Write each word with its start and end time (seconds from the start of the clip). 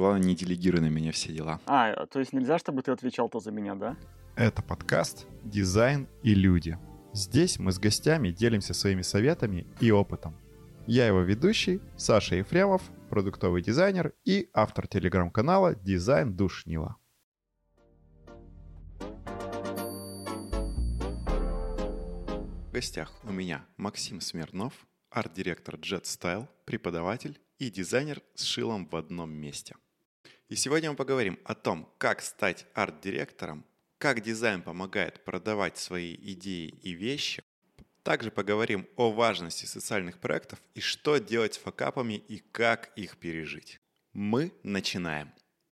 Главное, 0.00 0.22
не 0.22 0.34
делегируй 0.34 0.80
на 0.80 0.88
меня 0.88 1.12
все 1.12 1.30
дела. 1.30 1.60
А, 1.66 2.06
то 2.06 2.20
есть 2.20 2.32
нельзя, 2.32 2.58
чтобы 2.58 2.80
ты 2.80 2.90
отвечал-то 2.90 3.38
за 3.38 3.50
меня, 3.50 3.74
да? 3.74 3.98
Это 4.34 4.62
подкаст 4.62 5.26
«Дизайн 5.44 6.08
и 6.22 6.34
люди». 6.34 6.78
Здесь 7.12 7.58
мы 7.58 7.70
с 7.70 7.78
гостями 7.78 8.30
делимся 8.30 8.72
своими 8.72 9.02
советами 9.02 9.66
и 9.78 9.90
опытом. 9.90 10.34
Я 10.86 11.06
его 11.06 11.20
ведущий, 11.20 11.82
Саша 11.98 12.36
Ефремов, 12.36 12.80
продуктовый 13.10 13.60
дизайнер 13.60 14.14
и 14.24 14.48
автор 14.54 14.86
телеграм-канала 14.86 15.74
«Дизайн 15.74 16.34
Душнила». 16.34 16.96
В 22.68 22.72
гостях 22.72 23.12
у 23.24 23.32
меня 23.32 23.66
Максим 23.76 24.22
Смирнов, 24.22 24.72
арт-директор 25.10 25.74
Jet 25.74 26.04
Style, 26.04 26.48
преподаватель 26.64 27.38
и 27.58 27.70
дизайнер 27.70 28.22
с 28.34 28.44
шилом 28.44 28.88
в 28.88 28.96
одном 28.96 29.30
месте. 29.30 29.76
И 30.50 30.56
сегодня 30.56 30.90
мы 30.90 30.96
поговорим 30.96 31.38
о 31.44 31.54
том, 31.54 31.88
как 31.96 32.20
стать 32.20 32.66
арт-директором, 32.74 33.64
как 33.98 34.20
дизайн 34.20 34.62
помогает 34.62 35.24
продавать 35.24 35.78
свои 35.78 36.16
идеи 36.16 36.74
и 36.82 36.90
вещи. 36.90 37.44
Также 38.02 38.32
поговорим 38.32 38.88
о 38.96 39.12
важности 39.12 39.64
социальных 39.66 40.18
проектов 40.18 40.60
и 40.74 40.80
что 40.80 41.18
делать 41.18 41.54
с 41.54 41.58
факапами 41.58 42.14
и 42.14 42.38
как 42.50 42.90
их 42.96 43.16
пережить. 43.18 43.78
Мы 44.12 44.52
начинаем. 44.64 45.30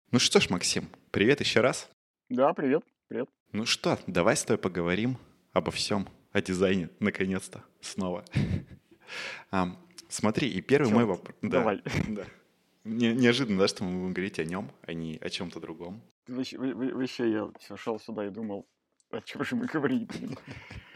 Ну 0.09 0.17
что 0.17 0.39
ж, 0.39 0.49
Максим, 0.49 0.89
привет 1.11 1.39
еще 1.39 1.61
раз. 1.61 1.87
Да, 2.29 2.51
привет, 2.53 2.81
привет. 3.09 3.29
Ну 3.51 3.67
что, 3.67 3.99
давай 4.07 4.35
с 4.35 4.43
тобой 4.43 4.57
поговорим 4.57 5.19
обо 5.51 5.69
всем, 5.69 6.09
о 6.31 6.41
дизайне, 6.41 6.89
наконец-то, 6.99 7.63
снова. 7.79 8.25
Смотри, 10.09 10.49
и 10.49 10.61
первый 10.61 10.91
мой 10.91 11.05
вопрос. 11.05 11.35
Давай. 11.43 11.83
Не, 12.83 13.13
неожиданно, 13.13 13.59
да, 13.59 13.67
что 13.67 13.83
мы 13.83 13.99
будем 13.99 14.13
говорить 14.13 14.39
о 14.39 14.43
нем, 14.43 14.71
а 14.81 14.93
не 14.93 15.17
о 15.17 15.29
чем-то 15.29 15.59
другом. 15.59 16.01
Вообще, 16.27 16.57
вообще 16.57 17.31
я 17.31 17.77
шел 17.77 17.99
сюда 17.99 18.27
и 18.27 18.29
думал, 18.29 18.67
о 19.09 19.21
чем 19.21 19.43
же 19.43 19.55
мы 19.55 19.67
говорим. 19.67 20.07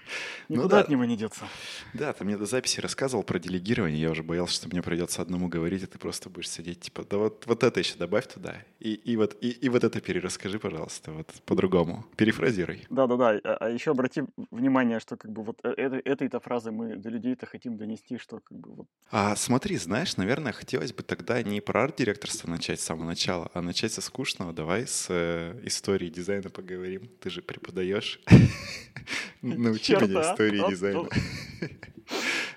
Никуда 0.50 0.64
ну, 0.64 0.70
да. 0.70 0.80
от 0.82 0.90
него 0.90 1.06
не 1.06 1.18
деться. 1.18 1.48
Да, 1.94 2.14
ты 2.14 2.24
мне 2.24 2.38
до 2.38 2.46
записи 2.46 2.80
рассказывал 2.80 3.24
про 3.24 3.40
делегирование. 3.40 4.02
Я 4.02 4.12
уже 4.12 4.24
боялся, 4.24 4.56
что 4.56 4.70
мне 4.70 4.82
придется 4.82 5.22
одному 5.22 5.48
говорить, 5.48 5.84
и 5.84 5.86
ты 5.86 5.98
просто 5.98 6.30
будешь 6.30 6.50
сидеть, 6.50 6.82
типа, 6.82 7.04
да 7.10 7.18
вот, 7.18 7.46
вот 7.46 7.64
это 7.64 7.80
еще 7.80 7.96
добавь 7.98 8.28
туда. 8.28 8.56
И, 8.80 8.94
и, 8.94 9.18
вот, 9.18 9.38
и, 9.42 9.50
и 9.50 9.70
вот 9.70 9.84
это 9.84 10.00
перерасскажи, 10.02 10.60
пожалуйста, 10.60 11.12
вот 11.12 11.28
по-другому. 11.46 12.06
Перефразируй. 12.16 12.86
Да-да-да. 12.90 13.40
А, 13.44 13.58
а 13.60 13.70
еще 13.70 13.92
обрати 13.92 14.24
внимание, 14.52 15.00
что 15.00 15.18
как 15.18 15.32
бы 15.32 15.44
вот 15.44 15.60
э, 15.64 15.70
это, 15.70 16.02
этой-то 16.06 16.40
фразы 16.40 16.72
мы 16.72 16.96
до 16.96 17.10
людей-то 17.10 17.46
хотим 17.46 17.78
донести, 17.78 18.18
что 18.18 18.40
как 18.40 18.58
бы 18.58 18.72
вот... 18.76 18.88
А 19.12 19.36
смотри, 19.36 19.78
знаешь, 19.78 20.18
наверное, 20.18 20.52
хотелось 20.52 20.94
бы 20.94 21.04
тогда 21.04 21.42
не 21.42 21.62
про 21.62 21.84
арт-директорство 21.84 22.50
начать 22.50 22.80
с 22.80 22.84
самого 22.84 23.06
начала, 23.06 23.50
а 23.54 23.62
начать 23.62 23.94
со 23.94 24.02
скучного. 24.02 24.54
Давай 24.54 24.88
с 24.88 25.08
э, 25.10 25.60
истории 25.64 26.10
дизайна 26.10 26.50
поговорим. 26.50 27.10
Ты 27.20 27.30
же 27.30 27.42
преподаешь. 27.42 28.22
Научи 29.42 29.96
а? 30.06 30.34
истории 30.34 30.70
дизайна. 30.70 31.10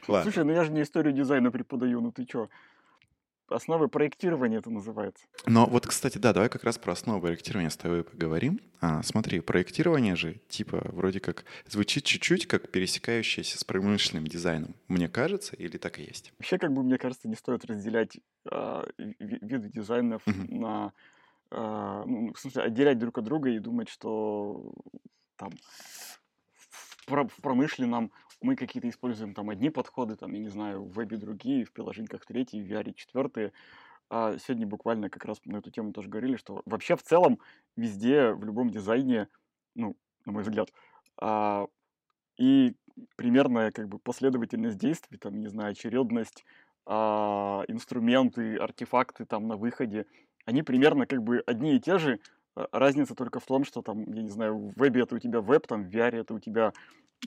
Слушай, 0.22 0.44
ну 0.44 0.52
я 0.52 0.64
же 0.64 0.72
не 0.72 0.82
историю 0.82 1.12
дизайна 1.12 1.50
преподаю, 1.50 2.00
ну 2.00 2.12
ты 2.12 2.24
чё? 2.24 2.48
Основы 3.50 3.88
проектирования 3.88 4.58
это 4.58 4.70
называется. 4.70 5.26
Но 5.44 5.66
вот, 5.66 5.84
кстати, 5.84 6.18
да, 6.18 6.32
давай 6.32 6.48
как 6.48 6.62
раз 6.62 6.78
про 6.78 6.92
основы 6.92 7.20
проектирования 7.20 7.70
с 7.70 7.76
тобой 7.76 8.04
поговорим. 8.04 8.60
А, 8.80 9.02
смотри, 9.02 9.40
проектирование 9.40 10.14
же, 10.14 10.40
типа, 10.48 10.80
вроде 10.92 11.18
как 11.18 11.44
звучит 11.66 12.04
чуть-чуть 12.04 12.46
как 12.46 12.70
пересекающееся 12.70 13.58
с 13.58 13.64
промышленным 13.64 14.24
дизайном. 14.24 14.76
Мне 14.86 15.08
кажется, 15.08 15.56
или 15.56 15.78
так 15.78 15.98
и 15.98 16.02
есть? 16.02 16.32
Вообще, 16.38 16.58
как 16.58 16.72
бы, 16.72 16.84
мне 16.84 16.96
кажется, 16.96 17.28
не 17.28 17.34
стоит 17.34 17.64
разделять 17.64 18.20
э, 18.50 18.84
виды 18.98 19.68
дизайнов 19.68 20.22
uh-huh. 20.26 20.54
на... 20.54 20.92
Э, 21.50 22.04
ну, 22.06 22.32
в 22.32 22.38
смысле, 22.38 22.62
отделять 22.62 23.00
друг 23.00 23.18
от 23.18 23.24
друга 23.24 23.50
и 23.50 23.58
думать, 23.58 23.88
что 23.88 24.72
там 25.34 25.50
в 27.10 27.42
промышленном 27.42 28.12
мы 28.40 28.56
какие-то 28.56 28.88
используем 28.88 29.34
там 29.34 29.50
одни 29.50 29.70
подходы, 29.70 30.16
там, 30.16 30.32
я 30.32 30.40
не 30.40 30.48
знаю, 30.48 30.82
в 30.82 30.92
вебе 30.92 31.16
другие, 31.16 31.64
в 31.64 31.72
приложениях 31.72 32.24
третьи, 32.24 32.60
в 32.60 32.70
VR 32.70 32.92
четвертые. 32.94 33.52
А 34.08 34.36
сегодня 34.38 34.66
буквально 34.66 35.08
как 35.08 35.24
раз 35.24 35.40
на 35.44 35.58
эту 35.58 35.70
тему 35.70 35.92
тоже 35.92 36.08
говорили, 36.08 36.36
что 36.36 36.62
вообще 36.66 36.96
в 36.96 37.02
целом 37.02 37.38
везде, 37.76 38.32
в 38.32 38.44
любом 38.44 38.70
дизайне, 38.70 39.28
ну, 39.74 39.96
на 40.24 40.32
мой 40.32 40.42
взгляд, 40.42 40.72
а, 41.16 41.66
и 42.36 42.74
примерная 43.16 43.70
как 43.70 43.88
бы 43.88 43.98
последовательность 43.98 44.78
действий, 44.78 45.18
там, 45.18 45.38
не 45.38 45.46
знаю, 45.46 45.72
очередность, 45.72 46.44
а, 46.86 47.62
инструменты, 47.68 48.56
артефакты 48.56 49.26
там 49.26 49.46
на 49.46 49.56
выходе, 49.56 50.06
они 50.44 50.62
примерно 50.62 51.06
как 51.06 51.22
бы 51.22 51.42
одни 51.46 51.76
и 51.76 51.80
те 51.80 51.98
же, 51.98 52.18
разница 52.54 53.14
только 53.14 53.40
в 53.40 53.46
том, 53.46 53.64
что 53.64 53.82
там, 53.82 54.12
я 54.12 54.22
не 54.22 54.30
знаю, 54.30 54.56
в 54.56 54.80
вебе 54.80 55.02
это 55.02 55.14
у 55.14 55.18
тебя 55.18 55.40
веб, 55.40 55.66
там 55.66 55.84
в 55.84 55.94
VR 55.94 56.20
это 56.20 56.34
у 56.34 56.38
тебя 56.38 56.72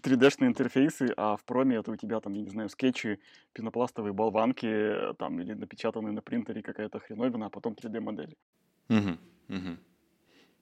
3D-шные 0.01 0.47
интерфейсы, 0.47 1.13
а 1.17 1.35
в 1.35 1.43
проме 1.43 1.77
это 1.77 1.91
у 1.91 1.95
тебя 1.95 2.19
там, 2.19 2.33
я 2.33 2.41
не 2.41 2.49
знаю, 2.49 2.69
скетчи, 2.69 3.19
пенопластовые 3.53 4.13
болванки, 4.13 5.13
там, 5.17 5.39
или 5.39 5.53
напечатанные 5.53 6.13
на 6.13 6.21
принтере 6.21 6.61
какая-то 6.61 6.99
хреновина, 6.99 7.45
а 7.45 7.49
потом 7.49 7.73
3D-модели. 7.73 8.35
Угу, 8.89 9.17
угу. 9.49 9.77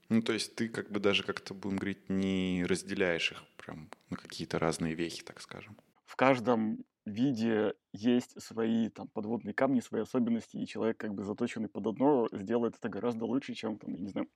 Ну, 0.09 0.21
то 0.21 0.33
есть 0.33 0.55
ты 0.55 0.67
как 0.67 0.91
бы 0.91 0.99
даже 0.99 1.23
как-то, 1.23 1.53
будем 1.53 1.77
говорить, 1.77 2.09
не 2.09 2.65
разделяешь 2.67 3.31
их 3.31 3.43
прям 3.55 3.89
на 4.09 4.17
какие-то 4.17 4.59
разные 4.59 4.93
вехи, 4.93 5.23
так 5.23 5.41
скажем. 5.41 5.77
В 6.05 6.17
каждом 6.17 6.83
виде 7.05 7.73
есть 7.93 8.41
свои 8.41 8.89
там 8.89 9.07
подводные 9.07 9.53
камни, 9.53 9.79
свои 9.79 10.01
особенности, 10.01 10.57
и 10.57 10.67
человек, 10.67 10.97
как 10.97 11.13
бы 11.13 11.23
заточенный 11.23 11.69
под 11.69 11.87
одно, 11.87 12.27
сделает 12.31 12.75
это 12.75 12.89
гораздо 12.89 13.25
лучше, 13.25 13.53
чем, 13.53 13.77
там, 13.77 13.93
я 13.93 13.99
не 13.99 14.09
знаю, 14.09 14.27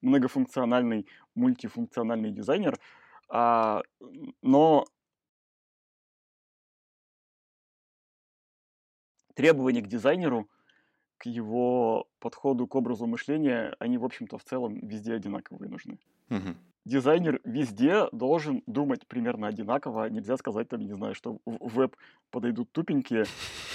многофункциональный, 0.00 1.06
мультифункциональный 1.34 2.32
дизайнер. 2.32 2.78
А, 3.28 3.82
но 4.42 4.86
требования 9.34 9.82
к 9.82 9.88
дизайнеру, 9.88 10.48
к 11.18 11.26
его 11.26 12.08
подходу 12.20 12.66
к 12.66 12.74
образу 12.74 13.06
мышления, 13.06 13.76
они, 13.78 13.98
в 13.98 14.04
общем-то, 14.04 14.38
в 14.38 14.44
целом 14.44 14.78
везде 14.86 15.14
одинаковые 15.14 15.70
нужны. 15.70 15.98
Угу 16.30 16.56
дизайнер 16.84 17.40
везде 17.44 18.08
должен 18.12 18.62
думать 18.66 19.06
примерно 19.06 19.48
одинаково. 19.48 20.08
Нельзя 20.08 20.36
сказать, 20.36 20.68
там, 20.68 20.80
не 20.80 20.92
знаю, 20.92 21.14
что 21.14 21.38
в 21.44 21.74
веб 21.74 21.96
подойдут 22.30 22.72
тупенькие, 22.72 23.24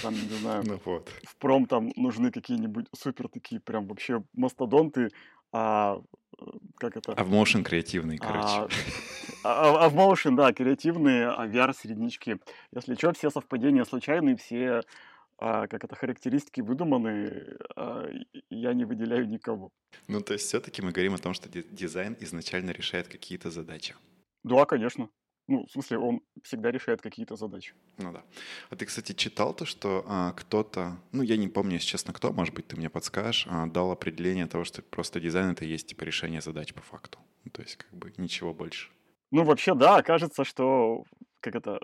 там, 0.02 0.14
не 0.14 0.38
знаю, 0.40 0.62
ну 0.66 0.80
вот. 0.84 1.08
в 1.24 1.36
пром 1.36 1.66
там 1.66 1.90
нужны 1.96 2.30
какие-нибудь 2.30 2.86
супер 2.94 3.28
такие 3.28 3.60
прям 3.60 3.86
вообще 3.86 4.22
мастодонты, 4.34 5.10
а 5.52 6.00
как 6.76 6.96
это? 6.96 7.12
А 7.12 7.24
в 7.24 7.32
motion 7.32 7.62
креативный, 7.62 8.18
короче. 8.18 8.46
А, 8.46 8.68
а, 9.44 9.84
а 9.84 9.88
в 9.88 9.96
motion, 9.96 10.36
да, 10.36 10.52
креативные, 10.52 11.28
а 11.28 11.46
VR 11.46 11.74
среднички. 11.74 12.38
Если 12.72 12.94
что, 12.94 13.12
все 13.12 13.30
совпадения 13.30 13.84
случайные, 13.84 14.36
все 14.36 14.82
а, 15.40 15.66
как 15.66 15.84
это, 15.84 15.94
характеристики 15.96 16.60
выдуманы, 16.60 17.56
а, 17.76 18.08
я 18.50 18.74
не 18.74 18.84
выделяю 18.84 19.26
никого. 19.28 19.70
Ну, 20.08 20.20
то 20.20 20.34
есть 20.34 20.46
все-таки 20.46 20.82
мы 20.82 20.92
говорим 20.92 21.14
о 21.14 21.18
том, 21.18 21.34
что 21.34 21.48
дизайн 21.48 22.16
изначально 22.20 22.70
решает 22.70 23.08
какие-то 23.08 23.50
задачи. 23.50 23.94
Да, 24.44 24.64
конечно. 24.64 25.08
Ну, 25.48 25.66
в 25.66 25.72
смысле, 25.72 25.98
он 25.98 26.20
всегда 26.44 26.70
решает 26.70 27.00
какие-то 27.02 27.36
задачи. 27.36 27.74
Ну 27.98 28.12
да. 28.12 28.22
А 28.70 28.76
ты, 28.76 28.86
кстати, 28.86 29.12
читал 29.12 29.52
то, 29.52 29.64
что 29.64 30.04
а, 30.06 30.32
кто-то, 30.32 30.96
ну, 31.12 31.22
я 31.22 31.36
не 31.36 31.48
помню, 31.48 31.74
если 31.74 31.88
честно, 31.88 32.12
кто, 32.12 32.32
может 32.32 32.54
быть, 32.54 32.68
ты 32.68 32.76
мне 32.76 32.88
подскажешь, 32.88 33.46
а, 33.50 33.66
дал 33.66 33.90
определение 33.90 34.46
того, 34.46 34.64
что 34.64 34.82
просто 34.82 35.20
дизайн— 35.20 35.50
это 35.52 35.64
есть, 35.64 35.88
типа, 35.88 36.04
решение 36.04 36.40
задач 36.40 36.72
по 36.72 36.82
факту. 36.82 37.18
Ну, 37.44 37.50
то 37.50 37.62
есть, 37.62 37.76
как 37.76 37.92
бы, 37.92 38.12
ничего 38.16 38.54
больше. 38.54 38.90
Ну, 39.32 39.42
вообще, 39.44 39.74
да, 39.74 40.02
кажется, 40.02 40.44
что, 40.44 41.04
как 41.40 41.56
это, 41.56 41.80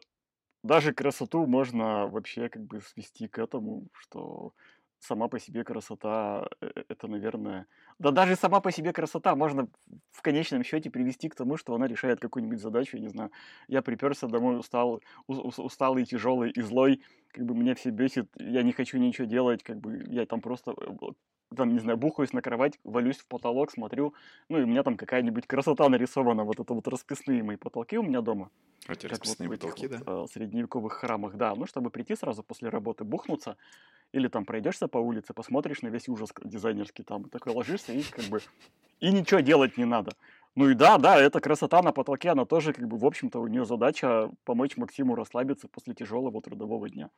даже 0.67 0.93
красоту 0.93 1.47
можно 1.47 2.07
вообще 2.07 2.49
как 2.49 2.63
бы 2.63 2.81
свести 2.81 3.29
к 3.29 3.39
этому, 3.39 3.89
что 3.93 4.53
сама 4.99 5.29
по 5.29 5.39
себе 5.39 5.65
красота 5.65 6.49
э, 6.61 6.71
э, 6.75 6.85
это, 6.89 7.09
наверное... 7.09 7.67
Да 7.99 8.11
даже 8.11 8.37
сама 8.37 8.61
по 8.61 8.71
себе 8.73 8.93
красота 8.93 9.35
можно 9.37 9.69
в 10.13 10.23
конечном 10.23 10.65
счете 10.65 10.91
привести 10.91 11.29
к 11.29 11.35
тому, 11.35 11.57
что 11.57 11.75
она 11.75 11.87
решает 11.87 12.21
какую-нибудь 12.21 12.61
задачу, 12.61 12.97
я 12.97 13.03
не 13.03 13.09
знаю. 13.09 13.31
Я 13.69 13.83
приперся 13.83 14.27
домой 14.27 14.59
устал, 14.59 15.01
усталый, 15.27 16.05
тяжелый 16.05 16.51
и 16.51 16.61
злой, 16.61 17.03
как 17.29 17.45
бы 17.45 17.55
меня 17.55 17.75
все 17.75 17.91
бесит, 17.91 18.29
я 18.37 18.63
не 18.63 18.73
хочу 18.73 18.99
ничего 18.99 19.27
делать, 19.27 19.63
как 19.63 19.79
бы 19.79 20.05
я 20.09 20.27
там 20.27 20.41
просто 20.41 20.73
э, 20.73 20.87
там, 21.55 21.73
не 21.73 21.79
знаю, 21.79 21.99
бухаюсь 21.99 22.33
на 22.33 22.43
кровать, 22.43 22.79
валюсь 22.85 23.19
в 23.19 23.27
потолок, 23.27 23.71
смотрю, 23.71 24.15
ну, 24.49 24.59
и 24.59 24.63
у 24.63 24.67
меня 24.67 24.83
там 24.83 24.97
какая-нибудь 24.97 25.47
красота 25.47 25.89
нарисована, 25.89 26.45
вот 26.45 26.61
это 26.61 26.75
вот 26.75 26.89
расписные 26.89 27.43
мои 27.43 27.57
потолки 27.57 27.97
у 27.99 28.03
меня 28.03 28.21
дома. 28.21 28.51
А 28.87 28.93
эти 28.93 29.07
расписные 29.07 29.49
вот 29.49 29.61
потолки, 29.61 29.89
да? 29.89 30.01
Вот, 30.05 30.31
средневековых 30.31 30.93
храмах, 30.95 31.37
да, 31.37 31.55
ну, 31.55 31.67
чтобы 31.67 31.91
прийти 31.91 32.17
сразу 32.17 32.43
после 32.43 32.69
работы, 32.69 33.05
бухнуться, 33.05 33.57
или 34.13 34.29
там 34.29 34.45
пройдешься 34.45 34.89
по 34.89 34.99
улице, 34.99 35.35
посмотришь 35.35 35.83
на 35.83 35.89
весь 35.89 36.09
ужас 36.09 36.31
дизайнерский 36.43 37.05
там, 37.05 37.29
такой 37.29 37.53
ложишься, 37.53 37.93
и 37.93 38.03
как 38.03 38.25
бы, 38.27 38.41
и 39.01 39.13
ничего 39.13 39.41
делать 39.41 39.77
не 39.77 39.85
надо. 39.85 40.13
Ну 40.55 40.71
и 40.71 40.75
да, 40.75 40.97
да, 40.97 41.21
эта 41.21 41.41
красота 41.41 41.83
на 41.83 41.93
потолке, 41.93 42.31
она 42.31 42.47
тоже, 42.47 42.73
как 42.73 42.89
бы, 42.89 42.97
в 42.97 43.05
общем-то, 43.05 43.41
у 43.41 43.47
нее 43.47 43.67
задача 43.67 44.31
помочь 44.45 44.77
Максиму 44.79 45.15
расслабиться 45.15 45.69
после 45.69 45.95
тяжелого 45.95 46.41
трудового 46.41 46.89
дня. 46.89 47.11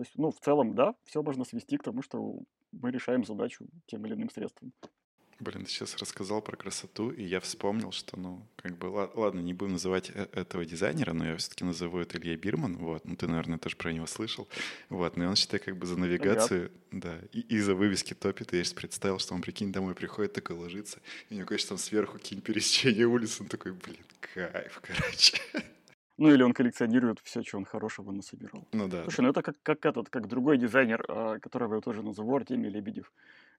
То 0.00 0.04
есть, 0.04 0.16
ну, 0.16 0.30
в 0.30 0.40
целом, 0.40 0.74
да, 0.74 0.94
все 1.04 1.22
можно 1.22 1.44
свести 1.44 1.76
к 1.76 1.82
тому, 1.82 2.00
что 2.00 2.38
мы 2.72 2.90
решаем 2.90 3.22
задачу 3.22 3.66
тем 3.84 4.06
или 4.06 4.14
иным 4.14 4.30
средством. 4.30 4.72
Блин, 5.40 5.66
ты 5.66 5.70
сейчас 5.70 5.94
рассказал 5.98 6.40
про 6.40 6.56
красоту, 6.56 7.10
и 7.10 7.22
я 7.22 7.38
вспомнил, 7.40 7.92
что, 7.92 8.18
ну, 8.18 8.46
как 8.56 8.78
бы, 8.78 8.86
ладно, 8.86 9.40
не 9.40 9.52
будем 9.52 9.72
называть 9.72 10.10
э, 10.14 10.26
этого 10.32 10.64
дизайнера, 10.64 11.12
но 11.12 11.26
я 11.26 11.36
все-таки 11.36 11.64
назову 11.64 11.98
это 11.98 12.16
Илья 12.16 12.34
Бирман, 12.34 12.78
вот, 12.78 13.04
ну, 13.04 13.14
ты, 13.14 13.26
наверное, 13.26 13.58
тоже 13.58 13.76
про 13.76 13.92
него 13.92 14.06
слышал, 14.06 14.48
вот, 14.88 15.18
но 15.18 15.28
он, 15.28 15.36
считай, 15.36 15.60
как 15.60 15.76
бы 15.76 15.86
за 15.86 15.98
навигацию, 15.98 16.72
да, 16.90 17.18
и, 17.32 17.40
и 17.40 17.58
за 17.60 17.74
вывески 17.74 18.14
топит, 18.14 18.54
и 18.54 18.56
я 18.56 18.64
сейчас 18.64 18.72
представил, 18.72 19.18
что 19.18 19.34
он, 19.34 19.42
прикинь, 19.42 19.70
домой 19.70 19.94
приходит, 19.94 20.32
такой 20.32 20.56
ложится, 20.56 21.02
и 21.28 21.34
у 21.34 21.36
него, 21.36 21.46
конечно, 21.46 21.68
там 21.68 21.78
сверху 21.78 22.14
какие-нибудь 22.14 22.46
пересечения 22.46 23.06
улиц, 23.06 23.38
он 23.38 23.48
такой, 23.48 23.72
блин, 23.72 24.06
кайф, 24.34 24.80
короче. 24.82 25.38
Ну, 26.20 26.30
или 26.30 26.42
он 26.42 26.52
коллекционирует 26.52 27.18
все, 27.24 27.42
что 27.42 27.56
он 27.56 27.64
хорошего 27.64 28.12
насобирал. 28.12 28.68
Ну 28.72 28.88
да. 28.88 29.04
Слушай, 29.04 29.22
ну 29.22 29.30
это 29.30 29.40
как, 29.40 29.56
как 29.62 29.86
этот, 29.86 30.10
как 30.10 30.28
другой 30.28 30.58
дизайнер, 30.58 31.02
а, 31.08 31.38
которого 31.38 31.76
я 31.76 31.80
тоже 31.80 32.02
назову, 32.02 32.36
Артемий 32.36 32.68
Лебедев, 32.68 33.10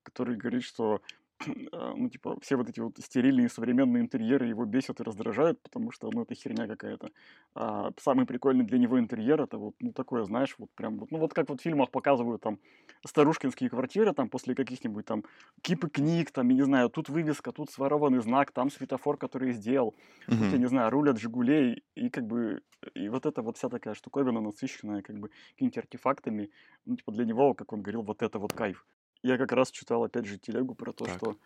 который 0.03 0.35
говорит, 0.35 0.63
что 0.63 1.01
ну, 1.47 2.09
типа, 2.09 2.37
все 2.41 2.55
вот 2.55 2.69
эти 2.69 2.79
вот 2.79 2.97
стерильные 2.97 3.49
современные 3.49 4.01
интерьеры 4.01 4.47
его 4.47 4.65
бесят 4.65 4.99
и 4.99 5.03
раздражают, 5.03 5.61
потому 5.61 5.91
что, 5.91 6.09
ну, 6.11 6.23
это 6.23 6.35
херня 6.35 6.67
какая-то. 6.67 7.09
А 7.55 7.91
самый 7.97 8.25
прикольный 8.25 8.65
для 8.65 8.77
него 8.77 8.99
интерьер 8.99 9.41
это 9.41 9.57
вот, 9.57 9.75
ну, 9.79 9.91
такое, 9.93 10.23
знаешь, 10.23 10.55
вот 10.57 10.69
прям 10.75 10.97
вот, 10.97 11.11
ну, 11.11 11.17
вот 11.17 11.33
как 11.33 11.49
вот 11.49 11.59
в 11.59 11.63
фильмах 11.63 11.91
показывают 11.91 12.41
там 12.41 12.59
старушкинские 13.05 13.69
квартиры, 13.69 14.13
там, 14.13 14.29
после 14.29 14.55
каких-нибудь 14.55 15.05
там 15.05 15.23
кипы 15.61 15.89
книг, 15.89 16.31
там, 16.31 16.49
я 16.49 16.55
не 16.55 16.63
знаю, 16.63 16.89
тут 16.89 17.09
вывеска, 17.09 17.51
тут 17.51 17.69
сворованный 17.69 18.21
знак, 18.21 18.51
там 18.51 18.69
светофор, 18.69 19.17
который 19.17 19.53
сделал, 19.53 19.95
uh-huh. 20.27 20.37
тут, 20.37 20.51
я 20.51 20.57
не 20.57 20.67
знаю, 20.67 20.91
руль 20.91 21.09
от 21.09 21.19
Жигулей, 21.19 21.83
и 21.95 22.09
как 22.09 22.25
бы, 22.25 22.61
и 22.93 23.09
вот 23.09 23.25
эта 23.25 23.41
вот 23.41 23.57
вся 23.57 23.69
такая 23.69 23.93
штуковина 23.93 24.41
насыщенная, 24.41 25.01
как 25.01 25.17
бы, 25.17 25.29
какими-то 25.53 25.79
артефактами, 25.79 26.49
ну, 26.85 26.95
типа, 26.95 27.11
для 27.11 27.25
него, 27.25 27.53
как 27.53 27.73
он 27.73 27.81
говорил, 27.81 28.01
вот 28.03 28.21
это 28.21 28.39
вот 28.39 28.53
кайф. 28.53 28.85
Я 29.23 29.37
как 29.37 29.51
раз 29.51 29.71
читал, 29.71 30.03
опять 30.03 30.25
же, 30.25 30.37
телегу 30.37 30.75
про 30.75 30.93
то, 30.93 31.05
так. 31.05 31.17
что 31.17 31.37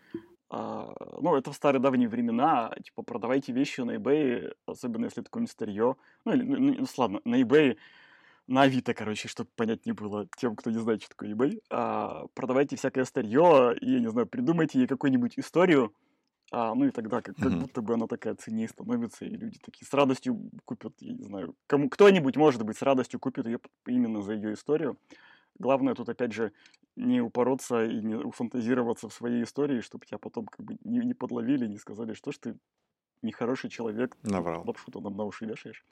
а, 0.48 0.94
ну, 1.20 1.36
это 1.36 1.50
в 1.52 1.56
старые 1.56 1.82
давние 1.82 2.08
времена, 2.08 2.72
типа, 2.82 3.02
продавайте 3.02 3.52
вещи 3.52 3.80
на 3.80 3.96
eBay, 3.96 4.54
особенно 4.66 5.06
если 5.06 5.20
это 5.20 5.28
какое-нибудь 5.28 5.52
старье. 5.52 5.96
Ну, 6.24 6.32
или, 6.32 6.42
ну, 6.42 6.74
ну, 6.78 6.86
ладно, 6.96 7.20
на 7.24 7.40
eBay, 7.40 7.76
на 8.46 8.62
Авито, 8.62 8.94
короче, 8.94 9.28
чтобы 9.28 9.50
понять 9.56 9.86
не 9.86 9.92
было 9.92 10.28
тем, 10.36 10.54
кто 10.54 10.70
не 10.70 10.78
знает, 10.78 11.02
что 11.02 11.10
такое 11.10 11.34
eBay. 11.34 11.60
А, 11.70 12.26
продавайте 12.34 12.76
всякое 12.76 13.04
старье 13.04 13.76
и, 13.80 13.92
я 13.92 14.00
не 14.00 14.08
знаю, 14.08 14.26
придумайте 14.26 14.78
ей 14.78 14.86
какую-нибудь 14.86 15.38
историю, 15.38 15.92
а, 16.52 16.74
ну 16.74 16.86
и 16.86 16.90
тогда 16.92 17.22
как, 17.22 17.34
как 17.36 17.52
будто 17.58 17.82
бы 17.82 17.94
она 17.94 18.06
такая 18.06 18.36
ценнее 18.36 18.68
становится, 18.68 19.24
и 19.24 19.30
люди 19.30 19.58
такие 19.58 19.84
с 19.84 19.92
радостью 19.92 20.50
купят, 20.64 20.94
я 21.00 21.12
не 21.12 21.24
знаю, 21.24 21.56
кому 21.66 21.88
кто-нибудь, 21.88 22.36
может 22.36 22.62
быть, 22.64 22.78
с 22.78 22.82
радостью 22.82 23.18
купит 23.18 23.46
ее 23.46 23.58
именно 23.86 24.22
за 24.22 24.34
ее 24.34 24.54
историю. 24.54 24.96
Главное 25.58 25.94
тут, 25.94 26.08
опять 26.08 26.32
же, 26.32 26.52
не 26.96 27.20
упороться 27.20 27.84
и 27.84 28.00
не 28.00 28.14
уфантазироваться 28.14 29.08
в 29.08 29.14
своей 29.14 29.44
истории, 29.44 29.80
чтобы 29.80 30.06
тебя 30.06 30.18
потом 30.18 30.46
как 30.46 30.64
бы 30.64 30.76
не, 30.82 30.98
не 30.98 31.14
подловили, 31.14 31.66
не 31.66 31.78
сказали, 31.78 32.14
что 32.14 32.32
ж 32.32 32.38
ты 32.38 32.58
нехороший 33.22 33.70
человек, 33.70 34.16
Наврал. 34.22 34.64
лапшу-то 34.66 35.00
нам 35.00 35.16
на 35.16 35.24
уши 35.24 35.46
вешаешь. 35.46 35.84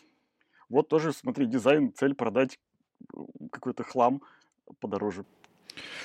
Вот 0.69 0.89
тоже, 0.89 1.13
смотри, 1.13 1.47
дизайн, 1.47 1.93
цель 1.93 2.15
продать 2.15 2.59
э, 3.15 3.19
какой-то 3.51 3.83
хлам 3.85 4.23
подороже. 4.81 5.25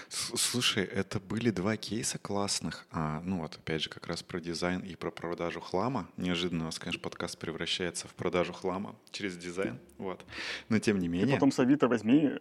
Слушай, 0.10 0.84
это 0.84 1.20
были 1.20 1.52
два 1.52 1.78
кейса 1.78 2.18
классных. 2.18 2.88
А, 2.92 3.22
ну 3.22 3.42
вот, 3.42 3.58
опять 3.58 3.84
же, 3.84 3.90
как 3.90 4.08
раз 4.08 4.24
про 4.24 4.40
дизайн 4.40 4.82
и 4.82 4.96
про 4.96 5.12
продажу 5.12 5.62
хлама. 5.62 6.10
Неожиданно 6.18 6.64
у 6.64 6.66
нас, 6.66 6.80
конечно, 6.80 7.02
подкаст 7.02 7.38
превращается 7.38 8.08
в 8.08 8.16
продажу 8.16 8.52
хлама 8.52 8.96
через 9.12 9.38
дизайн. 9.38 9.80
Вот. 9.98 10.26
Но 10.70 10.80
тем 10.80 11.00
не 11.00 11.08
менее... 11.08 11.30
И 11.30 11.34
потом 11.34 11.52
с 11.52 11.60
Авито 11.60 11.88
возьми 11.88 12.32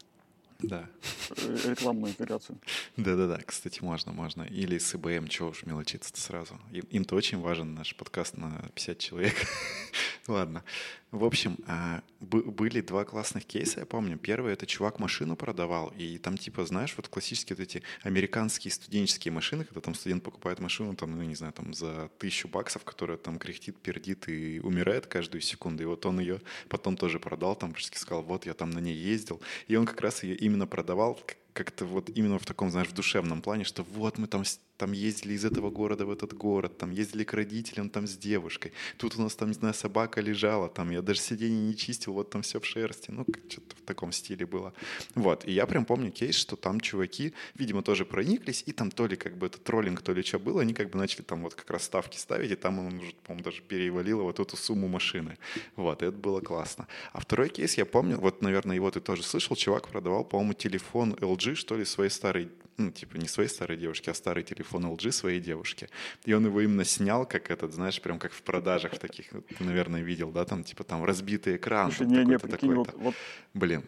да. 0.61 0.89
Э, 1.31 1.71
рекламную 1.71 2.13
интеграцию. 2.13 2.59
Да-да-да, 2.97 3.39
кстати, 3.45 3.83
можно, 3.83 4.13
можно. 4.13 4.43
Или 4.43 4.79
с 4.79 4.95
ИБМ, 4.95 5.29
чего 5.29 5.51
уж 5.51 5.65
мелочиться-то 5.65 6.21
сразу. 6.21 6.59
Им-то 6.73 7.15
очень 7.15 7.39
важен 7.39 7.75
наш 7.75 7.95
подкаст 7.95 8.37
на 8.37 8.69
50 8.75 8.99
человек. 8.99 9.35
Ладно. 10.27 10.65
В 11.11 11.25
общем, 11.25 11.57
а, 11.67 12.03
были 12.21 12.83
два 12.83 13.05
классных 13.07 13.47
кейса, 13.47 13.81
я 13.81 13.87
помню. 13.87 14.19
Первый— 14.19 14.53
это 14.55 14.67
чувак 14.67 14.99
машину 14.99 15.37
продавал, 15.37 15.91
и 15.97 16.19
там 16.19 16.37
типа, 16.37 16.67
знаешь, 16.67 16.93
вот 16.99 17.09
классические 17.09 17.57
вот 17.57 17.63
эти 17.63 17.83
американские 18.03 18.73
студенческие 18.73 19.33
машины, 19.33 19.65
когда 19.65 19.81
там 19.81 19.95
студент 19.95 20.23
покупает 20.23 20.61
машину, 20.61 20.95
там, 20.97 21.17
ну, 21.17 21.23
не 21.23 21.35
знаю, 21.35 21.55
там 21.55 21.73
за 21.73 22.11
тысячу 22.19 22.47
баксов, 22.47 22.85
которая 22.85 23.17
там 23.17 23.39
кряхтит, 23.39 23.79
пердит 23.79 24.29
и 24.29 24.61
умирает 24.61 25.07
каждую 25.07 25.41
секунду. 25.41 25.83
И 25.83 25.87
вот 25.87 26.05
он 26.05 26.21
ее 26.21 26.43
потом 26.69 26.95
тоже 26.95 27.19
продал, 27.19 27.57
там, 27.57 27.75
сказал, 27.79 28.23
вот, 28.23 28.45
я 28.45 28.53
там 28.53 28.71
на 28.71 28.81
ней 28.81 28.97
ездил. 28.97 29.41
И 29.67 29.77
он 29.77 29.87
как 29.87 30.03
раз 30.03 30.23
ее 30.25 30.37
именно 30.37 30.67
продавал 30.67 31.19
как-то 31.59 31.85
вот 31.85 32.09
именно 32.15 32.39
в 32.39 32.47
таком, 32.47 32.71
знаешь, 32.71 32.89
в 32.89 32.95
душевном 32.95 33.43
плане, 33.43 33.65
что 33.65 33.83
вот 33.83 34.17
мы 34.17 34.29
там 34.29 34.45
там 34.79 34.93
ездили 34.93 35.35
из 35.35 35.45
этого 35.45 35.71
города 35.71 36.07
в 36.07 36.11
этот 36.11 36.33
город, 36.33 36.79
там 36.79 36.93
ездили 36.93 37.25
к 37.25 37.35
родителям 37.35 37.91
там 37.91 38.07
с 38.07 38.17
девушкой, 38.17 38.73
тут 38.97 39.19
у 39.19 39.23
нас 39.23 39.35
там, 39.35 39.49
не 39.49 39.55
знаю, 39.55 39.75
собака 39.75 40.21
лежала, 40.21 40.69
там 40.69 40.91
я 40.91 41.03
даже 41.03 41.21
сиденье 41.21 41.61
не 41.61 41.77
чистил, 41.77 42.13
вот 42.13 42.31
там 42.31 42.43
все 42.43 42.61
в 42.61 42.65
шерсти, 42.65 43.11
ну, 43.11 43.27
что-то 43.49 43.75
в 43.77 43.81
таком 43.85 44.13
стиле 44.13 44.47
было. 44.47 44.73
Вот, 45.15 45.45
и 45.45 45.53
я 45.53 45.67
прям 45.67 45.85
помню 45.85 46.13
кейс, 46.13 46.37
что 46.37 46.57
там 46.57 46.81
чуваки, 46.81 47.35
видимо, 47.57 47.83
тоже 47.83 48.05
прониклись, 48.05 48.63
и 48.67 48.73
там 48.73 48.91
то 48.91 49.07
ли 49.07 49.17
как 49.17 49.37
бы 49.37 49.47
это 49.47 49.59
троллинг, 49.59 50.01
то 50.01 50.13
ли 50.13 50.23
что 50.23 50.39
было, 50.39 50.63
они 50.63 50.75
как 50.75 50.91
бы 50.91 50.99
начали 50.99 51.23
там 51.23 51.43
вот 51.43 51.55
как 51.55 51.69
раз 51.71 51.83
ставки 51.83 52.17
ставить, 52.17 52.53
и 52.53 52.57
там 52.57 52.79
он 52.79 52.99
уже, 52.99 53.13
по-моему, 53.27 53.45
даже 53.45 53.63
перевалило 53.63 54.23
вот 54.23 54.39
эту 54.39 54.57
сумму 54.57 54.87
машины. 54.87 55.37
Вот, 55.75 56.03
и 56.03 56.07
это 56.07 56.17
было 56.17 56.41
классно. 56.41 56.87
А 57.13 57.19
второй 57.21 57.49
кейс 57.49 57.77
я 57.77 57.85
помню, 57.85 58.17
вот, 58.19 58.43
наверное, 58.43 58.77
его 58.77 58.91
ты 58.93 59.01
тоже 59.01 59.25
слышал, 59.25 59.57
чувак 59.57 59.89
продавал, 59.89 60.25
по-моему, 60.25 60.53
телефон 60.53 61.15
LG, 61.15 61.48
что 61.55 61.77
ли, 61.77 61.85
своей 61.85 62.11
старой 62.11 62.51
ну, 62.79 62.93
типа, 62.93 63.17
не 63.17 63.27
своей 63.27 63.49
старой 63.49 63.77
девушке, 63.77 64.13
а 64.13 64.15
старый 64.15 64.45
телефон 64.45 64.87
LG 64.87 65.11
своей 65.11 65.41
девушке. 65.41 65.89
И 66.25 66.33
он 66.33 66.47
его 66.47 66.61
именно 66.61 66.85
снял, 66.85 67.27
как 67.27 67.51
этот, 67.51 67.73
знаешь, 67.73 68.01
прям 68.01 68.21
как 68.21 68.33
в 68.33 68.43
продажах 68.43 68.99
таких, 68.99 69.31
ты, 69.31 69.65
наверное, 69.65 70.01
видел, 70.01 70.31
да, 70.31 70.45
там, 70.45 70.63
типа, 70.63 70.85
там, 70.85 71.05
разбитый 71.05 71.57
экран. 71.57 71.91
Слушай, 71.91 72.07
не, 72.07 72.25
не, 72.25 72.39
прикинь, 72.39 72.75
вот, 72.75 72.95
вот, 72.95 73.15
Блин, 73.53 73.85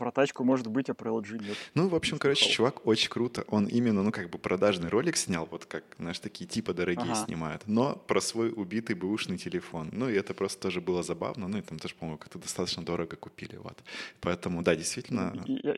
про 0.00 0.10
тачку 0.10 0.44
может 0.44 0.66
быть, 0.66 0.88
а 0.88 0.94
про 0.94 1.10
LG 1.10 1.44
нет. 1.46 1.56
Ну, 1.74 1.88
в 1.88 1.94
общем, 1.94 2.18
короче, 2.18 2.48
чувак 2.48 2.86
очень 2.86 3.10
круто. 3.10 3.44
Он 3.48 3.66
именно, 3.66 4.02
ну, 4.02 4.10
как 4.10 4.30
бы 4.30 4.38
продажный 4.38 4.88
ролик 4.88 5.18
снял, 5.18 5.46
вот 5.50 5.66
как, 5.66 5.84
знаешь, 5.98 6.18
такие 6.18 6.46
типа 6.46 6.72
дорогие 6.72 7.12
ага. 7.12 7.26
снимают, 7.26 7.64
но 7.66 7.96
про 7.96 8.22
свой 8.22 8.50
убитый 8.50 8.96
бэушный 8.96 9.36
телефон. 9.36 9.90
Ну, 9.92 10.08
и 10.08 10.14
это 10.14 10.32
просто 10.32 10.62
тоже 10.62 10.80
было 10.80 11.02
забавно. 11.02 11.48
Ну, 11.48 11.58
и 11.58 11.60
там 11.60 11.78
тоже, 11.78 11.94
по-моему, 11.94 12.16
как-то 12.16 12.38
достаточно 12.38 12.82
дорого 12.82 13.16
купили, 13.16 13.56
вот. 13.56 13.78
Поэтому, 14.22 14.62
да, 14.62 14.74
действительно... 14.74 15.34
Я, 15.46 15.76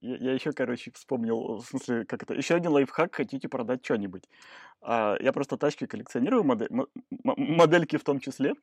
я, 0.00 0.16
я 0.16 0.32
еще, 0.32 0.52
короче, 0.52 0.90
вспомнил, 0.94 1.56
в 1.56 1.64
смысле, 1.64 2.04
как 2.04 2.22
это, 2.22 2.34
еще 2.34 2.54
один 2.54 2.72
лайфхак, 2.72 3.14
хотите 3.14 3.48
продать 3.48 3.84
что-нибудь. 3.84 4.24
А, 4.82 5.16
я 5.20 5.32
просто 5.32 5.56
тачки 5.56 5.86
коллекционирую, 5.86 6.44
модель, 6.44 6.68
модельки 7.10 7.96
в 7.96 8.04
том 8.04 8.20
числе, 8.20 8.54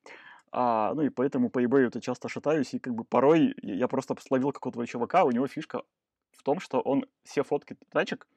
а, 0.51 0.93
ну 0.93 1.01
и 1.03 1.09
поэтому 1.09 1.49
по 1.49 1.63
eBay 1.63 1.87
это 1.87 2.01
часто 2.01 2.29
шатаюсь, 2.29 2.73
и 2.73 2.79
как 2.79 2.95
бы 2.95 3.03
порой 3.03 3.55
я 3.61 3.87
просто 3.87 4.15
словил 4.19 4.51
какого-то 4.51 4.85
чувака, 4.87 5.23
у 5.23 5.31
него 5.31 5.47
фишка 5.47 5.83
в 6.31 6.43
том, 6.43 6.59
что 6.59 6.79
он 6.79 7.05
все 7.23 7.43
фотки 7.43 7.75
тачек, 7.91 8.27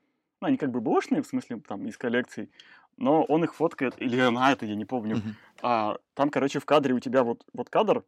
ну, 0.40 0.48
они 0.48 0.56
как 0.56 0.70
бы 0.70 0.80
бэушные, 0.80 1.22
в 1.22 1.26
смысле, 1.26 1.60
там, 1.66 1.86
из 1.86 1.98
коллекций, 1.98 2.50
но 2.96 3.22
он 3.24 3.44
их 3.44 3.54
фоткает, 3.54 3.94
или 4.00 4.18
она 4.18 4.52
это, 4.52 4.66
я 4.66 4.74
не 4.74 4.84
помню. 4.84 5.16
А, 5.62 5.98
там, 6.14 6.30
короче, 6.30 6.58
в 6.58 6.64
кадре 6.64 6.94
у 6.94 7.00
тебя 7.00 7.22
вот, 7.22 7.44
вот 7.52 7.68
кадр, 7.70 8.04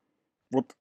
вот 0.51 0.75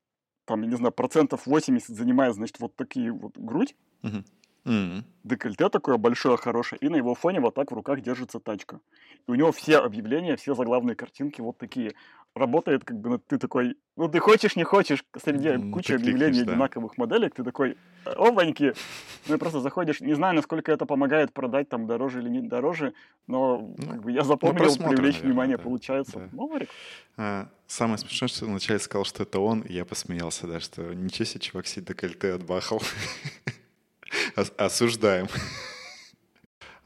там, 0.51 0.63
я 0.63 0.67
не 0.67 0.75
знаю, 0.75 0.91
процентов 0.91 1.47
80 1.47 1.95
занимает, 1.95 2.35
значит, 2.35 2.59
вот 2.59 2.75
такие 2.75 3.11
вот 3.11 3.37
грудь, 3.37 3.73
uh-huh. 4.03 4.23
Mm-hmm. 4.65 5.03
Декольте 5.23 5.69
такое 5.69 5.97
большое, 5.97 6.37
хорошее, 6.37 6.77
и 6.81 6.89
на 6.89 6.95
его 6.95 7.15
фоне 7.15 7.39
вот 7.39 7.55
так 7.55 7.71
в 7.71 7.73
руках 7.73 8.01
держится 8.01 8.39
тачка. 8.39 8.79
И 9.27 9.31
у 9.31 9.35
него 9.35 9.51
все 9.51 9.77
объявления, 9.77 10.35
все 10.35 10.53
заглавные 10.53 10.95
картинки 10.95 11.41
вот 11.41 11.57
такие. 11.57 11.93
Работает 12.33 12.85
как 12.85 12.97
бы, 12.97 13.09
ну, 13.09 13.17
ты 13.17 13.37
такой, 13.37 13.75
ну 13.97 14.07
ты 14.07 14.19
хочешь, 14.19 14.55
не 14.55 14.63
хочешь, 14.63 15.03
среди 15.21 15.49
mm, 15.49 15.71
кучи 15.71 15.91
объявлений 15.91 16.43
да. 16.43 16.53
одинаковых 16.53 16.97
моделек, 16.97 17.35
ты 17.35 17.43
такой, 17.43 17.75
опаньки, 18.05 18.73
ну 19.27 19.35
и 19.35 19.37
просто 19.37 19.59
заходишь, 19.59 19.99
не 19.99 20.13
знаю, 20.13 20.35
насколько 20.35 20.71
это 20.71 20.85
помогает 20.85 21.33
продать 21.33 21.67
там 21.67 21.87
дороже 21.87 22.21
или 22.21 22.29
не 22.29 22.41
дороже, 22.41 22.93
но 23.27 23.75
ну, 23.77 23.85
как 23.85 24.01
бы 24.03 24.11
я 24.13 24.23
запомнил, 24.23 24.63
ну, 24.63 24.89
привлечь 24.89 25.15
наверное, 25.15 25.21
внимание 25.21 25.57
да, 25.57 25.63
получается. 25.63 26.19
Да. 26.19 26.29
Маврик. 26.31 26.69
А, 27.17 27.49
самое 27.67 27.97
смешное, 27.97 28.29
что 28.29 28.45
вначале 28.45 28.79
сказал, 28.79 29.03
что 29.03 29.23
это 29.23 29.41
он, 29.41 29.61
и 29.61 29.73
я 29.73 29.83
посмеялся, 29.83 30.47
да, 30.47 30.61
что 30.61 30.93
ничего 30.93 31.25
себе, 31.25 31.41
чувак 31.41 31.67
себе 31.67 31.85
декольте 31.87 32.33
отбахал. 32.33 32.81
Осуждаем. 34.57 35.27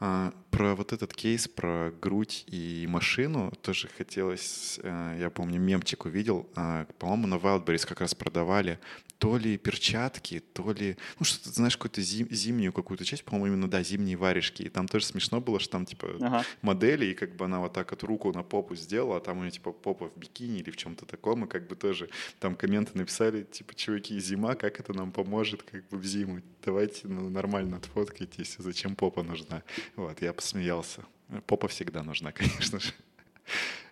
А, 0.56 0.58
про 0.58 0.74
вот 0.74 0.92
этот 0.92 1.12
кейс, 1.12 1.48
про 1.48 1.92
грудь 2.00 2.44
и 2.48 2.86
машину 2.88 3.52
тоже 3.62 3.88
хотелось, 3.88 4.80
э, 4.82 5.18
я 5.20 5.30
помню, 5.30 5.60
мемчик 5.60 6.06
увидел, 6.06 6.48
э, 6.56 6.86
по-моему, 6.98 7.26
на 7.26 7.34
Wildberries 7.34 7.86
как 7.86 8.00
раз 8.00 8.14
продавали 8.14 8.78
то 9.18 9.38
ли 9.38 9.56
перчатки, 9.56 10.40
то 10.52 10.72
ли, 10.72 10.96
ну 11.18 11.24
что-то, 11.24 11.50
знаешь, 11.50 11.76
какую-то 11.76 12.02
зим, 12.02 12.28
зимнюю 12.30 12.72
какую-то 12.72 13.04
часть, 13.04 13.24
по-моему, 13.24 13.46
именно, 13.46 13.70
да, 13.70 13.82
зимние 13.82 14.16
варежки. 14.16 14.62
И 14.62 14.68
там 14.68 14.88
тоже 14.88 15.06
смешно 15.06 15.40
было, 15.40 15.58
что 15.58 15.72
там, 15.72 15.86
типа, 15.86 16.08
ага. 16.20 16.44
модели, 16.62 17.06
и 17.06 17.14
как 17.14 17.34
бы 17.36 17.46
она 17.46 17.60
вот 17.60 17.72
так 17.72 17.90
вот 17.90 18.02
руку 18.02 18.32
на 18.32 18.42
попу 18.42 18.74
сделала, 18.76 19.16
а 19.16 19.20
там 19.20 19.38
у 19.38 19.40
нее, 19.40 19.52
типа, 19.52 19.72
попа 19.72 20.10
в 20.10 20.18
бикини 20.18 20.58
или 20.58 20.70
в 20.70 20.76
чем-то 20.76 21.06
таком, 21.06 21.44
и 21.44 21.48
как 21.48 21.66
бы 21.66 21.76
тоже 21.76 22.08
там 22.40 22.56
комменты 22.56 22.92
написали, 22.94 23.42
типа, 23.44 23.74
чуваки, 23.74 24.18
зима, 24.20 24.54
как 24.54 24.80
это 24.80 24.92
нам 24.92 25.12
поможет, 25.12 25.62
как 25.62 25.88
бы 25.88 25.98
в 25.98 26.04
зиму? 26.04 26.42
Давайте 26.64 27.08
ну, 27.08 27.30
нормально 27.30 27.76
отфоткайтесь, 27.76 28.56
зачем 28.58 28.96
попа 28.96 29.22
нужна? 29.22 29.62
Вот, 29.94 30.20
я 30.20 30.32
посмеялся. 30.46 31.04
Попа 31.46 31.66
всегда 31.66 32.04
нужна, 32.04 32.30
конечно 32.40 32.78
же. 32.78 32.92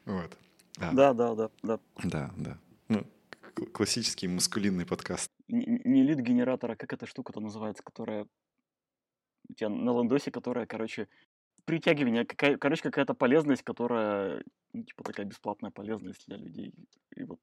Вот. 0.04 0.36
Да, 0.78 0.92
да, 0.92 1.12
да, 1.12 1.34
да. 1.34 1.50
Да, 1.62 1.80
да. 2.04 2.30
да. 2.36 2.58
Ну, 2.88 3.04
классический 3.72 4.28
маскулинный 4.28 4.86
подкаст. 4.86 5.28
Не 5.48 6.02
лид 6.04 6.20
генератора, 6.20 6.76
как 6.76 6.92
эта 6.92 7.06
штука-то 7.06 7.40
называется, 7.40 7.82
которая 7.82 8.26
у 9.48 9.54
тебя 9.54 9.68
на 9.68 9.92
ландосе, 9.92 10.30
которая, 10.30 10.66
короче, 10.66 11.08
притягивание, 11.64 12.24
какая, 12.24 12.56
короче, 12.56 12.82
какая-то 12.82 13.14
полезность, 13.14 13.62
которая, 13.64 14.44
ну, 14.72 14.84
типа, 14.84 15.02
такая 15.02 15.26
бесплатная 15.26 15.72
полезность 15.72 16.24
для 16.28 16.36
людей. 16.36 16.72
И 17.16 17.24
вот. 17.24 17.40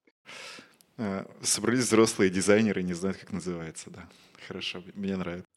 А, 0.97 1.25
собрались 1.41 1.83
взрослые 1.83 2.29
дизайнеры, 2.29 2.81
не 2.81 2.93
знают, 2.93 3.17
как 3.17 3.33
называется, 3.33 3.89
да. 3.89 4.07
Хорошо, 4.47 4.81
мне 4.95 5.17
нравится. 5.17 5.47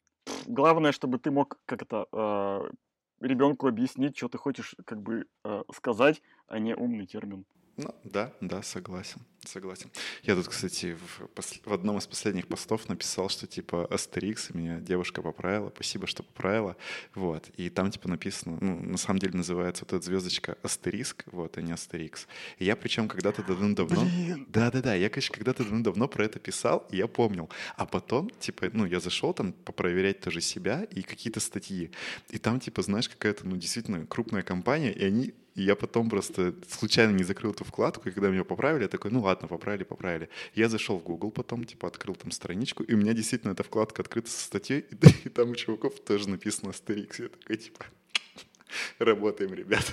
Главное, 0.46 0.90
чтобы 0.92 1.18
ты 1.18 1.30
мог 1.30 1.58
как 1.66 1.82
это 1.82 2.06
э, 2.12 2.70
ребенку 3.24 3.66
объяснить, 3.66 4.16
что 4.16 4.28
ты 4.28 4.38
хочешь 4.38 4.74
как 4.84 5.02
бы 5.02 5.26
э, 5.44 5.62
сказать, 5.72 6.22
а 6.46 6.58
не 6.58 6.74
умный 6.74 7.06
термин. 7.06 7.44
Ну, 7.76 7.92
да, 8.04 8.32
да, 8.40 8.62
согласен, 8.62 9.20
согласен. 9.44 9.90
Я 10.22 10.36
тут, 10.36 10.46
кстати, 10.46 10.94
в, 10.94 11.26
пос... 11.34 11.60
в 11.64 11.72
одном 11.72 11.98
из 11.98 12.06
последних 12.06 12.46
постов 12.46 12.88
написал, 12.88 13.28
что 13.28 13.48
типа 13.48 13.86
Астерикс, 13.86 14.50
и 14.50 14.56
меня 14.56 14.78
девушка 14.78 15.22
поправила, 15.22 15.72
спасибо, 15.74 16.06
что 16.06 16.22
поправила, 16.22 16.76
вот. 17.16 17.48
И 17.56 17.70
там 17.70 17.90
типа 17.90 18.08
написано, 18.08 18.58
ну, 18.60 18.78
на 18.78 18.96
самом 18.96 19.18
деле 19.18 19.36
называется 19.36 19.84
вот 19.84 19.92
эта 19.92 20.04
звездочка 20.04 20.56
Астериск, 20.62 21.24
вот, 21.26 21.58
а 21.58 21.62
не 21.62 21.72
Астерикс. 21.72 22.28
И 22.58 22.64
я 22.64 22.76
причем 22.76 23.08
когда-то 23.08 23.42
давно... 23.42 23.74
Да-да-да, 24.46 24.94
я, 24.94 25.10
конечно, 25.10 25.34
когда-то 25.34 25.64
давно 25.64 26.06
про 26.06 26.26
это 26.26 26.38
писал, 26.38 26.86
и 26.92 26.98
я 26.98 27.08
помнил. 27.08 27.50
А 27.76 27.86
потом, 27.86 28.30
типа, 28.30 28.70
ну, 28.72 28.86
я 28.86 29.00
зашел 29.00 29.34
там 29.34 29.52
попроверять 29.52 30.20
тоже 30.20 30.40
себя 30.40 30.84
и 30.84 31.02
какие-то 31.02 31.40
статьи. 31.40 31.90
И 32.30 32.38
там, 32.38 32.60
типа, 32.60 32.82
знаешь, 32.82 33.08
какая-то, 33.08 33.48
ну, 33.48 33.56
действительно 33.56 34.06
крупная 34.06 34.42
компания, 34.42 34.92
и 34.92 35.04
они 35.04 35.34
и 35.54 35.62
я 35.62 35.76
потом 35.76 36.10
просто 36.10 36.54
случайно 36.68 37.12
не 37.12 37.24
закрыл 37.24 37.52
эту 37.52 37.64
вкладку, 37.64 38.08
и 38.08 38.12
когда 38.12 38.28
меня 38.28 38.44
поправили, 38.44 38.82
я 38.82 38.88
такой, 38.88 39.10
ну 39.10 39.20
ладно, 39.20 39.48
поправили, 39.48 39.84
поправили. 39.84 40.28
Я 40.54 40.68
зашел 40.68 40.98
в 40.98 41.02
Google 41.02 41.30
потом, 41.30 41.64
типа, 41.64 41.88
открыл 41.88 42.14
там 42.16 42.30
страничку, 42.30 42.82
и 42.82 42.94
у 42.94 42.96
меня 42.96 43.12
действительно 43.12 43.52
эта 43.52 43.62
вкладка 43.62 44.02
открыта 44.02 44.30
со 44.30 44.40
статьей, 44.40 44.80
и, 44.80 44.96
и 45.24 45.28
там 45.28 45.50
у 45.50 45.54
чуваков 45.54 46.00
тоже 46.00 46.28
написано 46.28 46.70
Астерикс. 46.70 47.20
Я 47.20 47.28
такой, 47.28 47.56
типа, 47.56 47.84
работаем, 48.98 49.54
ребят 49.54 49.92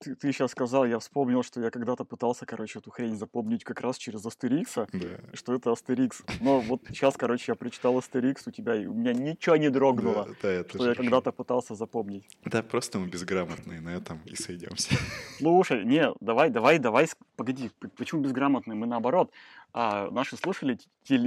ты, 0.00 0.14
ты 0.14 0.32
сейчас 0.32 0.52
сказал, 0.52 0.86
я 0.86 0.98
вспомнил, 0.98 1.42
что 1.42 1.60
я 1.60 1.70
когда-то 1.70 2.04
пытался, 2.04 2.46
короче, 2.46 2.78
эту 2.78 2.90
хрень 2.90 3.16
запомнить 3.16 3.64
как 3.64 3.80
раз 3.80 3.98
через 3.98 4.24
Астерикса, 4.24 4.88
да. 4.92 5.08
что 5.34 5.54
это 5.54 5.70
Астерикс. 5.72 6.22
Но 6.40 6.60
вот 6.60 6.82
сейчас, 6.88 7.16
короче, 7.16 7.52
я 7.52 7.54
прочитал 7.54 7.98
Астерикс 7.98 8.46
у 8.46 8.50
тебя, 8.50 8.74
и 8.74 8.86
у 8.86 8.94
меня 8.94 9.12
ничего 9.12 9.56
не 9.56 9.68
дрогнуло, 9.68 10.26
да, 10.42 10.62
да, 10.62 10.68
что 10.68 10.88
я 10.88 10.94
когда-то 10.94 11.32
пытался 11.32 11.74
запомнить. 11.74 12.26
Да, 12.44 12.62
просто 12.62 12.98
мы 12.98 13.08
безграмотные 13.08 13.80
на 13.80 13.90
этом 13.90 14.20
и 14.24 14.34
сойдемся. 14.34 14.94
Слушай, 15.38 15.84
не, 15.84 16.12
давай, 16.20 16.50
давай, 16.50 16.78
давай, 16.78 17.06
погоди, 17.36 17.70
почему 17.96 18.22
безграмотные? 18.22 18.76
Мы 18.76 18.86
наоборот, 18.86 19.30
а 19.72 20.10
наши 20.10 20.36
слушатели, 20.36 20.80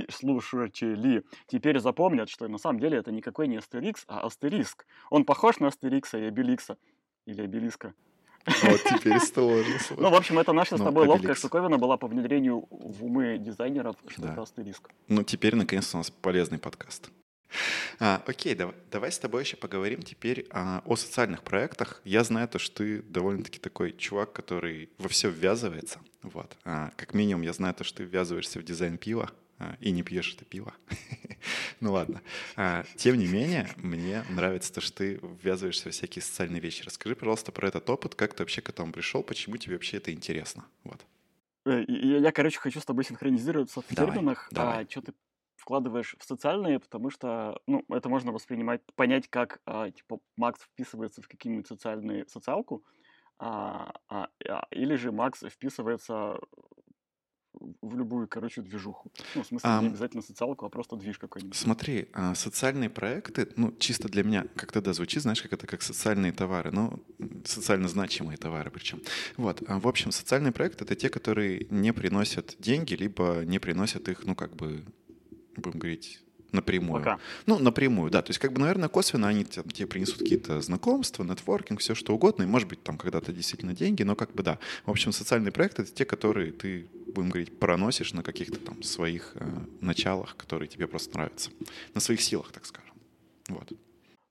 слушатели 0.09 1.23
теперь 1.47 1.79
запомнят, 1.79 2.29
что 2.29 2.47
на 2.47 2.57
самом 2.57 2.79
деле 2.79 2.97
это 2.97 3.11
никакой 3.11 3.47
не 3.47 3.57
Астерикс, 3.57 4.03
а 4.07 4.25
Астериск. 4.25 4.85
Он 5.11 5.25
похож 5.25 5.59
на 5.59 5.67
Астерикса 5.67 6.17
и 6.17 6.23
Обеликса. 6.23 6.77
Или 7.25 7.41
Обелиска. 7.41 7.93
Вот 8.45 8.81
теперь 8.83 9.19
сложно. 9.19 9.75
Ну, 9.97 10.09
в 10.09 10.15
общем, 10.15 10.39
это 10.39 10.53
наша 10.53 10.75
с 10.75 10.79
ну, 10.79 10.85
тобой 10.85 11.07
ловкая 11.07 11.35
штуковина 11.35 11.77
была 11.77 11.97
по 11.97 12.07
внедрению 12.07 12.65
в 12.69 13.05
умы 13.05 13.37
дизайнеров, 13.37 13.95
что 14.07 14.27
это 14.27 14.41
астериск. 14.41 14.89
Ну, 15.07 15.23
теперь, 15.23 15.55
наконец-то, 15.55 15.97
у 15.97 15.99
нас 15.99 16.11
полезный 16.11 16.59
подкаст. 16.59 17.09
А, 17.99 18.21
окей, 18.25 18.55
давай, 18.55 18.75
давай 18.91 19.11
с 19.11 19.19
тобой 19.19 19.43
еще 19.43 19.57
поговорим 19.57 20.01
теперь 20.01 20.47
а, 20.49 20.81
о 20.85 20.95
социальных 20.95 21.43
проектах. 21.43 22.01
Я 22.03 22.23
знаю 22.23 22.47
то, 22.47 22.59
что 22.59 22.77
ты 22.77 23.01
довольно-таки 23.03 23.59
такой 23.59 23.93
чувак, 23.93 24.33
который 24.33 24.89
во 24.97 25.07
все 25.09 25.29
ввязывается. 25.29 25.99
Вот. 26.23 26.57
А, 26.65 26.91
как 26.95 27.13
минимум, 27.13 27.43
я 27.43 27.53
знаю 27.53 27.73
то, 27.75 27.83
что 27.83 27.97
ты 27.97 28.03
ввязываешься 28.03 28.59
в 28.59 28.63
дизайн 28.63 28.97
пива. 28.97 29.29
А, 29.63 29.77
и 29.79 29.91
не 29.91 30.03
пьешь 30.03 30.33
это 30.35 30.43
пиво. 30.43 30.73
ну 31.79 31.93
ладно. 31.93 32.21
А, 32.57 32.83
тем 32.97 33.17
не 33.17 33.27
менее, 33.27 33.69
мне 33.77 34.23
нравится 34.29 34.73
то, 34.73 34.81
что 34.81 34.97
ты 34.97 35.21
ввязываешься 35.41 35.89
в 35.89 35.93
всякие 35.93 36.21
социальные 36.21 36.59
вещи. 36.59 36.83
Расскажи, 36.83 37.15
пожалуйста, 37.15 37.53
про 37.53 37.69
этот 37.69 37.89
опыт, 37.89 38.15
как 38.15 38.33
ты 38.33 38.43
вообще 38.43 38.61
к 38.61 38.69
этому 38.69 38.91
пришел, 38.91 39.23
почему 39.23 39.55
тебе 39.55 39.75
вообще 39.75 39.97
это 39.97 40.11
интересно. 40.11 40.65
Вот. 40.83 41.05
Э, 41.65 41.83
я, 41.87 42.17
я 42.17 42.31
короче, 42.33 42.59
хочу 42.59 42.81
с 42.81 42.85
тобой 42.85 43.05
синхронизироваться 43.05 43.81
в 43.81 43.85
давай, 43.95 44.11
терминах, 44.11 44.49
давай. 44.51 44.83
а 44.83 44.89
что 44.89 45.01
ты 45.01 45.13
вкладываешь 45.55 46.17
в 46.19 46.25
социальные, 46.25 46.79
потому 46.79 47.09
что, 47.09 47.61
ну, 47.67 47.85
это 47.87 48.09
можно 48.09 48.33
воспринимать, 48.33 48.81
понять, 48.95 49.29
как, 49.29 49.61
а, 49.65 49.89
типа, 49.91 50.19
Макс 50.35 50.59
вписывается 50.59 51.21
в 51.21 51.29
какие-нибудь 51.29 51.67
социальные 51.67 52.27
социалку, 52.27 52.83
а, 53.39 53.93
а, 54.09 54.27
а, 54.49 54.67
или 54.71 54.95
же 54.95 55.13
Макс 55.13 55.39
вписывается 55.39 56.37
в 57.81 57.97
любую, 57.97 58.27
короче, 58.27 58.61
движуху. 58.61 59.11
Ну, 59.35 59.43
в 59.43 59.47
смысле, 59.47 59.69
а, 59.69 59.81
не 59.81 59.87
обязательно 59.87 60.21
социалку, 60.21 60.65
а 60.65 60.69
просто 60.69 60.95
движ 60.95 61.17
какой-нибудь. 61.17 61.55
Смотри, 61.55 62.07
а, 62.13 62.35
социальные 62.35 62.89
проекты, 62.89 63.47
ну, 63.55 63.73
чисто 63.79 64.09
для 64.09 64.23
меня, 64.23 64.45
как 64.55 64.71
тогда 64.71 64.93
звучит, 64.93 65.21
знаешь, 65.21 65.41
как 65.41 65.53
это, 65.53 65.67
как 65.67 65.81
социальные 65.81 66.31
товары, 66.33 66.71
ну, 66.71 67.03
социально 67.45 67.87
значимые 67.87 68.37
товары 68.37 68.71
причем. 68.71 69.01
Вот, 69.37 69.63
а, 69.67 69.79
в 69.79 69.87
общем, 69.87 70.11
социальные 70.11 70.51
проекты— 70.51 70.83
это 70.85 70.95
те, 70.95 71.09
которые 71.09 71.67
не 71.69 71.93
приносят 71.93 72.55
деньги, 72.59 72.93
либо 72.93 73.43
не 73.45 73.59
приносят 73.59 74.09
их, 74.09 74.25
ну, 74.25 74.35
как 74.35 74.55
бы, 74.55 74.83
будем 75.55 75.79
говорить, 75.79 76.23
напрямую. 76.53 77.01
Пока. 77.01 77.19
Ну, 77.45 77.59
напрямую, 77.59 78.11
да. 78.11 78.21
То 78.21 78.29
есть, 78.29 78.39
как 78.39 78.53
бы, 78.53 78.61
наверное, 78.61 78.89
косвенно 78.89 79.27
они 79.27 79.43
тебе, 79.43 79.63
тебе 79.71 79.87
принесут 79.87 80.19
какие-то 80.19 80.61
знакомства, 80.61 81.23
нетворкинг, 81.23 81.79
все 81.79 81.95
что 81.95 82.13
угодно, 82.13 82.43
и, 82.43 82.45
может 82.45 82.67
быть, 82.69 82.83
там 82.83 82.97
когда-то 82.97 83.33
действительно 83.33 83.73
деньги, 83.73 84.03
но 84.03 84.15
как 84.15 84.31
бы, 84.33 84.43
да. 84.43 84.59
В 84.85 84.91
общем, 84.91 85.11
социальные 85.11 85.51
проекты— 85.51 85.81
это 85.83 85.91
те, 85.91 86.05
которые 86.05 86.51
ты, 86.51 86.87
будем 87.07 87.29
говорить, 87.29 87.59
проносишь 87.59 88.13
на 88.13 88.23
каких-то 88.23 88.59
там 88.59 88.83
своих 88.83 89.31
э, 89.35 89.45
началах, 89.81 90.37
которые 90.37 90.67
тебе 90.67 90.87
просто 90.87 91.15
нравятся. 91.17 91.51
На 91.93 92.01
своих 92.01 92.21
силах, 92.21 92.51
так 92.51 92.65
скажем. 92.65 92.93
Вот. 93.49 93.73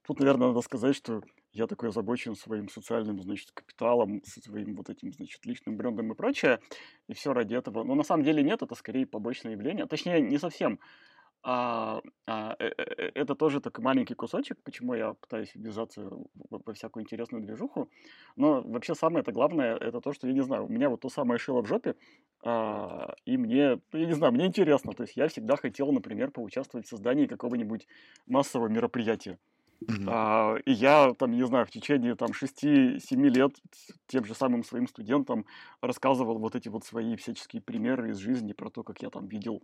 Тут, 0.05 0.19
наверное, 0.19 0.47
надо 0.47 0.61
сказать, 0.61 0.95
что 0.95 1.21
я 1.53 1.67
такой 1.67 1.89
озабочен 1.89 2.35
своим 2.35 2.67
социальным, 2.67 3.21
значит, 3.21 3.51
капиталом, 3.51 4.21
своим 4.25 4.75
вот 4.75 4.89
этим, 4.89 5.13
значит, 5.13 5.45
личным 5.45 5.77
брендом 5.77 6.11
и 6.11 6.15
прочее, 6.15 6.59
и 7.07 7.13
все 7.13 7.31
ради 7.31 7.53
этого. 7.53 7.83
Но 7.83 7.95
на 7.95 8.03
самом 8.03 8.23
деле 8.23 8.41
нет, 8.43 8.63
это 8.63 8.73
скорее 8.75 9.05
побочное 9.05 9.51
явление. 9.51 9.85
Точнее, 9.85 10.19
не 10.21 10.39
совсем. 10.39 10.79
А, 11.45 12.01
а, 12.25 12.55
э, 12.57 12.71
э, 12.77 13.11
это 13.15 13.35
тоже 13.35 13.59
такой 13.59 13.83
маленький 13.83 14.13
кусочек, 14.13 14.57
почему 14.63 14.93
я 14.93 15.13
пытаюсь 15.13 15.51
ввязаться 15.55 16.09
во 16.49 16.73
всякую 16.73 17.03
интересную 17.03 17.43
движуху. 17.43 17.89
Но 18.37 18.61
вообще 18.61 18.95
самое 18.95 19.23
это 19.23 19.33
главное, 19.33 19.75
это 19.75 19.99
то, 19.99 20.13
что, 20.13 20.25
я 20.27 20.33
не 20.33 20.41
знаю, 20.41 20.65
у 20.65 20.69
меня 20.69 20.89
вот 20.89 21.01
то 21.01 21.09
самое 21.09 21.37
шило 21.37 21.61
в 21.61 21.67
жопе, 21.67 21.95
а, 22.45 23.13
и 23.25 23.35
мне, 23.37 23.81
ну, 23.91 23.99
я 23.99 24.05
не 24.05 24.13
знаю, 24.13 24.31
мне 24.31 24.45
интересно. 24.45 24.93
То 24.93 25.03
есть 25.03 25.17
я 25.17 25.27
всегда 25.27 25.57
хотел, 25.57 25.91
например, 25.91 26.31
поучаствовать 26.31 26.85
в 26.85 26.89
создании 26.89 27.25
какого-нибудь 27.25 27.87
массового 28.25 28.69
мероприятия. 28.69 29.37
Mm-hmm. 29.81 30.05
А, 30.07 30.55
и 30.65 30.71
я, 30.71 31.13
там, 31.13 31.31
не 31.31 31.45
знаю, 31.45 31.65
в 31.65 31.71
течение 31.71 32.15
там 32.15 32.29
6-7 32.31 32.99
лет 33.27 33.51
тем 34.07 34.23
же 34.23 34.33
самым 34.33 34.63
своим 34.63 34.87
студентам 34.87 35.45
рассказывал 35.81 36.39
вот 36.39 36.55
эти 36.55 36.69
вот 36.69 36.85
свои 36.85 37.17
всяческие 37.17 37.61
примеры 37.61 38.11
из 38.11 38.17
жизни 38.17 38.53
про 38.53 38.69
то, 38.69 38.83
как 38.83 39.01
я 39.01 39.09
там 39.09 39.27
видел 39.27 39.61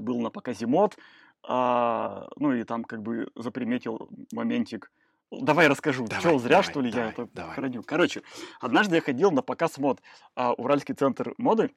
был 0.00 0.20
на 0.20 0.30
показе 0.30 0.66
мод, 0.66 0.96
а, 1.42 2.28
ну 2.36 2.52
и 2.52 2.64
там 2.64 2.84
как 2.84 3.02
бы 3.02 3.28
заприметил 3.34 4.08
моментик. 4.32 4.90
Давай 5.30 5.66
расскажу, 5.66 6.06
давай, 6.06 6.20
что 6.20 6.38
зря 6.38 6.50
давай, 6.50 6.62
что 6.62 6.80
ли 6.80 6.90
давай, 6.90 7.06
я 7.06 7.12
это 7.12 7.28
давай. 7.32 7.54
храню. 7.54 7.82
Короче, 7.82 8.22
однажды 8.60 8.96
я 8.96 9.00
ходил 9.00 9.30
на 9.30 9.42
показ 9.42 9.78
мод, 9.78 10.00
а, 10.34 10.52
Уральский 10.52 10.94
центр 10.94 11.34
моды, 11.38 11.70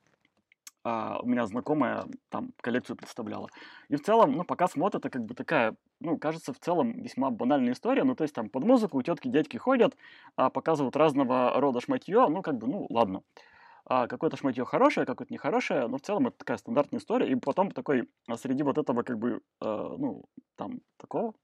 а, 0.83 1.19
у 1.21 1.25
меня 1.27 1.47
знакомая 1.47 2.05
там 2.29 2.51
коллекцию 2.61 2.95
представляла. 2.95 3.49
И 3.89 3.95
в 3.95 4.03
целом, 4.03 4.33
ну, 4.33 4.43
показ 4.43 4.75
мод 4.75 4.93
это 4.93 5.09
как 5.09 5.23
бы 5.25 5.33
такая, 5.33 5.75
ну, 5.99 6.17
кажется, 6.17 6.53
в 6.53 6.59
целом 6.59 7.01
весьма 7.01 7.31
банальная 7.31 7.73
история. 7.73 8.03
Ну, 8.03 8.13
то 8.13 8.23
есть 8.23 8.35
там 8.35 8.49
под 8.49 8.63
музыку 8.65 9.01
тетки, 9.01 9.27
дядьки 9.27 9.57
ходят, 9.57 9.97
а, 10.35 10.49
показывают 10.49 10.95
разного 10.95 11.59
рода 11.59 11.81
шматье, 11.81 12.27
ну, 12.27 12.41
как 12.43 12.57
бы, 12.57 12.67
ну, 12.67 12.85
ладно. 12.89 13.21
а, 13.21 13.54
какое-то 13.85 14.35
шматье 14.37 14.65
хорошее, 14.65 15.05
какое-то 15.05 15.31
нехорошее, 15.31 15.87
но 15.87 15.97
в 15.97 16.01
целом 16.01 16.27
это 16.27 16.37
такая 16.37 16.57
стандартная 16.57 16.99
история. 16.99 17.29
И 17.29 17.35
потом 17.35 17.71
такой, 17.71 18.09
а, 18.27 18.35
среди 18.35 18.63
вот 18.63 18.77
этого 18.77 19.03
как 19.03 19.19
бы, 19.19 19.41
э, 19.61 19.65
ну, 19.65 20.25
там, 20.55 20.81
такого, 20.97 21.35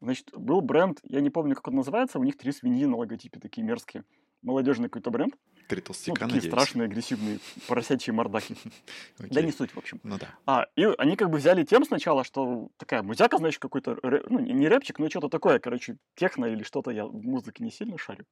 значит, 0.00 0.30
был 0.36 0.60
бренд, 0.60 1.00
я 1.04 1.20
не 1.20 1.30
помню, 1.30 1.54
как 1.54 1.68
он 1.68 1.74
называется, 1.74 2.18
у 2.18 2.24
них 2.24 2.36
три 2.36 2.52
свиньи 2.52 2.84
на 2.84 2.96
логотипе 2.96 3.40
такие 3.40 3.66
мерзкие. 3.66 4.04
Молодежный 4.42 4.88
какой-то 4.88 5.10
бренд. 5.10 5.34
Три 5.68 5.80
толстяка, 5.80 6.26
ну, 6.26 6.26
такие 6.28 6.36
надеюсь. 6.36 6.52
страшные, 6.52 6.84
агрессивные, 6.84 7.38
поросячьи 7.66 8.12
мордаки. 8.12 8.54
Да 9.18 9.26
Окей. 9.26 9.44
не 9.44 9.52
суть, 9.52 9.70
в 9.72 9.78
общем. 9.78 9.98
Ну 10.04 10.18
да. 10.18 10.28
А, 10.46 10.66
и 10.76 10.84
они 10.98 11.16
как 11.16 11.30
бы 11.30 11.38
взяли 11.38 11.64
тем 11.64 11.84
сначала, 11.84 12.22
что 12.22 12.68
такая 12.76 13.02
музяка, 13.02 13.38
значит, 13.38 13.60
какой-то, 13.60 13.98
ну, 14.28 14.38
не 14.38 14.68
рэпчик, 14.68 14.98
но 14.98 15.08
что-то 15.08 15.28
такое, 15.28 15.58
короче, 15.58 15.96
техно 16.14 16.44
или 16.44 16.62
что-то, 16.62 16.90
я 16.90 17.06
в 17.06 17.24
музыке 17.24 17.64
не 17.64 17.70
сильно 17.70 17.98
шарю. 17.98 18.24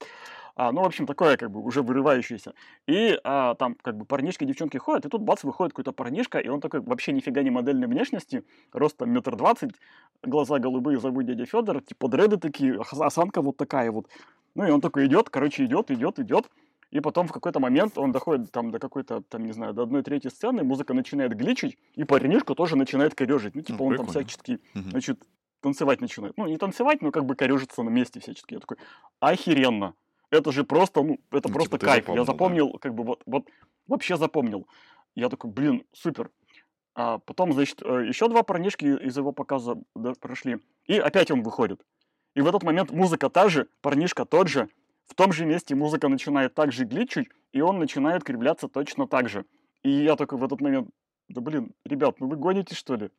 А, 0.57 0.71
ну, 0.71 0.83
в 0.83 0.87
общем, 0.87 1.07
такое, 1.07 1.37
как 1.37 1.51
бы, 1.51 1.61
уже 1.61 1.83
вырывающееся. 1.83 2.55
И 2.87 3.19
а, 3.25 3.55
там, 3.57 3.75
как 3.83 3.97
бы, 3.97 4.05
парнишки, 4.05 4.45
девчонки 4.45 4.77
ходят, 4.77 5.07
и 5.07 5.09
тут, 5.09 5.23
бац, 5.23 5.43
выходит 5.43 5.73
какой-то 5.73 5.93
парнишка, 5.93 6.39
и 6.39 6.49
он 6.49 6.61
такой 6.61 6.81
вообще 6.81 7.13
нифига 7.13 7.43
не 7.43 7.51
модельной 7.51 7.89
внешности, 7.89 8.45
ростом 8.73 9.11
метр 9.11 9.35
двадцать, 9.35 9.73
глаза 10.23 10.59
голубые, 10.61 11.01
зовут 11.01 11.27
дядя 11.27 11.47
Федор, 11.47 11.81
типа 11.81 12.09
дреды 12.09 12.37
такие, 12.37 12.79
ос- 12.79 12.93
осанка 12.93 13.43
вот 13.43 13.57
такая 13.57 13.91
вот. 13.91 14.07
Ну, 14.55 14.65
и 14.67 14.71
он 14.71 14.81
такой 14.81 15.07
идет, 15.07 15.31
короче, 15.31 15.65
идет, 15.65 15.91
идет, 15.91 16.21
идет, 16.21 16.49
и 16.95 17.01
потом 17.01 17.27
в 17.27 17.33
какой-то 17.33 17.59
момент 17.59 17.99
он 17.99 18.13
доходит 18.13 18.53
там 18.53 18.71
до 18.71 18.79
какой-то, 18.79 19.21
там, 19.23 19.45
не 19.45 19.53
знаю, 19.53 19.75
до 19.75 19.83
одной 19.83 20.05
трети 20.05 20.29
сцены, 20.29 20.63
музыка 20.63 20.95
начинает 20.95 21.35
гличить, 21.35 21.77
и 21.97 22.05
парнишка 22.05 22.55
тоже 22.55 22.77
начинает 22.77 23.17
корежить. 23.17 23.57
Ну, 23.57 23.63
типа, 23.63 23.79
Ну, 23.81 23.87
он 23.87 23.97
там 23.97 24.07
всячески, 24.07 24.61
Мгм. 24.75 24.91
значит, 24.91 25.21
танцевать 25.61 26.01
начинает. 26.01 26.39
Ну, 26.39 26.47
не 26.47 26.57
танцевать, 26.57 27.03
но 27.03 27.11
как 27.11 27.25
бы 27.25 27.35
корежится 27.35 27.83
на 27.83 27.91
месте 27.91 28.21
всячески. 28.21 28.55
Я 28.55 28.61
такой, 28.61 28.77
охеренно. 29.19 29.95
Это 30.31 30.53
же 30.53 30.63
просто, 30.63 31.03
ну, 31.03 31.19
это 31.33 31.49
Ну, 31.49 31.55
просто 31.55 31.79
типа, 31.79 31.87
кайф. 31.87 32.05
запомнил, 32.05 32.21
Я 32.23 32.27
да. 32.27 32.33
запомнил, 32.33 32.71
как 32.79 32.95
бы, 32.95 33.03
вот, 33.03 33.23
вот, 33.27 33.49
вообще 33.89 34.17
запомнил. 34.17 34.69
Я 35.17 35.29
такой, 35.29 35.51
блин, 35.51 35.85
супер. 35.93 36.31
А 36.95 37.19
потом, 37.19 37.53
значит, 37.55 37.81
еще 37.83 38.29
два 38.29 38.45
парнишки 38.45 38.85
из 38.85 39.17
его 39.17 39.33
показа 39.33 39.79
да, 39.97 40.13
прошли. 40.21 40.59
И 40.87 40.97
опять 40.97 41.33
он 41.33 41.43
выходит. 41.43 41.85
И 42.37 42.41
в 42.41 42.47
этот 42.47 42.63
момент 42.63 42.93
музыка 42.93 43.29
та 43.31 43.49
же, 43.49 43.67
парнишка 43.81 44.25
тот 44.25 44.47
же. 44.47 44.69
В 45.07 45.15
том 45.15 45.33
же 45.33 45.45
месте 45.47 45.75
музыка 45.75 46.09
начинает 46.09 46.55
так 46.55 46.73
же 46.73 46.85
гличить, 46.85 47.29
и 47.53 47.61
он 47.61 47.79
начинает 47.79 48.25
кривляться 48.25 48.69
точно 48.69 49.07
так 49.07 49.29
же. 49.29 49.45
И 49.83 49.91
я 49.91 50.17
такой 50.17 50.39
в 50.39 50.45
этот 50.45 50.61
момент, 50.61 50.89
да 51.29 51.41
блин, 51.41 51.73
ребят, 51.85 52.21
ну 52.21 52.29
вы 52.29 52.37
гоните 52.37 52.75
что 52.75 52.97
ли? 52.97 53.11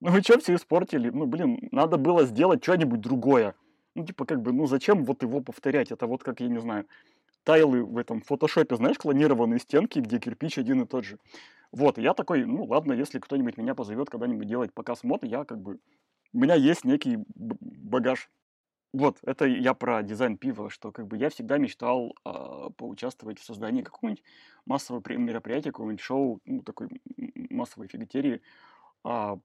Ну 0.00 0.10
вы 0.10 0.20
что 0.20 0.38
все 0.38 0.54
испортили? 0.54 1.10
Ну 1.10 1.26
блин, 1.26 1.68
надо 1.72 1.96
было 1.96 2.24
сделать 2.24 2.62
что-нибудь 2.62 3.00
другое. 3.00 3.54
Ну 3.94 4.06
типа 4.06 4.24
как 4.24 4.40
бы, 4.40 4.52
ну 4.52 4.66
зачем 4.66 5.04
вот 5.04 5.22
его 5.22 5.40
повторять? 5.40 5.90
Это 5.90 6.06
вот 6.06 6.22
как, 6.22 6.40
я 6.40 6.48
не 6.48 6.60
знаю, 6.60 6.86
тайлы 7.44 7.84
в 7.84 7.98
этом 7.98 8.20
фотошопе, 8.22 8.76
знаешь, 8.76 8.98
клонированные 8.98 9.60
стенки, 9.60 9.98
где 9.98 10.18
кирпич 10.18 10.58
один 10.58 10.82
и 10.82 10.86
тот 10.86 11.04
же. 11.04 11.18
Вот, 11.72 11.98
я 11.98 12.14
такой, 12.14 12.44
ну 12.44 12.64
ладно, 12.64 12.92
если 12.92 13.18
кто-нибудь 13.18 13.56
меня 13.56 13.74
позовет 13.74 14.10
когда-нибудь 14.10 14.46
делать 14.46 14.72
показ 14.72 15.02
мод, 15.04 15.24
я 15.24 15.44
как 15.44 15.60
бы, 15.60 15.78
у 16.32 16.38
меня 16.38 16.54
есть 16.54 16.84
некий 16.84 17.18
багаж. 17.34 18.30
Вот, 18.92 19.18
это 19.22 19.46
я 19.46 19.72
про 19.72 20.02
дизайн 20.02 20.36
пива, 20.36 20.68
что 20.68 20.92
как 20.92 21.06
бы 21.06 21.16
я 21.16 21.30
всегда 21.30 21.56
мечтал 21.56 22.14
а, 22.24 22.68
поучаствовать 22.70 23.38
в 23.38 23.44
создании 23.44 23.82
какого-нибудь 23.82 24.22
массового 24.66 25.00
при- 25.00 25.16
мероприятия, 25.16 25.72
какого-нибудь 25.72 26.00
шоу, 26.00 26.40
ну, 26.44 26.62
такой 26.62 26.88
массовой 27.48 27.88
фигатерии. 27.88 28.42
А, 29.02 29.38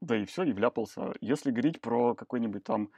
да 0.00 0.16
и 0.16 0.24
все, 0.24 0.44
и 0.44 0.52
вляпался. 0.52 1.14
Если 1.20 1.50
говорить 1.50 1.80
про 1.80 2.14
какой-нибудь 2.14 2.64
там 2.64 2.90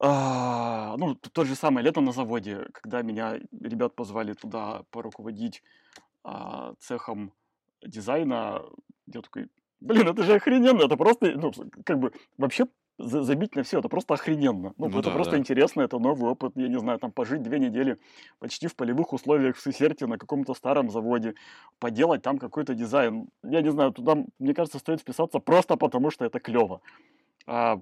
а, 0.00 0.96
ну, 0.98 1.14
тот 1.14 1.46
же 1.46 1.54
самый 1.54 1.82
лето 1.82 2.00
на 2.00 2.12
заводе, 2.12 2.66
когда 2.72 3.02
меня 3.02 3.38
ребят 3.60 3.96
позвали 3.96 4.32
туда 4.32 4.84
поруководить 4.90 5.62
а, 6.22 6.74
цехом 6.78 7.32
дизайна, 7.82 8.62
я 9.06 9.22
такой, 9.22 9.48
блин, 9.80 10.08
это 10.08 10.22
же 10.22 10.34
охрененно, 10.34 10.82
это 10.82 10.96
просто, 10.96 11.32
ну, 11.32 11.52
как 11.84 11.98
бы, 11.98 12.12
вообще 12.36 12.66
забить 12.98 13.54
на 13.54 13.62
все, 13.62 13.78
это 13.78 13.88
просто 13.88 14.14
охрененно. 14.14 14.74
Ну, 14.76 14.88
Ну 14.88 14.98
это 14.98 15.08
да, 15.08 15.14
просто 15.14 15.32
да. 15.32 15.38
интересно, 15.38 15.82
это 15.82 15.98
новый 15.98 16.30
опыт, 16.30 16.52
я 16.56 16.68
не 16.68 16.78
знаю, 16.78 16.98
там 16.98 17.12
пожить 17.12 17.42
две 17.42 17.58
недели 17.58 17.98
почти 18.38 18.66
в 18.66 18.74
полевых 18.74 19.12
условиях 19.12 19.56
в 19.56 19.62
Сесерте 19.62 20.06
на 20.06 20.18
каком-то 20.18 20.54
старом 20.54 20.90
заводе, 20.90 21.34
поделать 21.78 22.22
там 22.22 22.38
какой-то 22.38 22.74
дизайн. 22.74 23.28
Я 23.42 23.62
не 23.62 23.70
знаю, 23.70 23.92
туда, 23.92 24.16
мне 24.38 24.54
кажется, 24.54 24.78
стоит 24.78 25.00
вписаться 25.00 25.38
просто 25.38 25.76
потому, 25.76 26.10
что 26.10 26.24
это 26.24 26.40
клево. 26.40 26.80
А, 27.46 27.80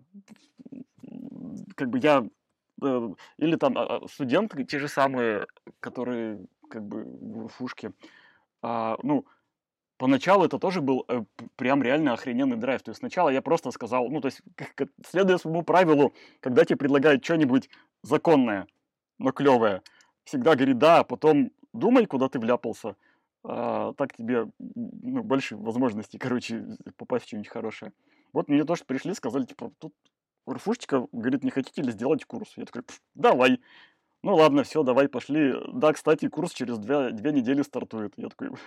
как 1.74 1.88
бы 1.88 1.98
я 1.98 2.26
э, 2.82 3.10
или 3.38 3.56
там 3.56 3.76
а, 3.78 3.96
а, 3.96 4.08
студенты, 4.08 4.64
те 4.64 4.78
же 4.78 4.88
самые, 4.88 5.46
которые 5.80 6.44
как 6.68 6.84
бы 6.84 7.04
в 7.04 7.44
УРФУшке, 7.44 7.92
а, 8.62 8.98
ну, 9.02 9.24
поначалу 9.98 10.44
это 10.44 10.58
тоже 10.58 10.80
был 10.80 11.04
э, 11.08 11.24
прям 11.56 11.82
реально 11.82 12.12
охрененный 12.12 12.56
драйв. 12.56 12.82
То 12.82 12.90
есть 12.90 13.00
сначала 13.00 13.28
я 13.28 13.42
просто 13.42 13.70
сказал, 13.70 14.08
ну, 14.08 14.20
то 14.20 14.26
есть, 14.26 14.42
как- 14.54 14.88
следуя 15.06 15.38
своему 15.38 15.62
правилу, 15.62 16.12
когда 16.40 16.64
тебе 16.64 16.76
предлагают 16.76 17.24
что-нибудь 17.24 17.68
законное, 18.02 18.66
но 19.18 19.32
клевое, 19.32 19.82
всегда 20.24 20.54
говори 20.54 20.74
да, 20.74 20.98
а 21.00 21.04
потом 21.04 21.50
думай, 21.72 22.06
куда 22.06 22.28
ты 22.28 22.38
вляпался. 22.38 22.96
А, 23.44 23.92
так 23.94 24.12
тебе 24.14 24.46
ну, 24.58 25.22
больше 25.22 25.56
возможностей, 25.56 26.18
короче, 26.18 26.64
попасть 26.96 27.24
в 27.26 27.28
что-нибудь 27.28 27.48
хорошее. 27.48 27.92
Вот 28.32 28.48
мне 28.48 28.64
тоже 28.64 28.84
пришли, 28.84 29.14
сказали, 29.14 29.44
типа, 29.44 29.72
тут 29.78 29.94
РФУшечка, 30.50 31.06
говорит, 31.12 31.44
не 31.44 31.50
хотите 31.50 31.82
ли 31.82 31.90
сделать 31.92 32.24
курс? 32.24 32.52
Я 32.56 32.64
такой, 32.64 32.82
«Пф, 32.82 33.00
давай. 33.14 33.60
Ну 34.22 34.34
ладно, 34.34 34.64
все, 34.64 34.82
давай, 34.82 35.08
пошли. 35.08 35.54
Да, 35.72 35.92
кстати, 35.92 36.28
курс 36.28 36.52
через 36.52 36.78
две, 36.78 37.10
две 37.10 37.32
недели 37.32 37.62
стартует. 37.62 38.12
Я 38.16 38.28
такой... 38.28 38.48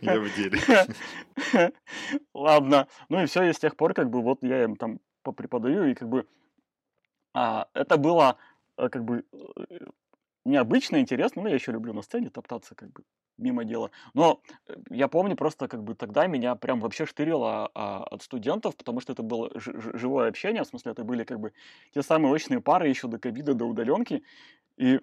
Я 0.00 0.20
в 0.20 0.34
деле. 0.34 0.58
Ладно. 2.34 2.88
Ну 3.08 3.22
и 3.22 3.26
все, 3.26 3.44
и 3.44 3.52
с 3.52 3.58
тех 3.58 3.76
пор, 3.76 3.94
как 3.94 4.10
бы, 4.10 4.22
вот 4.22 4.42
я 4.42 4.64
им 4.64 4.76
там 4.76 4.98
попреподаю, 5.22 5.90
и 5.90 5.94
как 5.94 6.08
бы 6.08 6.26
а, 7.34 7.68
это 7.74 7.96
было 7.96 8.36
э, 8.76 8.88
как 8.88 9.04
бы 9.04 9.24
э, 9.32 9.76
необычно, 10.44 10.98
интересно. 11.00 11.42
Ну, 11.42 11.48
я 11.48 11.54
еще 11.54 11.72
люблю 11.72 11.92
на 11.92 12.02
сцене 12.02 12.30
топтаться, 12.30 12.74
как 12.74 12.92
бы, 12.92 13.04
мимо 13.42 13.64
дела. 13.64 13.90
Но 14.14 14.40
э, 14.68 14.74
я 14.90 15.08
помню 15.08 15.36
просто, 15.36 15.68
как 15.68 15.82
бы, 15.82 15.94
тогда 15.94 16.26
меня 16.26 16.54
прям 16.54 16.80
вообще 16.80 17.06
штырило 17.06 17.70
а, 17.74 18.04
от 18.04 18.22
студентов, 18.22 18.76
потому 18.76 19.00
что 19.00 19.12
это 19.12 19.22
было 19.22 19.50
живое 19.54 20.28
общение, 20.28 20.62
в 20.62 20.66
смысле, 20.66 20.92
это 20.92 21.04
были, 21.04 21.24
как 21.24 21.40
бы, 21.40 21.52
те 21.94 22.02
самые 22.02 22.32
очные 22.32 22.60
пары 22.60 22.88
еще 22.88 23.08
до 23.08 23.18
ковида, 23.18 23.54
до 23.54 23.66
удаленки. 23.66 24.22
И 24.76 25.00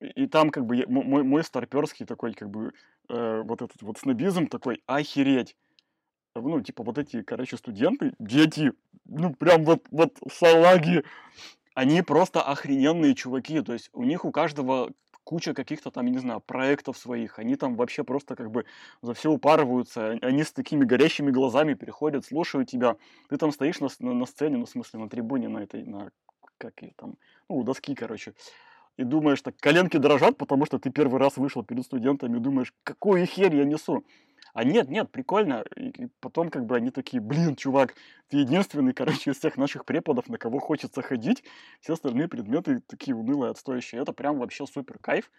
и 0.00 0.26
там 0.26 0.50
как 0.50 0.64
бы 0.64 0.76
я- 0.76 0.86
мо- 0.88 1.02
мой, 1.02 1.24
мой 1.24 1.42
старперский 1.42 2.06
такой 2.06 2.32
как 2.32 2.50
бы 2.50 2.72
э, 3.08 3.42
вот 3.44 3.62
этот 3.62 3.82
вот 3.82 3.98
снобизм 3.98 4.46
такой 4.46 4.82
охереть. 4.86 5.56
Ну, 6.36 6.60
типа 6.60 6.84
вот 6.84 6.98
эти, 6.98 7.22
короче, 7.22 7.56
студенты, 7.56 8.14
дети, 8.20 8.72
ну 9.06 9.34
прям 9.34 9.64
вот, 9.64 9.86
вот 9.90 10.18
салаги, 10.30 11.02
они 11.74 12.02
просто 12.02 12.42
охрененные 12.42 13.14
чуваки. 13.14 13.60
То 13.60 13.72
есть 13.72 13.90
у 13.92 14.04
них 14.04 14.24
у 14.24 14.30
каждого 14.30 14.92
куча 15.28 15.52
каких-то 15.52 15.90
там, 15.90 16.06
я 16.06 16.12
не 16.12 16.18
знаю, 16.20 16.40
проектов 16.40 16.96
своих. 16.96 17.38
Они 17.38 17.54
там 17.54 17.76
вообще 17.76 18.02
просто 18.02 18.34
как 18.34 18.50
бы 18.50 18.64
за 19.02 19.12
все 19.12 19.30
упарываются. 19.30 20.16
Они 20.22 20.42
с 20.42 20.52
такими 20.52 20.86
горящими 20.86 21.30
глазами 21.30 21.74
переходят, 21.74 22.24
слушают 22.24 22.70
тебя. 22.70 22.96
Ты 23.28 23.36
там 23.36 23.52
стоишь 23.52 23.78
на, 23.80 23.88
на, 23.98 24.14
на 24.14 24.24
сцене, 24.24 24.56
ну, 24.56 24.64
в 24.64 24.70
смысле, 24.70 25.00
на 25.00 25.08
трибуне, 25.10 25.48
на 25.48 25.58
этой, 25.58 25.84
на, 25.84 26.12
как 26.56 26.80
ее 26.80 26.94
там, 26.96 27.16
ну, 27.50 27.62
доски, 27.62 27.94
короче. 27.94 28.32
И 28.96 29.04
думаешь, 29.04 29.42
так 29.42 29.54
коленки 29.58 29.98
дрожат, 29.98 30.38
потому 30.38 30.64
что 30.64 30.78
ты 30.78 30.88
первый 30.88 31.20
раз 31.20 31.36
вышел 31.36 31.62
перед 31.62 31.84
студентами, 31.84 32.38
думаешь, 32.38 32.72
какую 32.82 33.26
херь 33.26 33.54
я 33.54 33.64
несу. 33.64 34.06
А 34.58 34.64
нет, 34.64 34.88
нет, 34.88 35.12
прикольно. 35.12 35.64
И, 35.76 36.08
потом 36.18 36.50
как 36.50 36.66
бы 36.66 36.74
они 36.74 36.90
такие, 36.90 37.22
блин, 37.22 37.54
чувак, 37.54 37.94
ты 38.26 38.38
единственный, 38.38 38.92
короче, 38.92 39.30
из 39.30 39.38
всех 39.38 39.56
наших 39.56 39.84
преподов, 39.84 40.28
на 40.28 40.36
кого 40.36 40.58
хочется 40.58 41.00
ходить. 41.00 41.44
Все 41.80 41.92
остальные 41.92 42.26
предметы 42.26 42.82
такие 42.88 43.14
унылые, 43.14 43.52
отстоящие. 43.52 44.02
Это 44.02 44.12
прям 44.12 44.40
вообще 44.40 44.66
супер 44.66 44.98
кайф. 44.98 45.30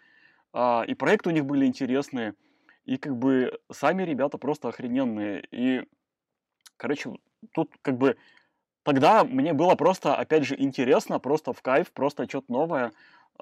А, 0.54 0.84
и 0.88 0.94
проекты 0.94 1.28
у 1.28 1.32
них 1.32 1.44
были 1.44 1.66
интересные. 1.66 2.34
И 2.86 2.96
как 2.96 3.14
бы 3.14 3.60
сами 3.70 4.04
ребята 4.04 4.38
просто 4.38 4.68
охрененные. 4.68 5.44
И, 5.50 5.82
короче, 6.78 7.10
тут 7.52 7.70
как 7.82 7.98
бы 7.98 8.16
тогда 8.84 9.24
мне 9.24 9.52
было 9.52 9.74
просто, 9.74 10.16
опять 10.16 10.46
же, 10.46 10.56
интересно, 10.58 11.18
просто 11.18 11.52
в 11.52 11.60
кайф, 11.60 11.92
просто 11.92 12.26
что-то 12.26 12.50
новое. 12.50 12.92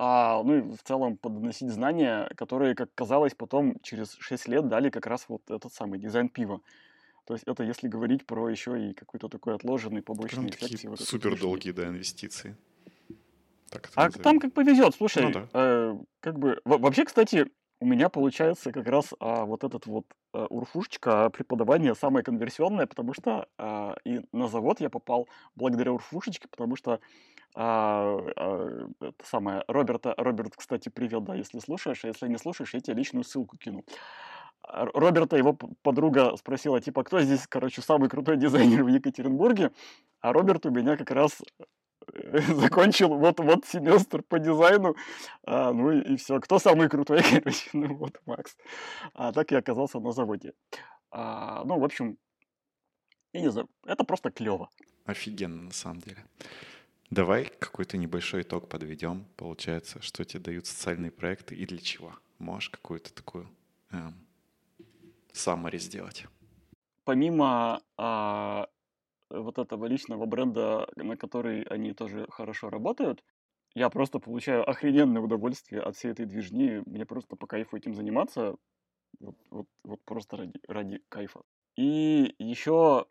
А, 0.00 0.40
ну 0.44 0.58
и 0.58 0.60
в 0.60 0.80
целом 0.84 1.16
подносить 1.16 1.70
знания, 1.70 2.30
которые, 2.36 2.76
как 2.76 2.88
казалось, 2.94 3.34
потом 3.34 3.80
через 3.82 4.14
6 4.20 4.46
лет 4.46 4.68
дали 4.68 4.90
как 4.90 5.08
раз 5.08 5.24
вот 5.26 5.42
этот 5.50 5.72
самый 5.72 5.98
дизайн 5.98 6.28
пива. 6.28 6.60
То 7.24 7.34
есть 7.34 7.42
это 7.48 7.64
если 7.64 7.88
говорить 7.88 8.24
про 8.24 8.48
еще 8.48 8.90
и 8.90 8.94
какой-то 8.94 9.28
такой 9.28 9.56
отложенный 9.56 10.00
побочный 10.02 10.50
Прям 10.50 10.50
эффект. 10.50 10.84
этого 10.84 10.94
супер 10.94 11.36
долгие, 11.36 11.72
да, 11.72 11.88
инвестиции. 11.88 12.56
Так 13.70 13.90
А 13.96 14.04
назовем. 14.04 14.22
там 14.22 14.38
как 14.38 14.54
повезет, 14.54 14.94
слушай, 14.94 15.24
Ну 15.24 15.32
да. 15.32 15.48
э, 15.52 15.98
как 16.20 16.38
бы 16.38 16.60
во- 16.64 16.78
вообще, 16.78 17.04
кстати, 17.04 17.50
у 17.80 17.86
меня 17.86 18.08
получается 18.08 18.70
как 18.70 18.86
раз 18.86 19.12
а, 19.18 19.44
вот 19.46 19.64
этот 19.64 19.86
вот 19.86 20.06
урфушечка 20.32 21.30
преподавание 21.30 21.94
самое 21.94 22.24
конверсионное, 22.24 22.86
потому 22.86 23.14
что 23.14 23.48
а, 23.58 23.96
и 24.04 24.20
на 24.32 24.48
завод 24.48 24.80
я 24.80 24.90
попал 24.90 25.28
благодаря 25.54 25.92
урфушечке, 25.92 26.48
потому 26.48 26.76
что 26.76 27.00
а, 27.54 28.18
а, 28.36 28.88
это 29.00 29.24
самое 29.24 29.64
Роберта, 29.68 30.14
Роберт, 30.16 30.54
кстати, 30.56 30.88
привет, 30.88 31.24
да, 31.24 31.34
если 31.34 31.58
слушаешь, 31.58 32.04
а 32.04 32.08
если 32.08 32.28
не 32.28 32.38
слушаешь, 32.38 32.74
я 32.74 32.80
тебе 32.80 32.96
личную 32.96 33.24
ссылку 33.24 33.56
кину. 33.56 33.84
А, 34.62 34.86
Роберта 34.86 35.36
его 35.36 35.54
подруга 35.82 36.36
спросила, 36.36 36.80
типа, 36.80 37.04
кто 37.04 37.20
здесь, 37.20 37.46
короче, 37.46 37.80
самый 37.82 38.08
крутой 38.08 38.36
дизайнер 38.36 38.84
в 38.84 38.88
Екатеринбурге, 38.88 39.72
а 40.20 40.32
Роберт 40.32 40.66
у 40.66 40.70
меня 40.70 40.96
как 40.96 41.10
раз 41.10 41.40
закончил 42.54 43.08
вот-вот 43.14 43.66
семестр 43.66 44.22
по 44.22 44.38
дизайну, 44.38 44.96
а, 45.44 45.72
ну 45.72 45.92
и, 45.92 46.14
и 46.14 46.16
все. 46.16 46.40
Кто 46.40 46.58
самый 46.58 46.88
крутой, 46.88 47.22
короче, 47.30 47.70
ну 47.72 47.94
вот 47.94 48.20
Макс. 48.26 48.56
А 49.14 49.32
так 49.32 49.50
я 49.50 49.58
оказался 49.58 50.00
на 50.00 50.12
заводе. 50.12 50.52
А, 51.10 51.64
ну, 51.64 51.78
в 51.78 51.84
общем, 51.84 52.18
я 53.32 53.40
не 53.40 53.50
знаю, 53.50 53.68
это 53.86 54.04
просто 54.04 54.30
клево. 54.30 54.70
Офигенно, 55.04 55.62
на 55.62 55.72
самом 55.72 56.00
деле. 56.00 56.24
Давай 57.10 57.46
какой-то 57.46 57.96
небольшой 57.96 58.42
итог 58.42 58.68
подведем. 58.68 59.26
Получается, 59.36 60.02
что 60.02 60.24
тебе 60.24 60.42
дают 60.42 60.66
социальные 60.66 61.10
проекты 61.10 61.54
и 61.54 61.64
для 61.64 61.78
чего? 61.78 62.14
Можешь 62.38 62.68
какую-то 62.68 63.12
такую 63.14 63.48
эм, 63.90 64.14
summary 65.32 65.78
сделать? 65.78 66.26
Помимо 67.04 67.80
а, 67.96 68.68
вот 69.30 69.58
этого 69.58 69.86
личного 69.86 70.26
бренда, 70.26 70.88
на 70.96 71.16
который 71.16 71.62
они 71.62 71.92
тоже 71.92 72.26
хорошо 72.30 72.70
работают, 72.70 73.24
я 73.74 73.90
просто 73.90 74.18
получаю 74.18 74.68
охрененное 74.68 75.22
удовольствие 75.22 75.82
от 75.82 75.96
всей 75.96 76.12
этой 76.12 76.26
движни. 76.26 76.82
Мне 76.86 77.06
просто 77.06 77.36
по 77.36 77.46
кайфу 77.46 77.76
этим 77.76 77.94
заниматься. 77.94 78.56
Вот, 79.20 79.36
вот, 79.50 79.66
вот 79.84 80.00
просто 80.04 80.36
ради, 80.36 80.60
ради 80.66 81.02
кайфа. 81.08 81.42
И 81.76 82.34
еще 82.38 83.06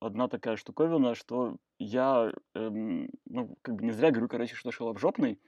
одна 0.00 0.28
такая 0.28 0.56
штуковина, 0.56 1.14
что 1.14 1.56
я, 1.78 2.32
эм, 2.54 3.08
ну, 3.26 3.56
как 3.62 3.76
бы 3.76 3.84
не 3.84 3.92
зря 3.92 4.10
говорю, 4.10 4.28
короче, 4.28 4.54
что 4.54 4.70
шелобжопный. 4.70 5.40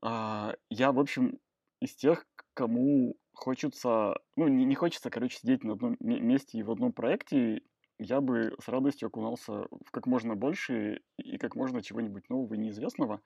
А, 0.00 0.54
я, 0.68 0.92
в 0.92 0.98
общем, 0.98 1.38
из 1.80 1.94
тех, 1.94 2.26
кому 2.54 3.16
хочется, 3.32 4.18
ну, 4.36 4.48
не, 4.48 4.64
не 4.64 4.74
хочется, 4.74 5.10
короче, 5.10 5.38
сидеть 5.38 5.64
на 5.64 5.74
одном 5.74 5.96
месте 6.00 6.58
и 6.58 6.62
в 6.62 6.70
одном 6.70 6.92
проекте 6.92 7.62
я 8.02 8.20
бы 8.20 8.54
с 8.62 8.68
радостью 8.68 9.08
окунался 9.08 9.52
в 9.70 9.90
как 9.90 10.06
можно 10.06 10.34
больше 10.34 11.00
и 11.16 11.38
как 11.38 11.54
можно 11.54 11.82
чего-нибудь 11.82 12.28
нового 12.28 12.54
и 12.54 12.58
неизвестного. 12.58 13.20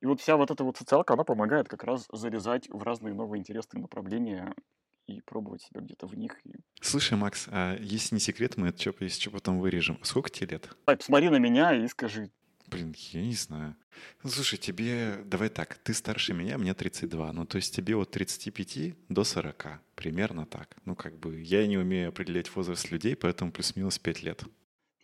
И 0.00 0.06
вот 0.06 0.20
вся 0.20 0.36
вот 0.36 0.50
эта 0.50 0.64
вот 0.64 0.76
социалка, 0.76 1.14
она 1.14 1.24
помогает 1.24 1.68
как 1.68 1.84
раз 1.84 2.08
залезать 2.12 2.68
в 2.68 2.82
разные 2.82 3.14
новые 3.14 3.40
интересные 3.40 3.82
направления 3.82 4.54
и 5.06 5.20
пробовать 5.20 5.62
себя 5.62 5.80
где-то 5.80 6.06
в 6.06 6.16
них. 6.16 6.40
Слушай, 6.80 7.16
Макс, 7.16 7.48
а 7.50 7.76
если 7.78 8.16
не 8.16 8.20
секрет, 8.20 8.56
мы 8.56 8.68
это 8.68 8.80
что, 8.80 8.94
если 9.00 9.20
что, 9.20 9.30
потом 9.30 9.60
вырежем. 9.60 9.98
Сколько 10.02 10.30
тебе 10.30 10.48
лет? 10.52 10.76
Ай, 10.86 10.96
посмотри 10.96 11.28
на 11.28 11.38
меня 11.38 11.74
и 11.74 11.86
скажи, 11.88 12.30
Блин, 12.72 12.94
я 13.12 13.22
не 13.22 13.34
знаю. 13.34 13.76
Ну, 14.22 14.30
слушай, 14.30 14.56
тебе, 14.56 15.18
давай 15.26 15.50
так, 15.50 15.76
ты 15.76 15.92
старше 15.92 16.32
меня, 16.32 16.56
мне 16.56 16.72
32. 16.72 17.32
Ну, 17.32 17.44
то 17.44 17.56
есть 17.56 17.74
тебе 17.74 17.94
от 17.96 18.10
35 18.10 18.94
до 19.08 19.24
40. 19.24 19.80
Примерно 19.94 20.46
так. 20.46 20.76
Ну, 20.86 20.96
как 20.96 21.18
бы, 21.18 21.40
я 21.40 21.66
не 21.66 21.76
умею 21.76 22.08
определять 22.08 22.54
возраст 22.56 22.90
людей, 22.90 23.14
поэтому 23.14 23.52
плюс-минус 23.52 23.98
5 23.98 24.22
лет. 24.22 24.44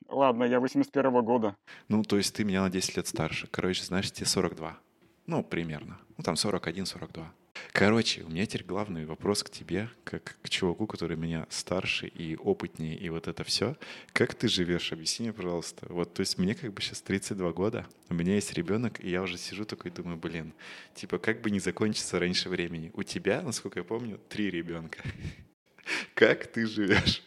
Ладно, 0.09 0.45
я 0.45 0.61
81 0.61 1.13
-го 1.13 1.23
года. 1.23 1.57
Ну, 1.89 2.03
то 2.03 2.17
есть 2.17 2.35
ты 2.35 2.45
меня 2.45 2.63
на 2.63 2.71
10 2.71 2.97
лет 2.97 3.07
старше. 3.07 3.47
Короче, 3.51 3.85
значит, 3.85 4.15
тебе 4.15 4.27
42. 4.27 4.79
Ну, 5.27 5.45
примерно. 5.45 5.99
Ну, 6.17 6.25
там 6.25 6.37
41-42. 6.37 7.27
Короче, 7.73 8.23
у 8.23 8.29
меня 8.29 8.47
теперь 8.47 8.67
главный 8.67 9.05
вопрос 9.05 9.43
к 9.43 9.51
тебе, 9.51 9.89
как 10.05 10.37
к 10.43 10.49
чуваку, 10.49 10.87
который 10.87 11.17
меня 11.17 11.47
старше 11.51 12.07
и 12.07 12.37
опытнее, 12.37 12.97
и 12.97 13.09
вот 13.09 13.29
это 13.29 13.45
все. 13.45 13.77
Как 14.13 14.35
ты 14.35 14.49
живешь? 14.49 14.93
Объясни 14.93 15.27
мне, 15.27 15.33
пожалуйста. 15.33 15.87
Вот, 15.91 16.15
то 16.15 16.21
есть 16.21 16.39
мне 16.39 16.55
как 16.55 16.73
бы 16.73 16.83
сейчас 16.83 17.03
32 17.03 17.53
года, 17.53 17.87
у 18.09 18.15
меня 18.15 18.35
есть 18.35 18.53
ребенок, 18.55 19.03
и 19.05 19.11
я 19.11 19.23
уже 19.23 19.39
сижу 19.39 19.65
такой 19.65 19.91
думаю, 19.91 20.17
блин, 20.17 20.53
типа, 20.95 21.19
как 21.19 21.41
бы 21.41 21.51
не 21.51 21.61
закончиться 21.61 22.19
раньше 22.19 22.49
времени. 22.49 22.91
У 22.95 23.03
тебя, 23.03 23.43
насколько 23.43 23.81
я 23.81 23.85
помню, 23.85 24.19
три 24.29 24.51
ребенка. 24.51 25.03
Как 26.15 26.47
ты 26.47 26.67
живешь? 26.67 27.23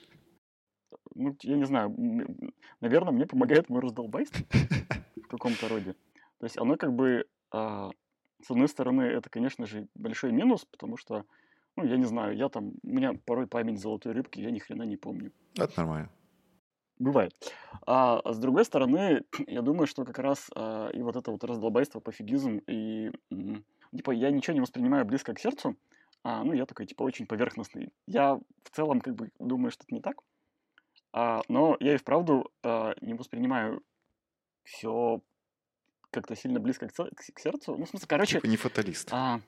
Ну, 1.15 1.35
я 1.41 1.55
не 1.57 1.65
знаю, 1.65 1.95
наверное, 2.79 3.11
мне 3.11 3.25
помогает 3.25 3.69
мой 3.69 3.81
раздолбайство 3.81 4.45
в 5.15 5.27
каком-то 5.27 5.67
роде. 5.67 5.95
То 6.39 6.45
есть 6.45 6.57
оно 6.57 6.77
как 6.77 6.93
бы 6.93 7.25
а, 7.51 7.91
с 8.43 8.51
одной 8.51 8.67
стороны, 8.67 9.03
это, 9.03 9.29
конечно 9.29 9.65
же, 9.65 9.87
большой 9.95 10.31
минус, 10.31 10.65
потому 10.65 10.97
что, 10.97 11.25
ну, 11.75 11.85
я 11.85 11.97
не 11.97 12.05
знаю, 12.05 12.35
я 12.35 12.49
там, 12.49 12.73
у 12.83 12.89
меня 12.89 13.13
порой 13.25 13.47
память 13.47 13.79
золотой 13.79 14.13
рыбки, 14.13 14.39
я 14.39 14.51
ни 14.51 14.59
хрена 14.59 14.83
не 14.83 14.97
помню. 14.97 15.31
Это 15.57 15.73
нормально. 15.77 16.09
Бывает. 16.99 17.33
А, 17.87 18.19
а 18.19 18.33
с 18.33 18.37
другой 18.37 18.63
стороны, 18.65 19.23
я 19.47 19.61
думаю, 19.61 19.87
что 19.87 20.05
как 20.05 20.19
раз 20.19 20.49
а, 20.55 20.89
и 20.89 21.01
вот 21.01 21.15
это 21.15 21.31
вот 21.31 21.43
раздолбайство, 21.43 21.99
пофигизм, 21.99 22.61
и 22.67 23.11
типа 23.95 24.11
я 24.11 24.29
ничего 24.31 24.53
не 24.53 24.61
воспринимаю 24.61 25.05
близко 25.05 25.33
к 25.33 25.39
сердцу, 25.39 25.75
а, 26.23 26.43
ну, 26.43 26.53
я 26.53 26.65
такой, 26.65 26.85
типа, 26.85 27.03
очень 27.03 27.25
поверхностный. 27.25 27.91
Я 28.05 28.35
в 28.35 28.69
целом, 28.71 29.01
как 29.01 29.15
бы, 29.15 29.31
думаю, 29.39 29.71
что 29.71 29.83
это 29.83 29.95
не 29.95 30.01
так, 30.01 30.21
а, 31.13 31.41
но 31.47 31.77
я 31.79 31.95
и 31.95 31.97
вправду 31.97 32.51
а, 32.63 32.93
не 33.01 33.13
воспринимаю 33.13 33.81
все 34.63 35.21
как-то 36.11 36.35
сильно 36.35 36.59
близко 36.59 36.87
к, 36.87 36.93
к, 36.93 37.39
сердцу. 37.39 37.75
Ну, 37.77 37.85
в 37.85 37.89
смысле, 37.89 38.07
короче... 38.07 38.35
Типа 38.37 38.47
не 38.47 38.57
фаталист. 38.57 39.09
А, 39.11 39.41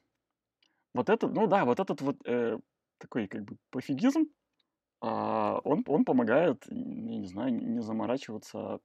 вот 0.93 1.09
этот, 1.09 1.33
ну 1.33 1.47
да, 1.47 1.65
вот 1.65 1.79
этот 1.79 2.01
вот 2.01 2.17
э, 2.25 2.57
такой 2.97 3.27
как 3.27 3.43
бы 3.43 3.57
пофигизм, 3.69 4.25
а, 5.01 5.59
он, 5.63 5.83
он 5.87 6.05
помогает, 6.05 6.65
я 6.69 7.17
не 7.17 7.27
знаю, 7.27 7.53
не 7.53 7.81
заморачиваться, 7.81 8.79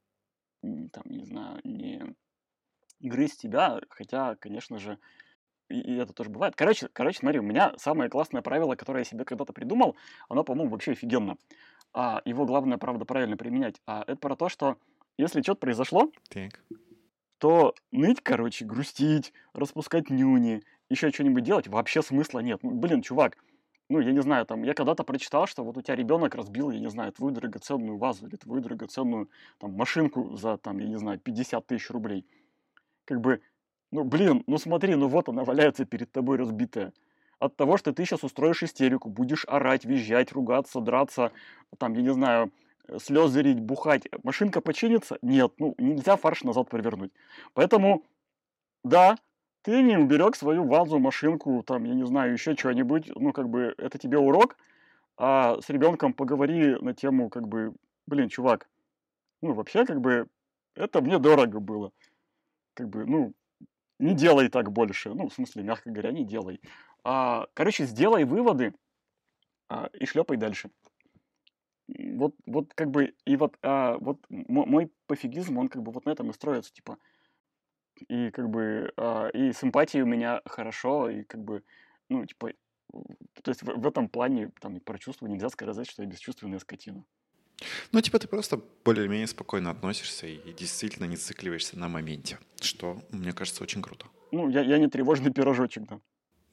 там, 0.61 1.03
не 1.05 1.23
знаю, 1.23 1.61
не 1.63 2.15
грызть 2.99 3.41
тебя, 3.41 3.79
хотя, 3.89 4.35
конечно 4.35 4.77
же, 4.77 4.99
и, 5.69 5.79
и 5.79 5.95
это 5.95 6.13
тоже 6.13 6.29
бывает. 6.29 6.55
Короче, 6.55 6.89
короче, 6.91 7.19
смотри, 7.19 7.39
у 7.39 7.43
меня 7.43 7.73
самое 7.77 8.09
классное 8.09 8.41
правило, 8.41 8.75
которое 8.75 8.99
я 8.99 9.05
себе 9.05 9.23
когда-то 9.23 9.53
придумал, 9.53 9.95
оно, 10.27 10.43
по-моему, 10.43 10.71
вообще 10.71 10.91
офигенно. 10.91 11.37
А, 11.93 12.21
его 12.25 12.45
главное, 12.45 12.77
правда, 12.77 13.05
правильно 13.05 13.37
применять. 13.37 13.81
А, 13.85 14.03
это 14.05 14.17
про 14.17 14.35
то, 14.35 14.49
что 14.49 14.77
если 15.17 15.41
что-то 15.41 15.61
произошло, 15.61 16.11
так 16.29 16.59
то 17.39 17.73
ныть, 17.91 18.21
короче, 18.21 18.65
грустить, 18.65 19.33
распускать 19.53 20.09
нюни, 20.09 20.61
еще 20.89 21.09
что-нибудь 21.09 21.43
делать 21.43 21.67
вообще 21.67 22.01
смысла 22.01 22.39
нет. 22.39 22.59
Ну, 22.61 22.71
блин, 22.71 23.01
чувак, 23.01 23.37
ну, 23.89 23.99
я 23.99 24.11
не 24.11 24.21
знаю, 24.21 24.45
там, 24.45 24.61
я 24.63 24.73
когда-то 24.73 25.03
прочитал, 25.03 25.47
что 25.47 25.63
вот 25.63 25.77
у 25.77 25.81
тебя 25.81 25.95
ребенок 25.95 26.35
разбил, 26.35 26.69
я 26.69 26.79
не 26.79 26.89
знаю, 26.89 27.11
твою 27.11 27.33
драгоценную 27.33 27.97
вазу 27.97 28.27
или 28.27 28.35
твою 28.35 28.61
драгоценную, 28.61 29.29
там, 29.57 29.73
машинку 29.73 30.35
за, 30.35 30.57
там, 30.57 30.77
я 30.77 30.87
не 30.87 30.97
знаю, 30.97 31.17
50 31.17 31.65
тысяч 31.65 31.89
рублей. 31.89 32.25
Как 33.05 33.21
бы, 33.21 33.41
ну, 33.91 34.03
блин, 34.03 34.43
ну 34.45 34.57
смотри, 34.57 34.95
ну 34.95 35.07
вот 35.07 35.29
она 35.29 35.43
валяется 35.43 35.85
перед 35.85 36.11
тобой 36.11 36.37
разбитая. 36.37 36.93
От 37.39 37.55
того, 37.55 37.77
что 37.77 37.93
ты 37.93 38.03
сейчас 38.03 38.23
устроишь 38.23 38.63
истерику, 38.63 39.09
будешь 39.09 39.45
орать, 39.47 39.85
визжать, 39.85 40.33
ругаться, 40.33 40.81
драться, 40.81 41.31
там, 41.77 41.93
я 41.93 42.01
не 42.01 42.13
знаю, 42.13 42.51
слезы 42.97 43.41
рить, 43.41 43.59
бухать, 43.59 44.07
машинка 44.23 44.61
починится? 44.61 45.17
Нет, 45.21 45.53
ну 45.57 45.75
нельзя 45.77 46.15
фарш 46.15 46.43
назад 46.43 46.69
провернуть. 46.69 47.11
Поэтому, 47.53 48.03
да, 48.83 49.17
ты 49.61 49.81
не 49.81 49.97
уберег 49.97 50.35
свою 50.35 50.65
вазу, 50.65 50.99
машинку, 50.99 51.63
там, 51.63 51.83
я 51.83 51.93
не 51.93 52.05
знаю, 52.05 52.33
еще 52.33 52.55
что-нибудь, 52.55 53.11
ну, 53.15 53.33
как 53.33 53.49
бы, 53.49 53.75
это 53.77 53.97
тебе 53.97 54.17
урок, 54.17 54.57
а 55.17 55.59
с 55.61 55.69
ребенком 55.69 56.13
поговори 56.13 56.77
на 56.81 56.93
тему, 56.93 57.29
как 57.29 57.47
бы, 57.47 57.73
блин, 58.07 58.29
чувак, 58.29 58.69
ну, 59.41 59.53
вообще, 59.53 59.85
как 59.85 60.01
бы, 60.01 60.27
это 60.75 61.01
мне 61.01 61.19
дорого 61.19 61.59
было. 61.59 61.91
Как 62.73 62.89
бы, 62.89 63.05
ну, 63.05 63.33
не 63.99 64.13
делай 64.15 64.47
так 64.49 64.71
больше. 64.71 65.13
Ну, 65.13 65.27
в 65.27 65.33
смысле, 65.33 65.63
мягко 65.63 65.89
говоря, 65.91 66.11
не 66.11 66.23
делай. 66.23 66.61
А, 67.03 67.47
короче, 67.53 67.85
сделай 67.85 68.23
выводы 68.23 68.73
а, 69.67 69.89
и 69.93 70.05
шлепай 70.05 70.37
дальше 70.37 70.69
вот, 71.97 72.35
вот 72.45 72.73
как 72.73 72.91
бы, 72.91 73.15
и 73.25 73.35
вот, 73.35 73.57
а, 73.61 73.97
вот 73.99 74.19
мой 74.29 74.91
пофигизм, 75.07 75.57
он 75.57 75.69
как 75.69 75.83
бы 75.83 75.91
вот 75.91 76.05
на 76.05 76.11
этом 76.11 76.29
и 76.29 76.33
строится, 76.33 76.73
типа, 76.73 76.97
и 78.07 78.31
как 78.31 78.49
бы, 78.49 78.91
а, 78.97 79.29
и 79.29 79.51
с 79.51 79.63
эмпатией 79.63 80.03
у 80.03 80.07
меня 80.07 80.41
хорошо, 80.45 81.09
и 81.09 81.23
как 81.23 81.43
бы, 81.43 81.63
ну, 82.09 82.25
типа, 82.25 82.51
то 83.43 83.51
есть 83.51 83.61
в, 83.61 83.65
в 83.65 83.87
этом 83.87 84.09
плане, 84.09 84.51
там, 84.59 84.77
и 84.77 84.79
про 84.79 84.97
чувства 84.97 85.27
нельзя 85.27 85.49
сказать, 85.49 85.89
что 85.89 86.03
я 86.03 86.07
бесчувственная 86.07 86.59
скотина. 86.59 87.03
Ну, 87.91 88.01
типа, 88.01 88.19
ты 88.19 88.27
просто 88.27 88.61
более-менее 88.85 89.27
спокойно 89.27 89.71
относишься 89.71 90.27
и 90.27 90.53
действительно 90.53 91.05
не 91.05 91.17
зацикливаешься 91.17 91.77
на 91.77 91.89
моменте, 91.89 92.39
что, 92.61 93.01
мне 93.11 93.33
кажется, 93.33 93.63
очень 93.63 93.81
круто. 93.81 94.07
Ну, 94.31 94.49
я, 94.49 94.61
я 94.61 94.77
не 94.77 94.87
тревожный 94.87 95.31
пирожочек, 95.33 95.85
да. 95.85 95.99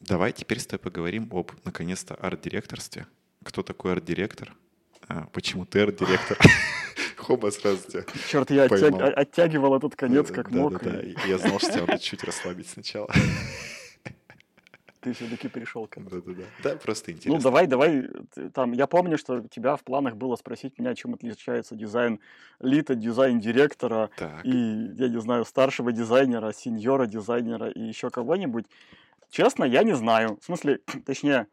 Давай 0.00 0.32
теперь 0.32 0.58
с 0.58 0.66
тобой 0.66 0.82
поговорим 0.82 1.28
об, 1.32 1.52
наконец-то, 1.64 2.14
арт-директорстве. 2.14 3.06
Кто 3.42 3.62
такой 3.62 3.92
арт-директор? 3.92 4.54
А, 5.08 5.26
почему 5.32 5.64
ты 5.64 5.80
арт-директор? 5.80 6.38
Хоба 7.16 7.50
сразу 7.52 7.88
тебя 7.88 8.04
Черт, 8.28 8.50
я 8.50 8.64
оттяг... 8.64 8.94
оттягивал 9.16 9.76
этот 9.76 9.96
конец 9.96 10.30
как 10.30 10.50
да, 10.50 10.58
мог. 10.58 10.82
Да, 10.82 10.90
да, 10.90 11.00
я 11.26 11.38
знал, 11.38 11.58
что 11.58 11.72
тебя 11.72 11.86
надо 11.86 11.98
чуть 11.98 12.24
расслабить 12.24 12.68
сначала. 12.68 13.08
ты 15.06 15.12
все-таки 15.12 15.46
пришел 15.46 15.86
к 15.86 15.96
этому. 15.96 16.10
Да-да-да. 16.10 16.42
Да, 16.64 16.76
просто 16.76 17.12
интересно. 17.12 17.36
Ну, 17.36 17.40
давай, 17.40 17.68
давай. 17.68 18.08
Там, 18.52 18.72
я 18.72 18.88
помню, 18.88 19.16
что 19.18 19.34
у 19.34 19.46
тебя 19.46 19.76
в 19.76 19.84
планах 19.84 20.16
было 20.16 20.34
спросить 20.34 20.80
меня, 20.80 20.96
чем 20.96 21.14
отличается 21.14 21.76
дизайн 21.76 22.18
лита, 22.58 22.96
дизайн 22.96 23.38
директора 23.38 24.10
и, 24.42 24.50
я 24.50 25.08
не 25.08 25.20
знаю, 25.20 25.44
старшего 25.44 25.92
дизайнера, 25.92 26.52
сеньора 26.52 27.06
дизайнера 27.06 27.68
и 27.70 27.80
еще 27.80 28.10
кого-нибудь. 28.10 28.66
Честно, 29.30 29.62
я 29.62 29.84
не 29.84 29.94
знаю. 29.94 30.38
В 30.40 30.44
смысле, 30.44 30.80
точнее, 31.06 31.46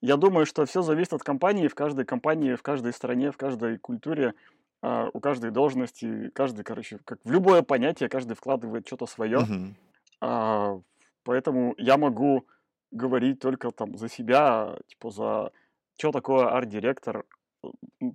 я 0.00 0.16
думаю, 0.16 0.46
что 0.46 0.64
все 0.66 0.82
зависит 0.82 1.12
от 1.12 1.22
компании. 1.22 1.68
В 1.68 1.74
каждой 1.74 2.04
компании, 2.04 2.54
в 2.54 2.62
каждой 2.62 2.92
стране, 2.92 3.30
в 3.30 3.36
каждой 3.36 3.78
культуре, 3.78 4.34
а, 4.82 5.08
у 5.12 5.20
каждой 5.20 5.50
должности, 5.50 6.30
каждый, 6.34 6.64
короче, 6.64 6.98
как 7.04 7.18
в 7.24 7.30
любое 7.30 7.62
понятие, 7.62 8.08
каждый 8.08 8.34
вкладывает 8.34 8.86
что-то 8.86 9.06
свое. 9.06 9.38
Угу. 9.38 9.74
А, 10.20 10.80
поэтому 11.24 11.74
я 11.78 11.96
могу 11.96 12.46
говорить 12.90 13.40
только 13.40 13.70
там 13.70 13.96
за 13.96 14.08
себя, 14.08 14.76
типа 14.86 15.10
за 15.10 15.52
что 15.98 16.12
такое 16.12 16.46
арт-директор. 16.46 17.24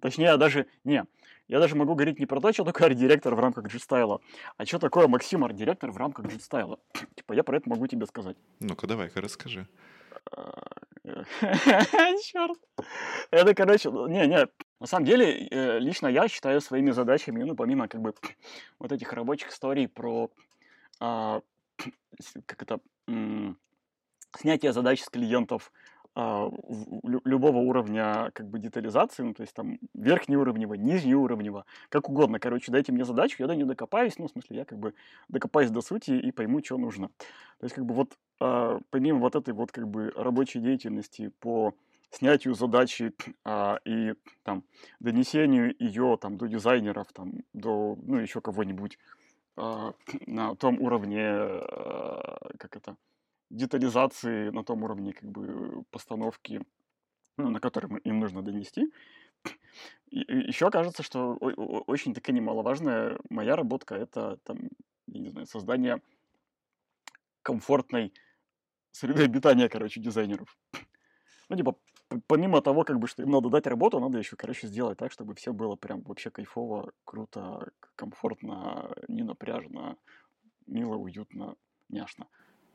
Точнее, 0.01 0.37
даже 0.37 0.67
не. 0.83 1.03
Я 1.47 1.59
даже 1.59 1.75
могу 1.75 1.95
говорить 1.95 2.19
не 2.19 2.25
про 2.25 2.39
то, 2.39 2.53
что 2.53 2.63
такое 2.63 2.87
арт-директор 2.87 3.35
в 3.35 3.39
рамках 3.39 3.67
JetStyle 3.67 4.10
а, 4.10 4.21
а 4.57 4.65
что 4.65 4.79
такое 4.79 5.07
Максим 5.07 5.43
арт-директор 5.43 5.91
в 5.91 5.97
рамках 5.97 6.27
JetStyle 6.27 6.69
а. 6.69 6.79
Типа 7.15 7.33
я 7.33 7.43
про 7.43 7.57
это 7.57 7.67
могу 7.67 7.87
тебе 7.87 8.05
сказать. 8.05 8.37
Ну-ка, 8.59 8.87
давай-ка 8.87 9.19
расскажи. 9.19 9.67
Черт. 12.23 12.59
Это, 13.31 13.53
короче, 13.55 13.89
не, 13.89 14.27
не, 14.27 14.47
на 14.79 14.87
самом 14.87 15.05
деле, 15.05 15.47
э, 15.47 15.79
лично 15.79 16.07
я 16.07 16.27
считаю 16.27 16.61
своими 16.61 16.91
задачами, 16.91 17.43
ну, 17.43 17.55
помимо 17.55 17.87
как 17.87 18.01
бы 18.01 18.13
вот 18.79 18.91
этих 18.91 19.11
рабочих 19.13 19.49
историй 19.49 19.87
про 19.87 20.29
а, 20.99 21.41
как 22.45 22.61
это 22.61 22.79
снятие 24.37 24.73
задач 24.73 25.01
с 25.01 25.09
клиентов 25.09 25.71
а, 26.13 26.49
любого 27.03 27.57
уровня 27.57 28.31
как 28.33 28.49
бы 28.49 28.59
детализации, 28.59 29.23
ну, 29.23 29.33
то 29.33 29.41
есть 29.41 29.53
там 29.53 29.79
верхнеуровнево, 29.93 30.75
нижнеуровнево, 30.75 31.65
как 31.89 32.09
угодно. 32.09 32.39
Короче, 32.39 32.71
дайте 32.71 32.91
мне 32.91 33.05
задачу, 33.05 33.37
я 33.39 33.47
до 33.47 33.55
нее 33.55 33.65
докопаюсь, 33.65 34.17
ну, 34.17 34.27
в 34.27 34.31
смысле, 34.31 34.57
я 34.57 34.65
как 34.65 34.77
бы 34.77 34.93
докопаюсь 35.29 35.71
до 35.71 35.81
сути 35.81 36.11
и 36.11 36.31
пойму, 36.31 36.63
что 36.63 36.77
нужно. 36.77 37.07
То 37.59 37.65
есть 37.65 37.75
как 37.75 37.85
бы 37.85 37.93
вот 37.93 38.17
а, 38.41 38.79
помимо 38.89 39.19
вот 39.19 39.35
этой 39.35 39.53
вот 39.53 39.71
как 39.71 39.87
бы 39.87 40.11
рабочей 40.15 40.59
деятельности 40.59 41.31
по 41.39 41.75
снятию 42.09 42.55
задачи 42.55 43.13
а, 43.45 43.79
и 43.85 44.15
там 44.43 44.63
донесению 44.99 45.75
ее 45.77 46.17
там 46.19 46.37
до 46.37 46.47
дизайнеров, 46.47 47.13
там 47.13 47.33
до 47.53 47.95
ну 48.01 48.17
еще 48.17 48.41
кого-нибудь 48.41 48.97
а, 49.57 49.93
на 50.25 50.55
том 50.55 50.81
уровне, 50.81 51.23
а, 51.23 52.49
как 52.57 52.75
это, 52.75 52.97
детализации, 53.51 54.49
на 54.49 54.63
том 54.63 54.83
уровне 54.83 55.13
как 55.13 55.29
бы 55.29 55.83
постановки, 55.91 56.61
ну, 57.37 57.49
на 57.49 57.59
котором 57.59 57.97
им 57.97 58.19
нужно 58.19 58.41
донести. 58.41 58.91
И, 60.09 60.19
еще 60.19 60.71
кажется, 60.71 61.03
что 61.03 61.35
очень 61.35 62.15
такая 62.15 62.35
немаловажная 62.35 63.19
моя 63.29 63.55
работа 63.55 63.95
это 63.95 64.37
там, 64.43 64.57
я 65.07 65.19
не 65.19 65.29
знаю, 65.29 65.45
создание 65.45 66.01
комфортной 67.43 68.13
среды 68.91 69.23
обитания, 69.23 69.69
короче, 69.69 69.99
дизайнеров. 69.99 70.57
Ну, 71.49 71.57
типа, 71.57 71.75
помимо 72.27 72.61
того, 72.61 72.83
как 72.83 72.99
бы, 72.99 73.07
что 73.07 73.23
им 73.23 73.31
надо 73.31 73.49
дать 73.49 73.67
работу, 73.67 73.99
надо 73.99 74.17
еще, 74.17 74.35
короче, 74.35 74.67
сделать 74.67 74.97
так, 74.97 75.11
чтобы 75.11 75.35
все 75.35 75.51
было 75.51 75.75
прям 75.75 76.01
вообще 76.01 76.29
кайфово, 76.29 76.91
круто, 77.03 77.71
комфортно, 77.95 78.93
не 79.07 79.23
напряжно, 79.23 79.97
мило, 80.67 80.95
уютно, 80.95 81.55
няшно. 81.89 82.27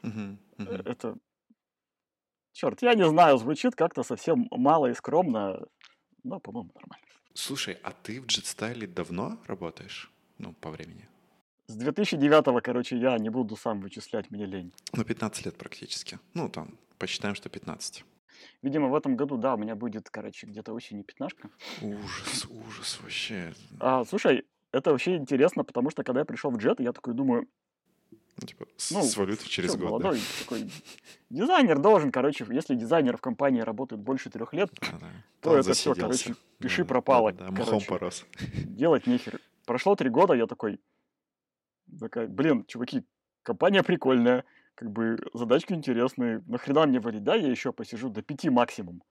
Uh-huh, 0.03 0.37
uh-huh. 0.59 0.83
Это, 0.85 1.17
черт, 2.53 2.83
я 2.83 2.95
не 2.95 3.09
знаю, 3.09 3.39
звучит 3.39 3.75
как-то 3.75 4.03
совсем 4.03 4.47
мало 4.51 4.87
и 4.87 4.95
скромно, 4.95 5.67
но, 6.23 6.39
по-моему, 6.41 6.71
нормально. 6.75 7.07
Слушай, 7.35 7.79
а 7.83 7.93
ты 7.93 8.21
в 8.21 8.27
джетстайле 8.27 8.87
давно 8.87 9.39
работаешь? 9.47 10.11
Ну, 10.39 10.53
по 10.53 10.71
времени. 10.71 11.09
С 11.69 11.77
2009-го, 11.77 12.61
короче, 12.61 12.97
я 12.97 13.19
не 13.19 13.29
буду 13.29 13.57
сам 13.57 13.81
вычислять, 13.81 14.31
мне 14.31 14.47
лень. 14.47 14.73
Ну, 14.93 15.05
15 15.05 15.47
лет 15.47 15.57
практически. 15.57 16.21
Ну, 16.35 16.49
там, 16.49 16.79
посчитаем, 16.99 17.35
что 17.35 17.49
15. 17.49 18.05
Видимо, 18.63 18.89
в 18.89 18.95
этом 18.95 19.17
году, 19.17 19.37
да, 19.37 19.55
у 19.55 19.59
меня 19.59 19.75
будет, 19.75 20.09
короче, 20.09 20.47
где-то 20.47 20.73
осенью 20.73 21.05
пятнашка. 21.05 21.51
Ужас, 21.83 22.47
ужас 22.49 23.01
вообще. 23.03 23.53
А, 23.81 24.05
слушай, 24.05 24.45
это 24.73 24.93
вообще 24.93 25.17
интересно, 25.17 25.65
потому 25.65 25.91
что 25.91 26.05
когда 26.05 26.21
я 26.21 26.25
пришел 26.25 26.51
в 26.51 26.57
джет, 26.57 26.79
я 26.81 26.93
такой 26.93 27.15
думаю, 27.15 27.49
ну, 28.39 28.47
типа, 28.47 28.67
ну, 28.91 29.03
с 29.03 29.17
валютой 29.17 29.49
через 29.49 29.75
год, 29.77 29.91
молодой, 29.91 30.19
да? 30.19 30.45
такой 30.45 30.71
дизайнер 31.31 31.79
должен, 31.79 32.13
короче, 32.13 32.47
если 32.51 32.75
дизайнер 32.75 33.17
в 33.17 33.21
компании 33.23 33.63
работает 33.63 34.03
больше 34.03 34.29
трех 34.29 34.53
лет, 34.53 34.71
да, 34.83 34.99
да. 35.01 35.11
то 35.41 35.51
Он 35.51 35.57
это 35.57 35.73
все, 35.73 35.95
короче, 35.95 36.35
пиши 36.59 36.83
да, 36.83 36.89
пропало. 36.89 37.33
Да, 37.33 37.47
да, 37.47 37.51
махом 37.51 37.81
порос. 37.81 38.27
Делать 38.55 39.07
нехер. 39.07 39.41
Прошло 39.65 39.97
три 39.97 40.11
года, 40.11 40.35
я 40.35 40.47
такой, 40.47 40.79
такая, 41.99 42.27
блин, 42.29 42.65
чуваки, 42.67 43.05
компания 43.43 43.83
прикольная, 43.83 44.45
как 44.75 44.91
бы 44.91 45.19
задачки 45.35 45.73
интересные, 45.73 46.43
нахрена 46.47 46.87
мне 46.87 47.01
варить, 47.01 47.25
да, 47.25 47.35
я 47.35 47.49
еще 47.49 47.73
посижу 47.73 48.11
до 48.11 48.23
пяти 48.23 48.51
максимум. 48.51 49.03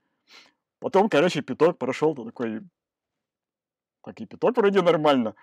Потом, 0.79 1.09
короче, 1.09 1.41
пяток 1.41 1.77
прошел, 1.77 2.13
то 2.13 2.25
такой, 2.25 2.61
так 4.03 4.19
и 4.21 4.25
пяток 4.25 4.57
вроде 4.57 4.81
нормально. 4.81 5.35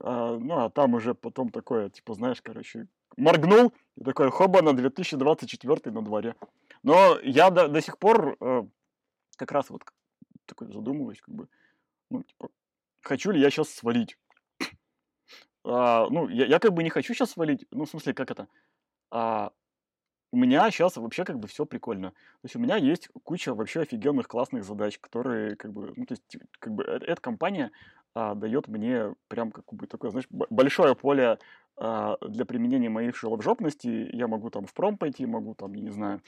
А, 0.00 0.36
ну, 0.36 0.58
а 0.58 0.70
там 0.70 0.94
уже 0.94 1.14
потом 1.14 1.50
такое, 1.50 1.88
типа, 1.90 2.14
знаешь, 2.14 2.42
короче, 2.42 2.86
моргнул, 3.16 3.72
и 3.96 4.04
такой, 4.04 4.30
хоба, 4.30 4.62
на 4.62 4.74
2024 4.74 5.90
на 5.92 6.02
дворе. 6.02 6.34
Но 6.82 7.18
я 7.22 7.50
до, 7.50 7.68
до 7.68 7.80
сих 7.80 7.98
пор 7.98 8.36
э, 8.40 8.66
как 9.36 9.52
раз 9.52 9.70
вот 9.70 9.82
такой 10.44 10.72
задумываюсь, 10.72 11.20
как 11.20 11.34
бы, 11.34 11.48
ну, 12.10 12.22
типа, 12.22 12.50
хочу 13.02 13.30
ли 13.30 13.40
я 13.40 13.50
сейчас 13.50 13.70
свалить? 13.70 14.18
А, 15.66 16.08
ну, 16.10 16.28
я, 16.28 16.46
я 16.46 16.58
как 16.58 16.72
бы 16.72 16.82
не 16.82 16.90
хочу 16.90 17.12
сейчас 17.12 17.30
свалить, 17.30 17.66
ну, 17.70 17.84
в 17.84 17.90
смысле, 17.90 18.14
как 18.14 18.30
это? 18.30 18.48
А, 19.10 19.52
у 20.32 20.36
меня 20.36 20.70
сейчас 20.70 20.96
вообще 20.96 21.24
как 21.24 21.38
бы 21.38 21.48
все 21.48 21.66
прикольно. 21.66 22.10
То 22.10 22.44
есть 22.44 22.56
у 22.56 22.58
меня 22.58 22.76
есть 22.76 23.08
куча 23.24 23.54
вообще 23.54 23.80
офигенных 23.80 24.28
классных 24.28 24.64
задач, 24.64 24.98
которые 24.98 25.56
как 25.56 25.72
бы, 25.72 25.92
ну, 25.96 26.06
то 26.06 26.12
есть 26.12 26.36
как 26.58 26.72
бы 26.72 26.84
э, 26.84 26.98
эта 27.06 27.20
компания 27.20 27.70
а, 28.14 28.34
дает 28.34 28.68
мне 28.68 29.14
прям 29.28 29.50
как 29.50 29.64
бы 29.72 29.86
такое, 29.86 30.10
знаешь, 30.10 30.26
большое 30.30 30.94
поле 30.94 31.38
а, 31.76 32.16
для 32.20 32.44
применения 32.44 32.88
моих 32.88 33.16
шеловжопностей. 33.16 34.10
Я 34.16 34.28
могу 34.28 34.50
там 34.50 34.66
в 34.66 34.74
пром 34.74 34.98
пойти, 34.98 35.26
могу 35.26 35.54
там, 35.54 35.74
не 35.74 35.90
знаю, 35.90 36.20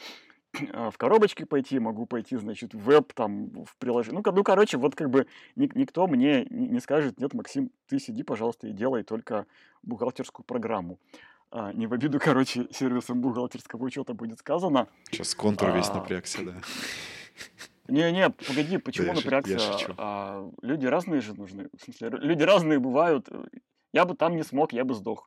в 0.52 0.96
коробочке 0.96 1.46
пойти, 1.46 1.78
могу 1.78 2.06
пойти, 2.06 2.36
значит, 2.36 2.74
в 2.74 2.78
веб, 2.78 3.12
там, 3.12 3.64
в 3.64 3.76
приложение. 3.76 4.22
Ну, 4.24 4.32
ну 4.32 4.44
короче, 4.44 4.78
вот 4.78 4.94
как 4.94 5.10
бы 5.10 5.26
ник- 5.56 5.74
никто 5.74 6.06
мне 6.06 6.46
не 6.50 6.80
скажет, 6.80 7.20
нет, 7.20 7.34
Максим, 7.34 7.70
ты 7.86 7.98
сиди, 7.98 8.22
пожалуйста, 8.22 8.66
и 8.66 8.72
делай 8.72 9.02
только 9.02 9.46
бухгалтерскую 9.82 10.44
программу 10.44 10.98
а, 11.50 11.72
не 11.72 11.86
в 11.86 11.92
обиду, 11.92 12.18
короче, 12.22 12.68
сервисом 12.72 13.20
бухгалтерского 13.20 13.84
учета 13.84 14.14
будет 14.14 14.38
сказано. 14.38 14.88
Сейчас 15.10 15.34
контур 15.34 15.68
а, 15.68 15.76
весь 15.76 15.92
напрягся, 15.92 16.44
да. 16.44 16.54
Не-не, 17.88 18.30
погоди, 18.30 18.76
почему 18.78 19.08
да, 19.08 19.14
напрягся? 19.14 19.52
Я 19.52 19.94
а, 19.96 20.50
люди 20.60 20.86
разные 20.86 21.20
же 21.20 21.34
нужны. 21.34 21.68
В 21.78 21.84
смысле, 21.84 22.10
люди 22.10 22.42
разные 22.42 22.78
бывают. 22.78 23.28
Я 23.92 24.04
бы 24.04 24.14
там 24.14 24.36
не 24.36 24.42
смог, 24.42 24.72
я 24.72 24.84
бы 24.84 24.94
сдох. 24.94 25.26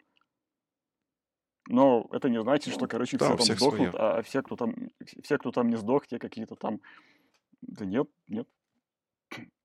Но 1.71 2.09
это 2.11 2.27
не 2.29 2.41
значит, 2.41 2.73
что, 2.73 2.85
короче, 2.85 3.17
да, 3.17 3.37
все 3.37 3.45
там 3.47 3.55
сдохнут, 3.55 3.91
свое. 3.91 4.03
а 4.03 4.21
все, 4.23 4.43
кто 4.43 4.57
там, 4.57 4.75
все, 5.23 5.37
кто 5.37 5.51
там 5.51 5.69
не 5.69 5.77
сдох, 5.77 6.05
те 6.05 6.19
какие-то 6.19 6.55
там... 6.55 6.81
Да 7.61 7.85
нет, 7.85 8.07
нет. 8.27 8.45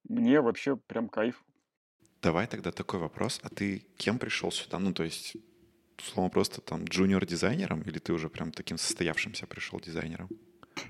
Мне 0.08 0.40
вообще 0.40 0.76
прям 0.76 1.08
кайф. 1.08 1.42
Давай 2.22 2.46
тогда 2.46 2.70
такой 2.70 3.00
вопрос. 3.00 3.40
А 3.42 3.48
ты 3.48 3.86
кем 3.96 4.20
пришел 4.20 4.52
сюда? 4.52 4.78
Ну, 4.78 4.92
то 4.92 5.02
есть 5.02 5.36
условно, 5.98 6.30
просто 6.30 6.60
там 6.60 6.84
джуниор-дизайнером, 6.84 7.82
или 7.82 7.98
ты 7.98 8.12
уже 8.12 8.28
прям 8.28 8.52
таким 8.52 8.78
состоявшимся 8.78 9.48
пришел 9.48 9.80
дизайнером? 9.80 10.28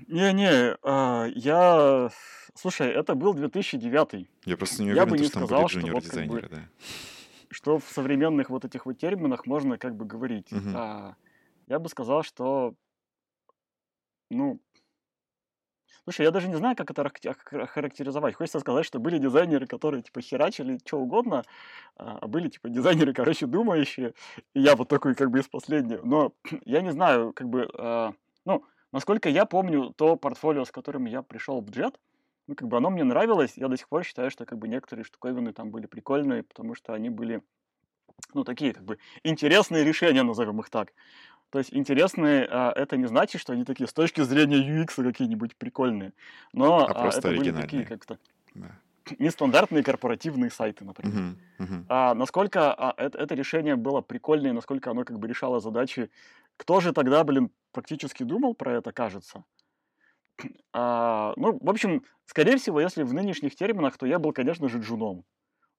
Не-не, 0.07 0.77
а, 0.83 1.25
я... 1.33 2.11
Слушай, 2.53 2.91
это 2.91 3.15
был 3.15 3.33
2009. 3.33 4.27
Я 4.45 4.57
просто 4.57 4.83
не 4.83 4.91
уверен, 4.91 5.03
я 5.03 5.09
бы 5.09 5.17
не 5.17 5.23
что 5.23 5.39
сказал, 5.39 5.67
там 5.67 5.81
были 5.81 5.85
джуниор-дизайнеры, 5.85 6.41
вот 6.41 6.41
как 6.41 6.51
бы, 6.51 6.55
да. 6.57 6.69
Что 7.49 7.79
в 7.79 7.85
современных 7.85 8.49
вот 8.49 8.65
этих 8.65 8.85
вот 8.85 8.97
терминах 8.97 9.45
можно 9.45 9.77
как 9.77 9.95
бы 9.95 10.05
говорить. 10.05 10.51
Угу. 10.51 10.69
А, 10.75 11.15
я 11.67 11.79
бы 11.79 11.89
сказал, 11.89 12.23
что, 12.23 12.73
ну, 14.29 14.59
Слушай, 16.07 16.21
я 16.21 16.31
даже 16.31 16.47
не 16.47 16.55
знаю, 16.55 16.73
как 16.77 16.89
это 16.89 17.11
характеризовать. 17.67 18.33
Хочется 18.33 18.61
сказать, 18.61 18.85
что 18.85 18.97
были 18.97 19.17
дизайнеры, 19.17 19.67
которые, 19.67 20.03
типа, 20.03 20.21
херачили 20.21 20.79
что 20.85 20.99
угодно, 20.99 21.43
а, 21.97 22.19
а 22.21 22.27
были, 22.27 22.47
типа, 22.47 22.69
дизайнеры, 22.69 23.11
короче, 23.13 23.45
думающие. 23.45 24.13
И 24.53 24.61
я 24.61 24.77
вот 24.77 24.87
такой, 24.87 25.15
как 25.15 25.31
бы, 25.31 25.39
из 25.39 25.49
последнего. 25.49 25.99
Но 26.05 26.31
я 26.63 26.81
не 26.81 26.93
знаю, 26.93 27.33
как 27.33 27.49
бы, 27.49 27.69
э, 27.77 28.11
ну, 28.45 28.63
насколько 28.93 29.27
я 29.27 29.45
помню 29.45 29.93
то 29.97 30.15
портфолио, 30.15 30.63
с 30.63 30.71
которым 30.71 31.07
я 31.07 31.23
пришел 31.23 31.59
в 31.59 31.69
Jet, 31.71 31.95
ну, 32.47 32.55
как 32.55 32.67
бы 32.67 32.77
оно 32.77 32.89
мне 32.89 33.03
нравилось. 33.03 33.53
Я 33.57 33.67
до 33.67 33.77
сих 33.77 33.89
пор 33.89 34.03
считаю, 34.03 34.31
что, 34.31 34.45
как 34.45 34.57
бы, 34.57 34.67
некоторые 34.67 35.03
штуковины 35.05 35.53
там 35.53 35.71
были 35.71 35.85
прикольные, 35.85 36.43
потому 36.43 36.75
что 36.75 36.93
они 36.93 37.09
были, 37.09 37.43
ну, 38.33 38.43
такие, 38.43 38.73
как 38.73 38.85
бы, 38.85 38.99
интересные 39.23 39.83
решения, 39.85 40.23
назовем 40.23 40.59
их 40.61 40.69
так. 40.69 40.93
То 41.51 41.59
есть 41.59 41.73
интересные, 41.73 42.47
а, 42.49 42.71
это 42.75 42.97
не 42.97 43.07
значит, 43.07 43.41
что 43.41 43.53
они 43.53 43.65
такие 43.65 43.87
с 43.87 43.93
точки 43.93 44.21
зрения 44.21 44.57
UX 44.57 44.95
какие-нибудь 44.95 45.57
прикольные. 45.57 46.13
Но 46.53 46.87
А 46.87 46.91
а, 47.09 47.17
это 47.17 47.31
были 47.31 47.51
такие 47.51 47.85
как-то 47.85 48.19
Да. 48.55 48.71
нестандартные 49.19 49.83
корпоративные 49.83 50.51
сайты, 50.51 50.85
например. 50.85 51.13
Мгм, 51.13 51.37
мгм. 51.59 51.85
А 51.89 52.13
насколько 52.15 52.73
а, 52.73 52.93
это, 52.97 53.17
это 53.17 53.35
решение 53.35 53.75
было 53.75 54.01
прикольное, 54.01 54.53
насколько 54.53 54.91
оно 54.91 55.05
как 55.05 55.19
бы 55.19 55.27
решало 55.27 55.59
задачи, 55.59 56.11
кто 56.57 56.81
же 56.81 56.93
тогда, 56.93 57.23
блин, 57.23 57.51
практически 57.71 58.23
думал 58.23 58.55
про 58.55 58.73
это, 58.73 58.91
кажется. 58.91 59.43
А, 60.73 61.33
ну, 61.37 61.57
в 61.59 61.69
общем, 61.69 62.03
скорее 62.25 62.57
всего, 62.57 62.79
если 62.81 63.03
в 63.03 63.13
нынешних 63.13 63.55
терминах, 63.55 63.97
то 63.97 64.05
я 64.05 64.19
был, 64.19 64.33
конечно 64.33 64.69
же, 64.69 64.79
джуном. 64.79 65.23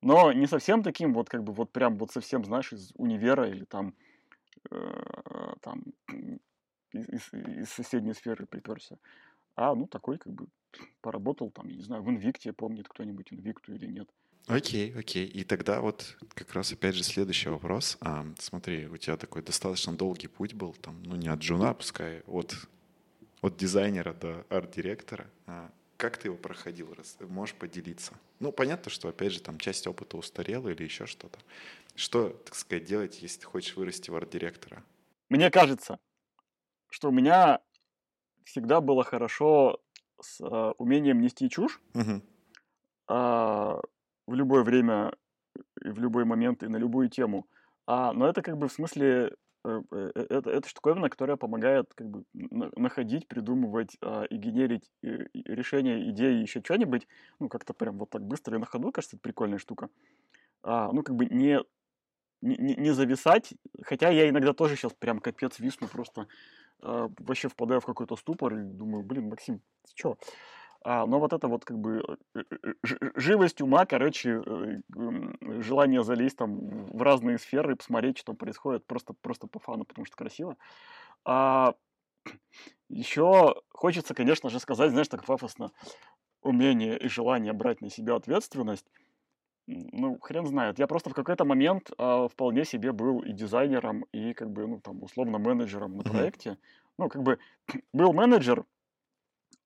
Но 0.03 0.33
не 0.33 0.47
совсем 0.47 0.83
таким, 0.83 1.15
вот 1.15 1.29
как 1.29 1.45
бы 1.45 1.53
вот 1.53 1.73
прям 1.73 1.99
вот 1.99 2.13
совсем, 2.13 2.45
знаешь, 2.45 2.73
из 2.73 2.93
универа 2.97 3.49
или 3.49 3.65
там, 3.65 3.95
э, 4.71 5.55
там 5.63 5.85
из, 6.93 7.09
из- 7.09 7.71
соседней 7.71 8.15
сферы 8.15 8.47
приперся. 8.47 8.99
А, 9.57 9.75
ну, 9.75 9.87
такой 9.87 10.19
как 10.19 10.33
бы 10.33 10.49
поработал 11.01 11.51
там, 11.51 11.69
не 11.69 11.83
знаю, 11.83 12.03
в 12.03 12.11
Инвикте, 12.11 12.53
помнит 12.53 12.89
кто-нибудь 12.89 13.33
Инвикту 13.33 13.75
или 13.75 13.87
нет. 13.87 14.09
Окей, 14.47 14.95
окей. 14.95 15.27
И 15.27 15.45
тогда 15.45 15.81
вот 15.81 16.17
как 16.35 16.55
раз 16.55 16.73
опять 16.73 16.95
же 16.95 17.03
следующий 17.03 17.51
вопрос. 17.51 17.99
А, 18.01 18.27
смотри, 18.39 18.87
у 18.87 18.97
тебя 18.97 19.17
такой 19.17 19.43
достаточно 19.43 19.95
долгий 19.95 20.29
путь 20.29 20.55
был, 20.55 20.73
там, 20.73 21.03
ну 21.03 21.17
не 21.17 21.29
от 21.29 21.41
джуна, 21.41 21.75
пускай, 21.75 22.21
от, 22.21 22.55
от 23.41 23.57
дизайнера 23.57 24.13
до 24.13 24.45
арт-директора. 24.49 25.27
А, 25.47 25.71
как 25.97 26.19
ты 26.19 26.29
его 26.29 26.37
проходил? 26.37 26.95
Можешь 27.21 27.55
поделиться? 27.55 28.13
Ну, 28.41 28.53
понятно, 28.53 28.91
что, 28.91 29.09
опять 29.09 29.33
же, 29.33 29.41
там 29.41 29.59
часть 29.59 29.87
опыта 29.87 30.17
устарела 30.17 30.69
или 30.69 30.83
еще 30.85 31.07
что-то. 31.07 31.39
Что, 31.95 32.31
так 32.31 32.55
сказать, 32.55 32.85
делать, 32.85 33.21
если 33.23 33.41
ты 33.41 33.47
хочешь 33.47 33.77
вырасти 33.77 34.11
в 34.11 34.17
арт-директора? 34.17 34.85
Мне 35.29 35.51
кажется, 35.51 35.99
что 36.89 37.09
у 37.09 37.13
меня 37.13 37.61
всегда 38.45 38.81
было 38.81 39.05
хорошо 39.05 39.81
с 40.21 40.41
а, 40.41 40.73
умением 40.79 41.21
нести 41.21 41.51
чушь 41.51 41.81
Мгм. 41.95 42.23
а, 43.09 43.81
в 44.27 44.35
любое 44.35 44.63
время, 44.63 45.13
и 45.85 45.89
в 45.91 45.99
любой 45.99 46.25
момент 46.25 46.63
и 46.63 46.69
на 46.69 46.77
любую 46.77 47.09
тему. 47.09 47.47
А, 47.87 48.13
но 48.13 48.29
это 48.29 48.43
как 48.43 48.57
бы 48.57 48.69
в 48.69 48.73
смысле 48.73 49.07
э, 49.07 49.31
э, 49.31 49.31
э, 49.31 49.48
это, 49.65 50.51
это 50.51 50.69
штуковина, 50.69 51.09
которая 51.11 51.37
помогает 51.37 51.93
как 51.95 52.09
бы 52.09 52.25
на- 52.33 52.71
находить, 52.77 53.29
придумывать 53.29 53.97
а, 54.01 54.25
и 54.25 54.37
генерить 54.37 54.91
э, 55.03 55.25
и 55.33 55.43
решения, 55.53 56.09
идеи, 56.11 56.43
еще 56.43 56.61
что-нибудь. 56.65 57.07
Ну, 57.41 57.49
как-то 57.49 57.75
прям 57.75 57.99
вот 57.99 58.11
так 58.11 58.23
быстро 58.23 58.57
и 58.57 58.61
на 58.61 58.67
ходу, 58.67 58.93
кажется, 58.93 59.17
это 59.17 59.23
прикольная 59.23 59.59
штука. 59.59 59.91
А, 60.63 60.93
ну, 60.93 61.03
как 61.03 61.17
бы 61.17 61.27
не, 61.27 61.61
не, 62.43 62.77
не 62.77 62.91
зависать, 62.93 63.55
хотя 63.83 64.11
я 64.11 64.29
иногда 64.29 64.53
тоже 64.53 64.77
сейчас 64.77 64.93
прям 64.93 65.21
капец 65.21 65.59
висну, 65.59 65.89
просто 65.89 66.29
а, 66.83 67.09
вообще 67.19 67.49
впадаю 67.49 67.81
в 67.81 67.87
какой-то 67.87 68.17
ступор 68.17 68.57
и 68.57 68.63
думаю, 68.63 69.05
блин, 69.05 69.29
Максим, 69.29 69.59
ты 69.85 69.93
чё? 69.95 70.19
А, 70.85 71.07
но 71.07 71.19
вот 71.19 71.33
это 71.33 71.49
вот 71.49 71.65
как 71.65 71.79
бы 71.79 72.03
э, 72.35 72.41
э, 72.41 72.75
живость 73.17 73.61
ума, 73.61 73.85
короче, 73.85 74.43
э, 74.45 74.81
желание 75.61 76.05
залезть 76.05 76.37
там 76.37 76.87
в 76.87 77.03
разные 77.03 77.39
сферы, 77.39 77.77
посмотреть, 77.77 78.19
что 78.19 78.27
там 78.27 78.37
происходит, 78.37 78.87
просто, 78.87 79.13
просто 79.21 79.49
по 79.49 79.59
фану, 79.59 79.85
потому 79.85 80.05
что 80.05 80.17
красиво. 80.17 80.57
А 81.25 81.75
еще 82.89 83.57
хочется, 83.71 84.15
конечно 84.15 84.51
же, 84.51 84.61
сказать, 84.61 84.93
знаешь, 84.93 85.09
так 85.09 85.25
пафосно, 85.25 85.73
умение 86.43 86.97
и 86.97 87.09
желание 87.09 87.53
брать 87.53 87.81
на 87.81 87.91
себя 87.91 88.15
ответственность. 88.15 88.87
Ну, 89.67 90.19
хрен 90.21 90.47
знает. 90.47 90.79
Я 90.79 90.87
просто 90.87 91.11
в 91.11 91.15
какой-то 91.15 91.45
момент 91.45 91.91
а, 91.99 92.27
вполне 92.29 92.65
себе 92.65 92.93
был 92.93 93.21
и 93.21 93.33
дизайнером, 93.33 94.07
и 94.13 94.33
как 94.33 94.51
бы, 94.51 94.67
ну, 94.67 94.81
там, 94.81 95.03
условно, 95.03 95.39
менеджером 95.39 95.97
на 95.97 96.05
проекте. 96.05 96.57
Ну, 96.97 97.11
как 97.11 97.23
бы 97.23 97.39
был 97.93 98.15
менеджер, 98.15 98.65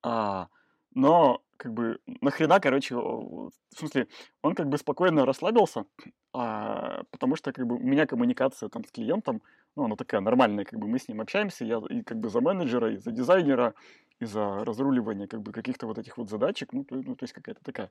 а, 0.02 0.48
но 0.94 1.42
как 1.56 1.72
бы 1.72 2.00
нахрена, 2.20 2.60
короче, 2.60 2.96
в 2.96 3.52
смысле, 3.70 4.08
он 4.42 4.54
как 4.54 4.68
бы 4.68 4.78
спокойно 4.78 5.24
расслабился, 5.24 5.84
а, 6.32 7.04
потому 7.10 7.36
что 7.36 7.52
как 7.52 7.66
бы 7.66 7.76
у 7.76 7.78
меня 7.78 8.06
коммуникация 8.06 8.68
там 8.68 8.84
с 8.84 8.90
клиентом, 8.90 9.42
ну, 9.76 9.84
она 9.84 9.96
такая 9.96 10.20
нормальная, 10.20 10.64
как 10.64 10.78
бы 10.78 10.88
мы 10.88 10.98
с 10.98 11.08
ним 11.08 11.20
общаемся, 11.20 11.64
я 11.64 11.80
и 11.88 12.02
как 12.02 12.18
бы 12.18 12.28
за 12.28 12.40
менеджера, 12.40 12.92
и 12.92 12.96
за 12.96 13.12
дизайнера, 13.12 13.74
и 14.18 14.24
за 14.24 14.64
разруливание 14.64 15.28
как 15.28 15.42
бы 15.42 15.52
каких-то 15.52 15.86
вот 15.86 15.98
этих 15.98 16.18
вот 16.18 16.28
задачек, 16.28 16.72
ну, 16.72 16.84
то, 16.84 16.96
ну, 16.96 17.14
то 17.14 17.24
есть 17.24 17.32
какая-то 17.32 17.62
такая. 17.62 17.90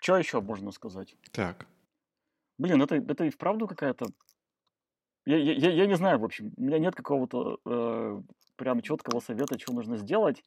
что 0.00 0.16
еще 0.16 0.40
можно 0.40 0.70
сказать? 0.70 1.16
Так. 1.32 1.66
Блин, 2.58 2.80
это, 2.82 2.94
это 2.94 3.24
и 3.24 3.30
вправду 3.30 3.66
какая-то... 3.66 4.06
Я, 5.26 5.36
я, 5.38 5.72
я 5.72 5.86
не 5.86 5.96
знаю, 5.96 6.20
в 6.20 6.24
общем, 6.24 6.52
у 6.56 6.62
меня 6.62 6.78
нет 6.78 6.94
какого-то 6.94 7.58
э, 7.64 8.22
прям 8.56 8.80
четкого 8.80 9.20
совета, 9.20 9.58
что 9.58 9.72
нужно 9.72 9.96
сделать. 9.96 10.42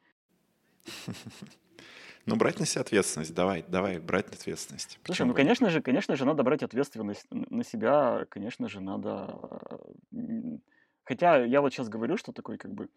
Ну, 2.25 2.35
брать 2.35 2.59
на 2.59 2.65
себя 2.65 2.81
ответственность. 2.81 3.33
Давай, 3.33 3.65
давай, 3.67 3.97
брать 3.97 4.27
ответственность. 4.27 4.99
Слушай, 5.03 5.25
ну, 5.25 5.33
конечно 5.33 5.69
же, 5.69 5.81
конечно 5.81 6.15
же, 6.15 6.25
надо 6.25 6.43
брать 6.43 6.61
ответственность 6.61 7.25
на 7.31 7.63
себя, 7.63 8.25
конечно 8.29 8.67
же, 8.67 8.81
надо... 8.81 9.39
Хотя 11.05 11.43
я 11.43 11.61
вот 11.61 11.73
сейчас 11.73 11.89
говорю, 11.89 12.17
что 12.17 12.31
такой 12.31 12.57
как 12.57 12.71
бы 12.71 12.89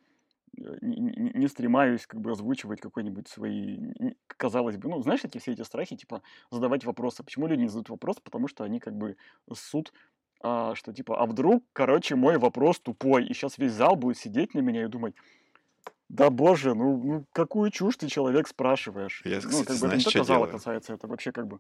э, 0.58 0.76
не, 0.82 1.48
стремаюсь 1.48 2.06
как 2.06 2.20
бы 2.20 2.32
озвучивать 2.32 2.82
какой-нибудь 2.82 3.26
свои, 3.26 3.78
казалось 4.26 4.76
бы, 4.76 4.90
ну, 4.90 5.00
знаешь, 5.00 5.24
эти 5.24 5.38
все 5.38 5.52
эти 5.52 5.62
страхи, 5.62 5.96
типа, 5.96 6.20
задавать 6.50 6.84
вопросы. 6.84 7.22
Почему 7.22 7.46
люди 7.46 7.62
не 7.62 7.68
задают 7.68 7.88
вопрос? 7.88 8.20
Потому 8.20 8.48
что 8.48 8.64
они 8.64 8.80
как 8.80 8.94
бы 8.94 9.16
суд, 9.54 9.94
а, 10.42 10.74
что 10.74 10.92
типа, 10.92 11.20
а 11.20 11.26
вдруг, 11.26 11.64
короче, 11.72 12.16
мой 12.16 12.38
вопрос 12.38 12.80
тупой, 12.80 13.24
и 13.24 13.34
сейчас 13.34 13.58
весь 13.58 13.72
зал 13.72 13.96
будет 13.96 14.18
сидеть 14.18 14.54
на 14.54 14.60
меня 14.60 14.84
и 14.84 14.88
думать, 14.88 15.14
да 16.08 16.30
боже, 16.30 16.74
ну, 16.74 16.96
ну 17.02 17.24
какую 17.32 17.70
чушь 17.70 17.96
ты 17.96 18.08
человек 18.08 18.48
спрашиваешь? 18.48 19.22
Я, 19.24 19.36
ну, 19.36 19.48
кстати, 19.48 19.66
как 19.66 19.66
бы 19.66 19.72
это 19.72 19.86
знаешь, 19.86 20.04
только 20.04 20.24
зала 20.24 20.38
делаю? 20.40 20.52
касается, 20.52 20.94
это 20.94 21.06
вообще 21.06 21.32
как 21.32 21.46
бы... 21.46 21.58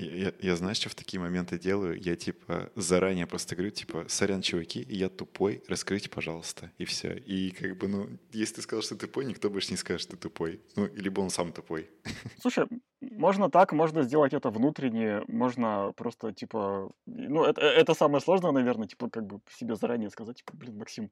Я, 0.00 0.32
я- 0.40 0.56
знаешь, 0.56 0.78
что 0.78 0.88
в 0.88 0.94
такие 0.94 1.20
моменты 1.20 1.58
делаю? 1.58 2.00
Я 2.00 2.16
типа 2.16 2.70
заранее 2.74 3.26
просто 3.26 3.54
говорю, 3.54 3.70
типа, 3.70 4.04
сорян, 4.08 4.42
чуваки, 4.42 4.84
я 4.88 5.08
тупой, 5.08 5.62
раскройте, 5.68 6.08
пожалуйста, 6.08 6.70
и 6.78 6.84
все. 6.84 7.14
И 7.14 7.50
как 7.50 7.76
бы, 7.76 7.88
ну, 7.88 8.08
если 8.32 8.56
ты 8.56 8.62
сказал, 8.62 8.82
что 8.82 8.94
ты 8.96 9.06
тупой, 9.06 9.24
никто 9.26 9.50
больше 9.50 9.70
не 9.72 9.76
скажет, 9.76 10.02
что 10.02 10.12
ты 10.12 10.16
тупой. 10.16 10.60
Ну, 10.76 10.88
либо 10.94 11.20
он 11.20 11.30
сам 11.30 11.52
тупой. 11.52 11.90
Слушай, 12.40 12.66
можно 13.00 13.50
так, 13.50 13.72
можно 13.72 14.02
сделать 14.02 14.32
это 14.32 14.50
внутренне, 14.50 15.22
можно 15.28 15.92
просто, 15.96 16.32
типа, 16.32 16.90
ну, 17.06 17.44
это, 17.44 17.60
это 17.60 17.94
самое 17.94 18.20
сложное, 18.20 18.52
наверное, 18.52 18.88
типа, 18.88 19.10
как 19.10 19.26
бы 19.26 19.40
себе 19.50 19.74
заранее 19.76 20.10
сказать, 20.10 20.36
типа, 20.38 20.52
блин, 20.56 20.78
Максим, 20.78 21.10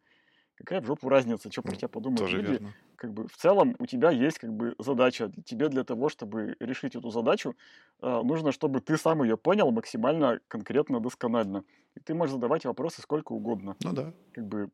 какая 0.58 0.80
в 0.80 0.86
жопу 0.86 1.08
разница, 1.08 1.50
что 1.50 1.62
про 1.62 1.74
тебя 1.76 1.88
подумают 1.88 2.20
Тоже 2.20 2.38
люди. 2.38 2.52
верно. 2.52 2.74
Как 2.96 3.12
бы 3.12 3.28
в 3.28 3.36
целом 3.36 3.76
у 3.78 3.86
тебя 3.86 4.10
есть, 4.10 4.38
как 4.38 4.52
бы, 4.52 4.74
задача. 4.78 5.30
Тебе 5.44 5.68
для 5.68 5.84
того, 5.84 6.08
чтобы 6.08 6.56
решить 6.58 6.96
эту 6.96 7.10
задачу, 7.10 7.54
э, 8.02 8.22
нужно, 8.22 8.50
чтобы 8.50 8.80
ты 8.80 8.96
сам 8.96 9.22
ее 9.22 9.36
понял 9.36 9.70
максимально 9.70 10.40
конкретно, 10.48 11.00
досконально. 11.00 11.64
И 11.94 12.00
ты 12.00 12.14
можешь 12.14 12.34
задавать 12.34 12.64
вопросы 12.64 13.00
сколько 13.00 13.32
угодно. 13.32 13.76
Ну 13.82 13.92
да. 13.92 14.12
Как 14.32 14.46
бы 14.46 14.70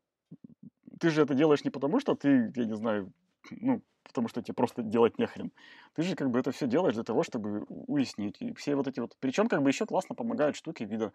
ты 0.99 1.09
же 1.09 1.21
это 1.21 1.35
делаешь 1.35 1.63
не 1.63 1.69
потому, 1.69 1.99
что 1.99 2.15
ты, 2.15 2.51
я 2.55 2.65
не 2.65 2.75
знаю, 2.75 3.11
ну, 3.51 3.81
потому 4.05 4.27
что 4.27 4.41
тебе 4.41 4.53
просто 4.53 4.81
делать 4.81 5.19
нехрен. 5.19 5.51
Ты 5.95 6.03
же 6.03 6.15
как 6.15 6.29
бы 6.29 6.39
это 6.39 6.51
все 6.51 6.67
делаешь 6.67 6.95
для 6.95 7.03
того, 7.03 7.23
чтобы 7.23 7.65
уяснить. 7.67 8.37
И 8.39 8.53
все 8.53 8.75
вот 8.75 8.87
эти 8.87 8.99
вот... 8.99 9.15
Причем 9.19 9.47
как 9.47 9.61
бы 9.61 9.69
еще 9.69 9.85
классно 9.85 10.15
помогают 10.15 10.55
штуки 10.55 10.83
вида. 10.83 11.11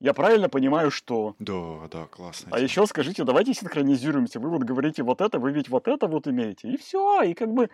Я 0.00 0.14
правильно 0.14 0.48
понимаю, 0.48 0.90
что... 0.90 1.36
Да, 1.38 1.88
да, 1.90 2.06
классно. 2.06 2.50
А 2.52 2.58
еще 2.58 2.86
скажите, 2.86 3.24
давайте 3.24 3.54
синхронизируемся. 3.54 4.40
Вы 4.40 4.50
вот 4.50 4.62
говорите 4.62 5.02
вот 5.02 5.20
это, 5.20 5.38
вы 5.38 5.52
ведь 5.52 5.68
вот 5.68 5.88
это 5.88 6.06
вот 6.06 6.26
имеете. 6.26 6.68
И 6.68 6.76
все. 6.76 7.22
И 7.22 7.34
как 7.34 7.52
бы 7.52 7.68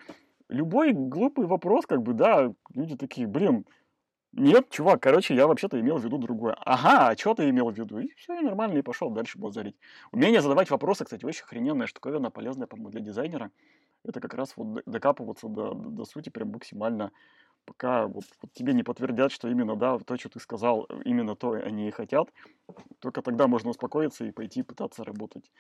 любой 0.49 0.93
глупый 0.93 1.47
вопрос, 1.47 1.87
как 1.87 2.03
бы, 2.03 2.13
да, 2.13 2.53
люди 2.75 2.97
такие, 2.97 3.27
блин, 3.27 3.65
нет, 4.33 4.69
чувак, 4.69 5.01
короче, 5.01 5.35
я 5.35 5.47
вообще-то 5.47 5.81
имел 5.81 5.97
в 5.97 6.05
виду 6.05 6.19
другое. 6.19 6.55
Ага, 6.61 7.09
а 7.09 7.17
что 7.17 7.35
ты 7.35 7.49
имел 7.49 7.71
в 7.71 7.79
виду? 7.79 7.99
И 7.99 8.13
все, 8.17 8.39
и 8.39 8.43
нормально, 8.43 8.79
и 8.79 8.83
пошел 8.83 9.11
дальше 9.11 9.39
базарить. 9.39 9.77
Умение 10.13 10.43
задавать 10.43 10.69
вопросы, 10.69 11.05
кстати, 11.05 11.25
очень 11.25 11.43
охрененная 11.45 11.87
штуковина, 11.87 12.31
полезная, 12.31 12.67
по-моему, 12.67 12.91
для 12.91 13.01
дизайнера. 13.01 13.51
Это 14.05 14.21
как 14.21 14.35
раз 14.35 14.53
вот 14.57 14.83
докапываться 14.87 15.49
до, 15.49 15.75
до, 15.75 16.05
сути 16.05 16.29
прям 16.29 16.51
максимально, 16.51 17.11
пока 17.65 18.07
вот, 18.07 18.25
вот 18.41 18.53
тебе 18.53 18.73
не 18.73 18.83
подтвердят, 18.83 19.33
что 19.33 19.49
именно, 19.49 19.77
да, 19.77 19.99
то, 19.99 20.17
что 20.17 20.29
ты 20.29 20.41
сказал, 20.41 20.85
именно 21.05 21.35
то 21.35 21.53
они 21.53 21.89
и 21.89 21.93
хотят. 21.93 22.29
Только 23.01 23.23
тогда 23.23 23.47
можно 23.49 23.71
успокоиться 23.71 24.25
и 24.25 24.33
пойти 24.33 24.63
пытаться 24.63 25.05
работать. 25.05 25.51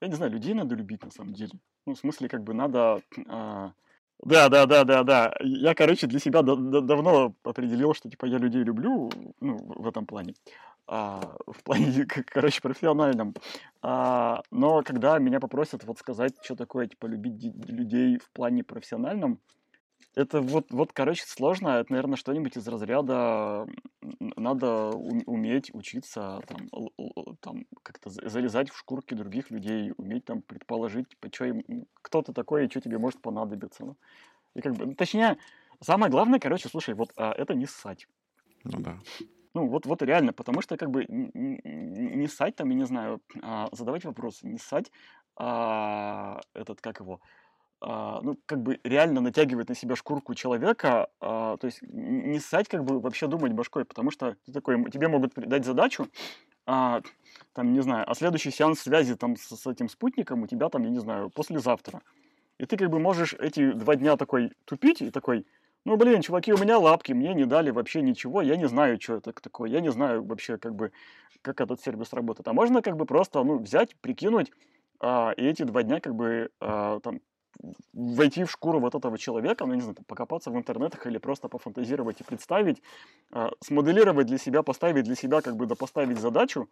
Я 0.00 0.08
не 0.08 0.14
знаю, 0.14 0.32
людей 0.32 0.54
надо 0.54 0.74
любить 0.74 1.04
на 1.04 1.10
самом 1.10 1.34
деле. 1.34 1.52
Ну, 1.86 1.94
в 1.94 1.98
смысле, 1.98 2.28
как 2.28 2.42
бы 2.42 2.54
надо... 2.54 3.02
а, 3.28 3.72
Да, 4.24 4.48
да, 4.48 4.66
да, 4.66 4.84
да, 4.84 5.02
да. 5.02 5.34
Я, 5.40 5.74
короче, 5.74 6.06
для 6.06 6.18
себя 6.20 6.42
да- 6.42 6.56
да- 6.56 6.80
давно 6.80 7.34
определил, 7.42 7.94
что, 7.94 8.08
типа, 8.08 8.26
я 8.26 8.38
людей 8.38 8.62
люблю, 8.62 9.10
ну, 9.40 9.56
в 9.58 9.86
этом 9.86 10.06
плане. 10.06 10.34
А, 10.92 11.36
в 11.46 11.62
плане, 11.62 12.04
короче, 12.04 12.60
профессиональном. 12.60 13.34
А, 13.80 14.42
но 14.50 14.82
когда 14.82 15.18
меня 15.18 15.38
попросят 15.38 15.84
вот 15.84 15.98
сказать, 15.98 16.34
что 16.42 16.56
такое, 16.56 16.88
типа, 16.88 17.06
любить 17.06 17.40
людей 17.68 18.18
в 18.18 18.28
плане 18.32 18.64
профессиональном, 18.64 19.40
это 20.16 20.40
вот, 20.40 20.72
вот, 20.72 20.92
короче, 20.92 21.22
сложно. 21.24 21.68
Это, 21.68 21.92
наверное, 21.92 22.16
что-нибудь 22.16 22.56
из 22.56 22.66
разряда 22.66 23.68
надо 24.18 24.90
уметь 24.90 25.72
учиться 25.72 26.40
там, 26.48 26.68
там 27.40 27.66
как-то 27.84 28.10
залезать 28.10 28.70
в 28.70 28.76
шкурки 28.76 29.14
других 29.14 29.52
людей, 29.52 29.92
уметь 29.96 30.24
там 30.24 30.42
предположить, 30.42 31.08
типа, 31.10 31.28
что 31.32 31.44
им, 31.44 31.86
кто 32.02 32.22
ты 32.22 32.32
такой 32.32 32.66
и 32.66 32.68
что 32.68 32.80
тебе 32.80 32.98
может 32.98 33.22
понадобиться. 33.22 33.84
Ну. 33.84 33.96
И 34.56 34.60
как 34.60 34.74
бы, 34.74 34.86
ну, 34.86 34.94
точнее, 34.96 35.38
самое 35.80 36.10
главное, 36.10 36.40
короче, 36.40 36.68
слушай, 36.68 36.94
вот 36.94 37.12
а, 37.16 37.32
это 37.32 37.54
не 37.54 37.66
ссать. 37.66 38.08
Ну 38.64 38.80
да. 38.80 38.98
Ну, 39.54 39.66
вот, 39.66 39.86
вот 39.86 40.02
реально, 40.02 40.32
потому 40.32 40.62
что, 40.62 40.76
как 40.76 40.90
бы, 40.90 41.04
не, 41.08 42.28
ссать 42.28 42.56
там, 42.56 42.70
я 42.70 42.76
не 42.76 42.86
знаю, 42.86 43.20
а, 43.42 43.68
задавать 43.72 44.04
вопросы, 44.04 44.46
не 44.46 44.58
ссать, 44.58 44.92
а, 45.36 46.40
этот, 46.54 46.80
как 46.80 47.00
его, 47.00 47.20
а, 47.80 48.20
ну, 48.22 48.38
как 48.46 48.62
бы 48.62 48.78
реально 48.84 49.20
натягивать 49.20 49.68
на 49.68 49.74
себя 49.74 49.96
шкурку 49.96 50.34
человека, 50.34 51.08
а, 51.20 51.56
то 51.56 51.66
есть 51.66 51.80
не 51.82 52.38
ссать, 52.38 52.68
как 52.68 52.84
бы 52.84 53.00
вообще 53.00 53.26
думать 53.26 53.52
башкой, 53.52 53.84
потому 53.84 54.10
что 54.10 54.36
ты 54.46 54.52
такой, 54.52 54.84
тебе 54.90 55.08
могут 55.08 55.34
дать 55.34 55.64
задачу, 55.64 56.08
а, 56.66 57.02
там, 57.54 57.72
не 57.72 57.80
знаю, 57.80 58.10
а 58.10 58.14
следующий 58.14 58.50
сеанс 58.52 58.80
связи 58.80 59.16
там 59.16 59.36
с, 59.36 59.48
с 59.56 59.66
этим 59.66 59.88
спутником 59.88 60.42
у 60.42 60.46
тебя 60.46 60.68
там, 60.68 60.84
я 60.84 60.90
не 60.90 61.00
знаю, 61.00 61.30
послезавтра. 61.30 62.02
И 62.58 62.66
ты 62.66 62.76
как 62.76 62.90
бы 62.90 63.00
можешь 63.00 63.34
эти 63.34 63.72
два 63.72 63.96
дня 63.96 64.16
такой 64.16 64.52
тупить 64.66 65.02
и 65.02 65.10
такой, 65.10 65.46
ну, 65.84 65.96
блин, 65.96 66.22
чуваки, 66.22 66.52
у 66.52 66.58
меня 66.58 66.78
лапки, 66.78 67.12
мне 67.12 67.34
не 67.34 67.46
дали 67.46 67.70
вообще 67.70 68.02
ничего, 68.02 68.42
я 68.42 68.56
не 68.56 68.68
знаю, 68.68 69.00
что 69.00 69.16
это 69.16 69.32
такое, 69.32 69.70
я 69.70 69.80
не 69.80 69.90
знаю 69.90 70.24
вообще, 70.24 70.58
как 70.58 70.74
бы, 70.74 70.92
как 71.42 71.60
этот 71.60 71.80
сервис 71.80 72.12
работает. 72.12 72.48
А 72.48 72.52
можно 72.52 72.82
как 72.82 72.96
бы 72.96 73.06
просто, 73.06 73.42
ну, 73.42 73.58
взять, 73.58 73.96
прикинуть, 73.96 74.52
а, 75.00 75.32
и 75.36 75.44
эти 75.44 75.62
два 75.62 75.82
дня 75.82 76.00
как 76.00 76.14
бы 76.14 76.50
а, 76.60 77.00
там 77.00 77.20
войти 77.92 78.44
в 78.44 78.50
шкуру 78.50 78.80
вот 78.80 78.94
этого 78.94 79.18
человека, 79.18 79.66
ну, 79.66 79.74
не 79.74 79.80
знаю, 79.80 79.96
покопаться 80.06 80.50
в 80.50 80.56
интернетах 80.56 81.06
или 81.06 81.18
просто 81.18 81.48
пофантазировать 81.48 82.20
и 82.20 82.24
представить, 82.24 82.82
а, 83.32 83.50
смоделировать 83.60 84.26
для 84.26 84.38
себя, 84.38 84.62
поставить 84.62 85.04
для 85.04 85.14
себя, 85.14 85.40
как 85.40 85.56
бы, 85.56 85.66
да 85.66 85.74
поставить 85.74 86.18
задачу, 86.18 86.68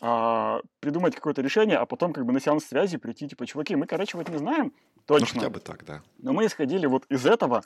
а, 0.00 0.60
придумать 0.80 1.14
какое-то 1.14 1.42
решение, 1.42 1.76
а 1.76 1.86
потом 1.86 2.12
как 2.12 2.26
бы 2.26 2.32
на 2.32 2.40
сеанс 2.40 2.64
связи 2.64 2.98
прийти, 2.98 3.28
типа, 3.28 3.46
чуваки, 3.46 3.76
мы, 3.76 3.86
короче, 3.86 4.18
вот 4.18 4.28
не 4.28 4.38
знаем 4.38 4.72
точно. 5.06 5.28
Ну, 5.34 5.40
хотя 5.40 5.50
бы 5.50 5.60
так, 5.60 5.84
да. 5.84 6.02
Но 6.18 6.32
мы 6.32 6.46
исходили 6.46 6.86
вот 6.86 7.04
из 7.08 7.24
этого, 7.26 7.62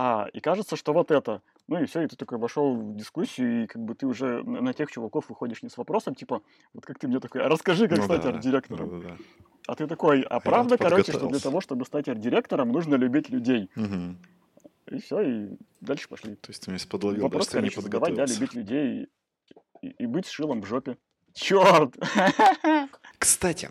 а, 0.00 0.28
и 0.32 0.38
кажется, 0.38 0.76
что 0.76 0.92
вот 0.92 1.10
это. 1.10 1.42
Ну 1.66 1.82
и 1.82 1.86
все, 1.86 2.02
и 2.02 2.06
ты 2.06 2.14
такой 2.14 2.38
вошел 2.38 2.76
в 2.76 2.94
дискуссию, 2.94 3.64
и 3.64 3.66
как 3.66 3.82
бы 3.82 3.96
ты 3.96 4.06
уже 4.06 4.44
на 4.44 4.72
тех 4.72 4.92
чуваков 4.92 5.28
выходишь 5.28 5.64
не 5.64 5.68
с 5.68 5.76
вопросом, 5.76 6.14
типа, 6.14 6.40
вот 6.72 6.86
как 6.86 7.00
ты 7.00 7.08
мне 7.08 7.18
такой, 7.18 7.42
а 7.42 7.48
расскажи, 7.48 7.88
как 7.88 7.98
ну, 7.98 8.04
стать 8.04 8.22
да, 8.22 8.28
арт-директором. 8.28 9.00
Да, 9.00 9.08
да, 9.08 9.16
да. 9.16 9.24
А 9.66 9.74
ты 9.74 9.88
такой, 9.88 10.22
а 10.22 10.38
правда, 10.38 10.78
короче, 10.78 11.10
что 11.10 11.26
для 11.26 11.40
того, 11.40 11.60
чтобы 11.60 11.84
стать 11.84 12.08
арт-директором, 12.08 12.70
нужно 12.70 12.94
любить 12.94 13.28
людей. 13.28 13.70
Угу. 13.74 14.94
И 14.96 15.00
все, 15.00 15.20
и 15.20 15.56
дальше 15.80 16.08
пошли. 16.08 16.36
То 16.36 16.50
есть 16.50 16.64
ты 16.64 16.70
меня 16.70 16.80
подловил, 16.88 17.24
Вопрос, 17.24 17.48
короче, 17.48 17.74
не 17.74 17.82
задавать, 17.82 18.14
да, 18.14 18.24
любить 18.24 18.54
людей 18.54 19.08
и, 19.82 19.88
и 19.88 20.06
быть 20.06 20.28
шилом 20.28 20.62
в 20.62 20.66
жопе. 20.66 20.96
Черт! 21.34 21.96
Кстати, 23.18 23.68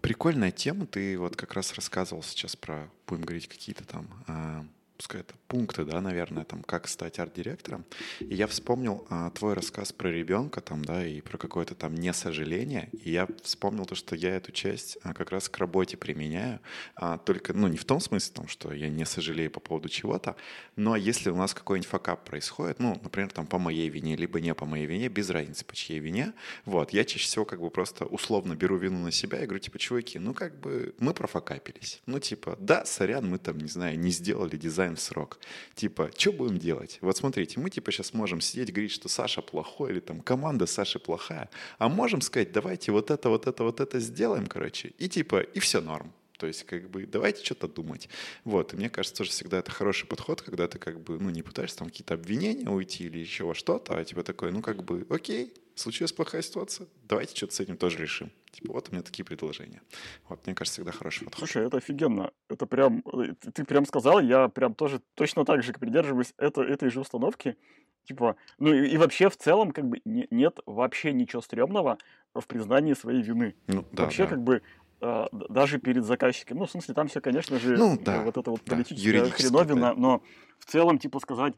прикольная 0.00 0.52
тема. 0.52 0.86
Ты 0.86 1.18
вот 1.18 1.34
как 1.34 1.54
раз 1.54 1.74
рассказывал 1.74 2.22
сейчас 2.22 2.54
про, 2.54 2.88
будем 3.08 3.24
говорить, 3.24 3.48
какие-то 3.48 3.84
там 3.84 4.06
а, 4.28 4.64
пускай 5.00 5.22
это 5.22 5.32
пункты, 5.48 5.86
да, 5.86 6.02
наверное, 6.02 6.44
там, 6.44 6.62
как 6.62 6.86
стать 6.86 7.18
арт-директором. 7.18 7.86
И 8.20 8.34
я 8.34 8.46
вспомнил 8.46 9.06
а, 9.08 9.30
твой 9.30 9.54
рассказ 9.54 9.94
про 9.94 10.10
ребенка 10.10 10.60
там, 10.60 10.84
да, 10.84 11.06
и 11.06 11.22
про 11.22 11.38
какое-то 11.38 11.74
там 11.74 11.94
несожаление. 11.94 12.90
И 12.92 13.10
я 13.10 13.26
вспомнил 13.42 13.86
то, 13.86 13.94
что 13.94 14.14
я 14.14 14.36
эту 14.36 14.52
часть 14.52 14.98
а, 15.02 15.14
как 15.14 15.30
раз 15.30 15.48
к 15.48 15.56
работе 15.56 15.96
применяю. 15.96 16.60
А, 16.96 17.16
только, 17.16 17.54
ну, 17.54 17.66
не 17.68 17.78
в 17.78 17.86
том 17.86 17.98
смысле, 17.98 18.34
там, 18.34 18.48
что 18.48 18.74
я 18.74 18.90
не 18.90 19.06
сожалею 19.06 19.50
по 19.50 19.58
поводу 19.58 19.88
чего-то, 19.88 20.36
но 20.76 20.96
если 20.96 21.30
у 21.30 21.36
нас 21.36 21.54
какой-нибудь 21.54 21.88
факап 21.88 22.26
происходит, 22.26 22.78
ну, 22.78 23.00
например, 23.02 23.32
там, 23.32 23.46
по 23.46 23.58
моей 23.58 23.88
вине, 23.88 24.16
либо 24.16 24.38
не 24.38 24.54
по 24.54 24.66
моей 24.66 24.84
вине, 24.84 25.08
без 25.08 25.30
разницы, 25.30 25.64
по 25.64 25.74
чьей 25.74 25.98
вине, 25.98 26.34
вот, 26.66 26.92
я 26.92 27.06
чаще 27.06 27.24
всего 27.24 27.46
как 27.46 27.60
бы 27.62 27.70
просто 27.70 28.04
условно 28.04 28.54
беру 28.54 28.76
вину 28.76 28.98
на 28.98 29.12
себя 29.12 29.42
и 29.42 29.46
говорю, 29.46 29.60
типа, 29.60 29.78
чуваки, 29.78 30.18
ну, 30.18 30.34
как 30.34 30.60
бы 30.60 30.94
мы 30.98 31.14
профокапились. 31.14 32.02
Ну, 32.04 32.20
типа, 32.20 32.58
да, 32.60 32.84
сорян, 32.84 33.26
мы 33.26 33.38
там, 33.38 33.56
не 33.56 33.68
знаю, 33.68 33.98
не 33.98 34.10
сделали 34.10 34.58
дизайн 34.58 34.89
в 34.96 35.00
срок. 35.00 35.38
Типа, 35.74 36.10
что 36.16 36.32
будем 36.32 36.58
делать? 36.58 36.98
Вот 37.00 37.16
смотрите, 37.16 37.60
мы 37.60 37.70
типа 37.70 37.92
сейчас 37.92 38.14
можем 38.14 38.40
сидеть 38.40 38.72
говорить, 38.72 38.92
что 38.92 39.08
Саша 39.08 39.42
плохой 39.42 39.90
или 39.92 40.00
там 40.00 40.20
команда 40.20 40.66
Саши 40.66 40.98
плохая, 40.98 41.50
а 41.78 41.88
можем 41.88 42.20
сказать, 42.20 42.52
давайте 42.52 42.92
вот 42.92 43.10
это, 43.10 43.28
вот 43.28 43.46
это, 43.46 43.64
вот 43.64 43.80
это 43.80 44.00
сделаем, 44.00 44.46
короче, 44.46 44.92
и 44.98 45.08
типа, 45.08 45.40
и 45.40 45.60
все 45.60 45.80
норм. 45.80 46.12
То 46.40 46.46
есть, 46.46 46.64
как 46.64 46.88
бы, 46.88 47.04
давайте 47.04 47.44
что-то 47.44 47.68
думать. 47.68 48.08
Вот, 48.44 48.72
и 48.72 48.76
мне 48.76 48.88
кажется, 48.88 49.18
тоже 49.18 49.30
всегда 49.30 49.58
это 49.58 49.70
хороший 49.70 50.06
подход, 50.06 50.40
когда 50.40 50.66
ты, 50.68 50.78
как 50.78 50.98
бы, 50.98 51.18
ну, 51.18 51.28
не 51.28 51.42
пытаешься 51.42 51.76
там 51.76 51.88
какие-то 51.88 52.14
обвинения 52.14 52.70
уйти 52.70 53.04
или 53.04 53.18
еще 53.18 53.44
во 53.44 53.54
что-то, 53.54 53.98
а 53.98 54.02
типа 54.02 54.22
такой, 54.22 54.50
ну, 54.50 54.62
как 54.62 54.82
бы, 54.82 55.06
окей, 55.10 55.52
случилась 55.74 56.12
плохая 56.12 56.40
ситуация, 56.40 56.86
давайте 57.02 57.36
что-то 57.36 57.54
с 57.54 57.60
этим 57.60 57.76
тоже 57.76 57.98
решим. 57.98 58.32
Типа, 58.52 58.72
вот 58.72 58.88
у 58.88 58.92
меня 58.92 59.02
такие 59.02 59.22
предложения. 59.22 59.82
Вот, 60.30 60.46
мне 60.46 60.54
кажется, 60.54 60.80
всегда 60.80 60.92
хороший 60.92 61.24
подход. 61.24 61.40
Слушай, 61.40 61.66
это 61.66 61.76
офигенно. 61.76 62.32
Это 62.48 62.64
прям, 62.64 63.02
э, 63.12 63.34
ты 63.52 63.64
прям 63.66 63.84
сказал, 63.84 64.18
я 64.20 64.48
прям 64.48 64.74
тоже 64.74 65.02
точно 65.14 65.44
так 65.44 65.62
же 65.62 65.74
придерживаюсь 65.74 66.32
это, 66.38 66.62
этой 66.62 66.88
же 66.88 67.00
установки. 67.00 67.58
Типа, 68.04 68.36
ну 68.58 68.72
и, 68.72 68.88
и 68.88 68.96
вообще 68.96 69.28
в 69.28 69.36
целом 69.36 69.72
как 69.72 69.86
бы 69.86 70.00
не, 70.06 70.26
нет 70.30 70.58
вообще 70.64 71.12
ничего 71.12 71.42
стрёмного 71.42 71.98
в 72.34 72.46
признании 72.46 72.94
своей 72.94 73.22
вины. 73.22 73.54
Ну, 73.66 73.84
да, 73.92 74.04
вообще 74.04 74.24
да. 74.24 74.30
как 74.30 74.42
бы 74.42 74.62
а, 75.00 75.28
даже 75.32 75.78
перед 75.78 76.04
заказчиком. 76.04 76.58
Ну, 76.58 76.66
в 76.66 76.70
смысле, 76.70 76.94
там 76.94 77.08
все, 77.08 77.20
конечно 77.20 77.58
же, 77.58 77.76
ну, 77.76 77.98
да, 78.00 78.22
вот 78.22 78.36
это 78.36 78.50
вот 78.50 78.60
да, 78.64 78.74
политическая 78.74 79.24
хреновина, 79.30 79.80
да. 79.80 79.94
но 79.94 80.22
в 80.58 80.66
целом, 80.66 80.98
типа, 80.98 81.20
сказать, 81.20 81.54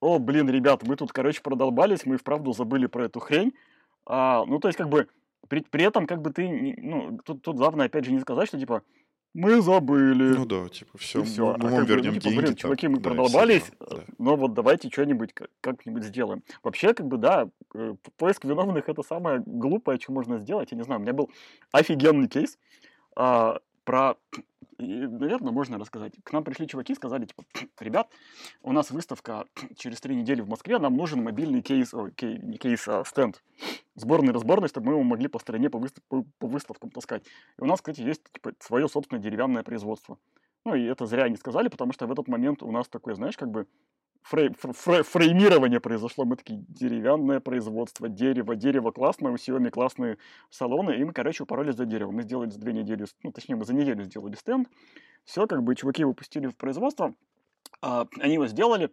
о, 0.00 0.18
блин, 0.18 0.50
ребят, 0.50 0.82
мы 0.82 0.96
тут, 0.96 1.12
короче, 1.12 1.40
продолбались, 1.42 2.06
мы 2.06 2.16
вправду 2.16 2.52
забыли 2.52 2.86
про 2.86 3.06
эту 3.06 3.20
хрень. 3.20 3.54
А, 4.04 4.44
ну, 4.46 4.58
то 4.58 4.68
есть, 4.68 4.78
как 4.78 4.88
бы, 4.88 5.08
при, 5.48 5.60
при 5.60 5.84
этом, 5.84 6.06
как 6.06 6.22
бы 6.22 6.32
ты, 6.32 6.74
ну, 6.78 7.18
тут, 7.24 7.42
тут 7.42 7.56
главное, 7.56 7.86
опять 7.86 8.04
же, 8.04 8.12
не 8.12 8.20
сказать, 8.20 8.48
что, 8.48 8.58
типа, 8.58 8.82
мы 9.34 9.60
забыли. 9.60 10.34
Ну 10.34 10.46
да, 10.46 10.68
типа, 10.68 10.96
все, 10.98 11.22
все. 11.22 11.52
мы, 11.52 11.58
мы 11.58 11.70
вам 11.70 11.84
вернем 11.84 12.14
ну, 12.14 12.20
типа, 12.20 12.30
деньги. 12.30 12.44
Блин, 12.44 12.56
чуваки, 12.56 12.88
мы 12.88 12.98
да, 12.98 13.10
продолбались, 13.10 13.70
да. 13.78 14.04
но 14.18 14.36
вот 14.36 14.54
давайте 14.54 14.88
что-нибудь 14.88 15.34
как-нибудь 15.60 16.04
сделаем. 16.04 16.42
Вообще, 16.62 16.94
как 16.94 17.06
бы, 17.06 17.18
да, 17.18 17.48
э, 17.74 17.94
поиск 18.16 18.44
виновных 18.44 18.88
это 18.88 19.02
самое 19.02 19.42
глупое, 19.44 19.98
что 20.00 20.12
можно 20.12 20.38
сделать. 20.38 20.70
Я 20.70 20.78
не 20.78 20.84
знаю, 20.84 21.00
у 21.00 21.02
меня 21.02 21.12
был 21.12 21.30
офигенный 21.72 22.28
кейс 22.28 22.58
а, 23.16 23.58
про 23.86 24.16
и, 24.78 24.84
наверное, 24.84 25.52
можно 25.52 25.78
рассказать. 25.78 26.12
К 26.22 26.32
нам 26.32 26.44
пришли 26.44 26.68
чуваки, 26.68 26.94
сказали, 26.94 27.24
типа, 27.24 27.44
ребят, 27.80 28.10
у 28.62 28.72
нас 28.72 28.90
выставка 28.90 29.46
через 29.76 30.00
три 30.02 30.14
недели 30.14 30.42
в 30.42 30.48
Москве, 30.48 30.78
нам 30.78 30.96
нужен 30.96 31.22
мобильный 31.22 31.62
кейс, 31.62 31.94
о, 31.94 32.10
кей, 32.10 32.38
не 32.38 32.58
кейс, 32.58 32.86
а 32.86 33.02
стенд, 33.06 33.42
сборный 33.94 34.34
разборный, 34.34 34.68
чтобы 34.68 34.88
мы 34.88 34.92
его 34.92 35.02
могли 35.02 35.28
по 35.28 35.38
стране 35.38 35.70
по, 35.70 35.78
выстав, 35.78 36.04
по, 36.08 36.26
по 36.38 36.46
выставкам 36.46 36.90
таскать. 36.90 37.24
И 37.58 37.62
у 37.62 37.64
нас, 37.64 37.80
кстати, 37.80 38.02
есть 38.02 38.22
типа, 38.32 38.52
свое 38.60 38.86
собственное 38.88 39.22
деревянное 39.22 39.62
производство. 39.62 40.18
Ну, 40.66 40.74
и 40.74 40.82
это 40.84 41.06
зря 41.06 41.28
не 41.28 41.36
сказали, 41.36 41.68
потому 41.68 41.92
что 41.92 42.06
в 42.06 42.12
этот 42.12 42.28
момент 42.28 42.62
у 42.62 42.70
нас 42.70 42.88
такой, 42.88 43.14
знаешь, 43.14 43.36
как 43.36 43.50
бы 43.50 43.66
фрей, 44.26 44.50
фрей, 44.58 45.02
фреймирование 45.02 45.80
произошло. 45.80 46.24
Мы 46.24 46.36
такие, 46.36 46.64
деревянное 46.68 47.40
производство, 47.40 48.08
дерево, 48.08 48.56
дерево 48.56 48.90
классное, 48.90 49.32
у 49.32 49.36
Xiaomi 49.36 49.70
классные 49.70 50.18
салоны, 50.50 50.96
и 50.96 51.04
мы, 51.04 51.12
короче, 51.12 51.44
упоролись 51.44 51.76
за 51.76 51.86
дерево. 51.86 52.10
Мы 52.10 52.22
сделали 52.22 52.50
за 52.50 52.58
две 52.58 52.72
недели, 52.72 53.06
ну, 53.22 53.32
точнее, 53.32 53.56
мы 53.56 53.64
за 53.64 53.74
неделю 53.74 54.04
сделали 54.04 54.34
стенд. 54.34 54.68
Все, 55.24 55.46
как 55.46 55.62
бы, 55.62 55.74
чуваки 55.74 56.04
выпустили 56.04 56.46
в 56.48 56.56
производство, 56.56 57.14
а, 57.80 58.06
они 58.20 58.34
его 58.34 58.46
сделали, 58.46 58.90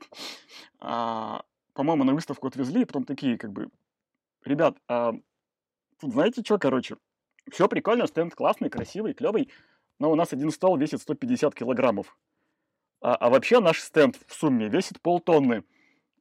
а, 0.80 1.44
по-моему, 1.74 2.04
на 2.04 2.14
выставку 2.14 2.48
отвезли, 2.48 2.82
и 2.82 2.86
потом 2.86 3.04
такие, 3.04 3.38
как 3.38 3.52
бы, 3.52 3.70
ребят, 4.46 4.78
а, 4.88 5.14
тут 6.00 6.12
знаете 6.12 6.42
что, 6.44 6.58
короче, 6.60 6.98
все 7.52 7.68
прикольно, 7.68 8.08
стенд 8.08 8.36
классный, 8.36 8.70
красивый, 8.70 9.14
клевый, 9.14 9.50
но 10.00 10.12
у 10.12 10.16
нас 10.16 10.34
один 10.34 10.52
стол 10.52 10.78
весит 10.78 11.02
150 11.02 11.56
килограммов. 11.56 12.18
А, 13.04 13.16
а 13.16 13.30
вообще 13.30 13.60
наш 13.60 13.82
стенд 13.82 14.18
в 14.28 14.34
сумме 14.34 14.70
весит 14.70 15.02
полтонны. 15.02 15.64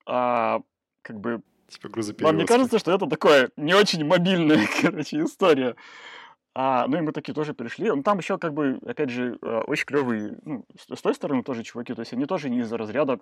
А, 0.05 0.61
как 1.03 1.21
бы... 1.21 1.41
Типа 1.69 1.89
грузоперевозки. 1.89 2.25
Вам 2.25 2.37
не 2.37 2.45
кажется, 2.45 2.79
что 2.79 2.93
это 2.93 3.07
такое 3.07 3.51
не 3.57 3.73
очень 3.73 4.05
мобильная, 4.05 4.67
короче, 4.83 5.23
история? 5.23 5.77
А, 6.55 6.87
ну 6.89 6.99
и 6.99 7.01
мы 7.01 7.13
такие 7.13 7.35
тоже 7.35 7.55
пришли. 7.55 7.89
Ну, 7.89 8.03
там 8.03 8.19
еще, 8.19 8.37
как 8.37 8.53
бы, 8.53 8.81
опять 8.85 9.11
же, 9.11 9.39
а, 9.43 9.61
очень 9.61 9.87
клевые, 9.87 10.39
ну, 10.45 10.67
с 10.77 11.01
той 11.01 11.15
стороны 11.15 11.45
тоже 11.45 11.63
чуваки, 11.63 11.95
то 11.95 12.01
есть 12.01 12.13
они 12.13 12.27
тоже 12.27 12.51
не 12.51 12.59
из-за 12.59 12.77
разряда... 12.77 13.19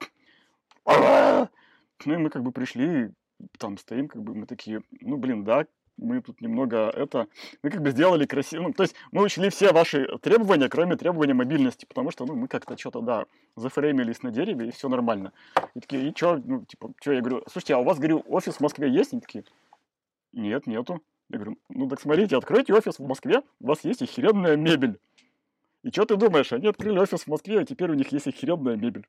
Ну 2.06 2.14
и 2.14 2.16
мы 2.16 2.30
как 2.30 2.42
бы 2.42 2.50
пришли, 2.50 3.10
там 3.58 3.76
стоим, 3.76 4.08
как 4.08 4.22
бы 4.22 4.34
мы 4.34 4.46
такие, 4.46 4.82
ну, 5.02 5.18
блин, 5.18 5.44
да, 5.44 5.66
мы 6.00 6.20
тут 6.22 6.40
немного 6.40 6.90
это, 6.90 7.28
мы 7.62 7.70
как 7.70 7.82
бы 7.82 7.90
сделали 7.90 8.26
красиво, 8.26 8.62
ну, 8.62 8.72
то 8.72 8.82
есть 8.82 8.94
мы 9.12 9.22
учли 9.22 9.50
все 9.50 9.72
ваши 9.72 10.06
требования, 10.18 10.68
кроме 10.68 10.96
требования 10.96 11.34
мобильности, 11.34 11.84
потому 11.84 12.10
что, 12.10 12.26
ну, 12.26 12.34
мы 12.34 12.48
как-то 12.48 12.76
что-то, 12.76 13.00
да, 13.00 13.26
зафреймились 13.56 14.22
на 14.22 14.30
дереве, 14.30 14.68
и 14.68 14.70
все 14.72 14.88
нормально. 14.88 15.32
И 15.74 15.80
такие, 15.80 16.08
и 16.08 16.16
что, 16.16 16.40
ну, 16.44 16.64
типа, 16.64 16.92
что, 17.00 17.12
я 17.12 17.20
говорю, 17.20 17.42
слушайте, 17.50 17.74
а 17.74 17.78
у 17.78 17.84
вас, 17.84 17.98
говорю, 17.98 18.24
офис 18.28 18.56
в 18.56 18.60
Москве 18.60 18.90
есть? 18.90 19.12
Они 19.12 19.20
такие, 19.20 19.44
нет, 20.32 20.66
нету. 20.66 21.02
Я 21.28 21.38
говорю, 21.38 21.58
ну, 21.68 21.88
так 21.88 22.00
смотрите, 22.00 22.36
откройте 22.36 22.74
офис 22.74 22.98
в 22.98 23.06
Москве, 23.06 23.42
у 23.60 23.68
вас 23.68 23.84
есть 23.84 24.02
охеренная 24.02 24.56
мебель. 24.56 24.98
И 25.82 25.90
что 25.90 26.04
ты 26.04 26.16
думаешь, 26.16 26.52
они 26.52 26.66
открыли 26.66 26.98
офис 26.98 27.22
в 27.22 27.26
Москве, 27.28 27.60
а 27.60 27.64
теперь 27.64 27.90
у 27.90 27.94
них 27.94 28.12
есть 28.12 28.26
охеренная 28.26 28.76
мебель. 28.76 29.06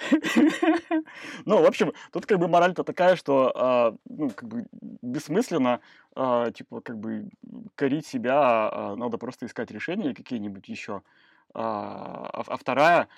Ну, 1.44 1.62
в 1.62 1.66
общем, 1.66 1.92
тут 2.12 2.26
как 2.26 2.38
бы 2.38 2.48
мораль-то 2.48 2.84
такая, 2.84 3.16
что, 3.16 3.52
а, 3.54 3.96
ну, 4.08 4.30
как 4.30 4.48
бы 4.48 4.66
бессмысленно, 4.72 5.80
а, 6.14 6.50
типа, 6.50 6.80
как 6.80 6.98
бы 6.98 7.28
корить 7.74 8.06
себя, 8.06 8.70
а, 8.70 8.96
надо 8.96 9.18
просто 9.18 9.46
искать 9.46 9.70
решения 9.70 10.14
какие-нибудь 10.14 10.68
еще. 10.68 11.02
А, 11.54 12.42
вторая, 12.56 13.08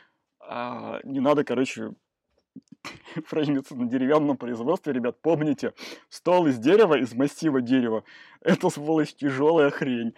не 1.04 1.20
надо, 1.20 1.44
короче, 1.44 1.92
фреймиться 3.26 3.76
на 3.76 3.86
деревянном 3.86 4.36
производстве, 4.36 4.92
ребят, 4.92 5.20
помните, 5.20 5.74
стол 6.08 6.46
из 6.46 6.58
дерева, 6.58 6.98
из 6.98 7.14
массива 7.14 7.60
дерева, 7.60 8.04
это, 8.40 8.70
сволочь, 8.70 9.14
тяжелая 9.14 9.70
хрень. 9.70 10.14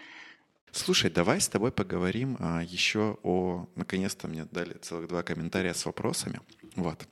Слушай, 0.75 1.09
давай 1.09 1.41
с 1.41 1.49
тобой 1.49 1.71
поговорим 1.71 2.37
а, 2.41 2.61
еще 2.61 3.17
о... 3.23 3.69
Наконец-то 3.77 4.27
мне 4.27 4.45
дали 4.45 4.75
целых 4.75 5.07
два 5.07 5.23
комментария 5.23 5.73
с 5.73 5.87
вопросами. 5.87 6.41
Вот. 6.75 7.07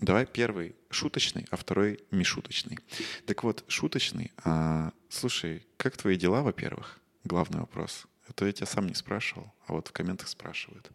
Давай 0.00 0.24
первый 0.24 0.76
шуточный, 0.88 1.44
а 1.50 1.56
второй 1.56 1.98
мишуточный. 2.12 2.78
Так 3.26 3.42
вот, 3.42 3.64
шуточный. 3.66 4.30
А, 4.44 4.92
слушай, 5.08 5.66
как 5.78 5.96
твои 5.96 6.16
дела, 6.16 6.42
во-первых? 6.42 7.00
Главный 7.24 7.58
вопрос. 7.58 8.06
А 8.28 8.32
то 8.32 8.46
я 8.46 8.52
тебя 8.52 8.66
сам 8.66 8.86
не 8.86 8.94
спрашивал, 8.94 9.52
а 9.66 9.72
вот 9.72 9.88
в 9.88 9.92
комментах 9.92 10.28
спрашивают. 10.28 10.88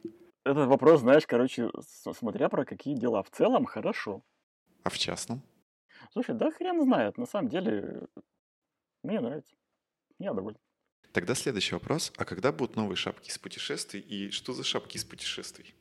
Этот 0.45 0.69
вопрос, 0.69 1.01
знаешь, 1.01 1.27
короче, 1.27 1.69
смотря 2.17 2.47
про 2.47 2.63
какие 2.63 2.95
дела. 2.95 3.21
В 3.21 3.29
целом 3.31 3.65
хорошо. 3.65 4.23
А 4.83 4.89
в 4.89 4.97
частном? 4.97 5.41
Слушай, 6.13 6.35
да 6.35 6.51
хрен 6.51 6.81
знает. 6.83 7.17
На 7.17 7.25
самом 7.25 7.49
деле, 7.49 8.07
мне 9.03 9.19
нравится. 9.19 9.53
Я 10.19 10.33
доволен. 10.33 10.57
Тогда 11.17 11.33
следующий 11.33 11.73
вопрос. 11.73 12.13
А 12.15 12.25
когда 12.25 12.51
будут 12.51 12.75
новые 12.75 12.95
шапки 12.95 13.29
из 13.29 13.39
путешествий? 13.39 13.99
И 14.01 14.29
что 14.29 14.53
за 14.53 14.63
шапки 14.63 14.97
из 14.97 15.03
путешествий? 15.03 15.73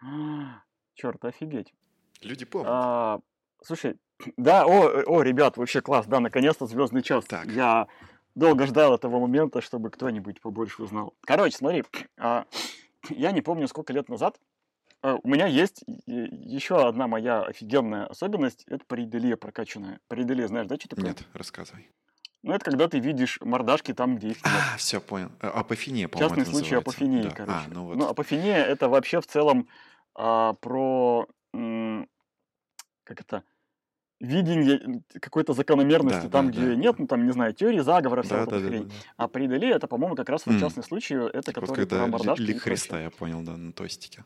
Черт, 0.94 1.22
офигеть. 1.26 1.74
Люди 2.22 2.46
помнят. 2.46 2.70
А, 2.72 3.20
слушай, 3.62 3.98
да, 4.38 4.64
о, 4.64 5.02
о, 5.04 5.20
ребят, 5.20 5.58
вообще 5.58 5.82
класс, 5.82 6.06
да, 6.06 6.20
наконец-то 6.20 6.64
звездный 6.64 7.02
час. 7.02 7.26
Так. 7.26 7.48
Я 7.48 7.86
долго 8.34 8.66
ждал 8.66 8.94
этого 8.94 9.20
момента, 9.20 9.60
чтобы 9.60 9.90
кто-нибудь 9.90 10.40
побольше 10.40 10.82
узнал. 10.82 11.12
Короче, 11.26 11.58
смотри, 11.58 11.84
а, 12.16 12.46
я 13.10 13.32
не 13.32 13.42
помню, 13.42 13.68
сколько 13.68 13.92
лет 13.92 14.08
назад 14.08 14.40
а, 15.02 15.18
у 15.22 15.28
меня 15.28 15.48
есть 15.48 15.84
еще 16.06 16.88
одна 16.88 17.08
моя 17.08 17.42
офигенная 17.42 18.06
особенность. 18.06 18.64
Это 18.66 18.86
париделия 18.86 19.36
прокачанная. 19.36 20.00
Париделия, 20.08 20.48
знаешь, 20.48 20.66
да, 20.66 20.76
что 20.76 20.88
такое? 20.88 21.08
Нет, 21.08 21.22
рассказывай. 21.34 21.90
Ну, 22.44 22.52
это 22.52 22.64
когда 22.64 22.88
ты 22.88 22.98
видишь 23.00 23.38
мордашки 23.40 23.92
там, 23.92 24.16
где 24.16 24.28
их 24.28 24.44
нет. 24.44 24.64
А, 24.72 24.76
все, 24.76 25.00
понял. 25.00 25.30
Э, 25.40 25.48
апофения, 25.48 26.08
по-моему, 26.08 26.34
Частный 26.34 26.46
случай 26.46 26.74
называется. 26.74 26.98
апофении, 26.98 27.22
Да. 27.22 27.34
короче. 27.34 27.70
А, 27.70 27.74
ну 27.74 27.84
вот. 27.84 27.96
Ну, 27.98 28.08
апофения– 28.08 28.56
это 28.64 28.88
вообще 28.88 29.20
в 29.20 29.26
целом 29.26 29.68
а, 30.14 30.54
про, 30.54 31.26
м, 31.54 32.08
как 33.04 33.20
это, 33.22 33.44
видение 34.20 35.02
какой-то 35.20 35.54
закономерности 35.54 36.22
Да, 36.22 36.28
там, 36.28 36.46
да, 36.46 36.52
где 36.52 36.62
да. 36.62 36.74
нет, 36.76 36.98
ну, 36.98 37.06
там, 37.08 37.26
не 37.26 37.32
знаю, 37.32 37.54
теории 37.54 37.80
заговора, 37.80 38.22
вся 38.22 38.36
Да, 38.36 38.46
да, 38.46 38.60
да, 38.60 38.70
да, 38.70 38.84
да. 38.84 38.94
А 39.16 39.28
париделия– 39.28 39.76
это, 39.76 39.88
по-моему, 39.88 40.16
как 40.16 40.28
раз 40.30 40.46
вот 40.46 40.54
М. 40.54 40.60
частный 40.60 40.84
случай, 40.84 41.14
это 41.16 41.42
Типа 41.44 41.60
который 41.60 41.76
когда 41.76 42.00
про 42.00 42.08
мордашки 42.08 42.42
лик. 42.42 42.62
Христа, 42.62 43.00
я 43.00 43.10
понял, 43.10 43.42
да, 43.42 43.56
на 43.56 43.72
тостике. 43.72 44.24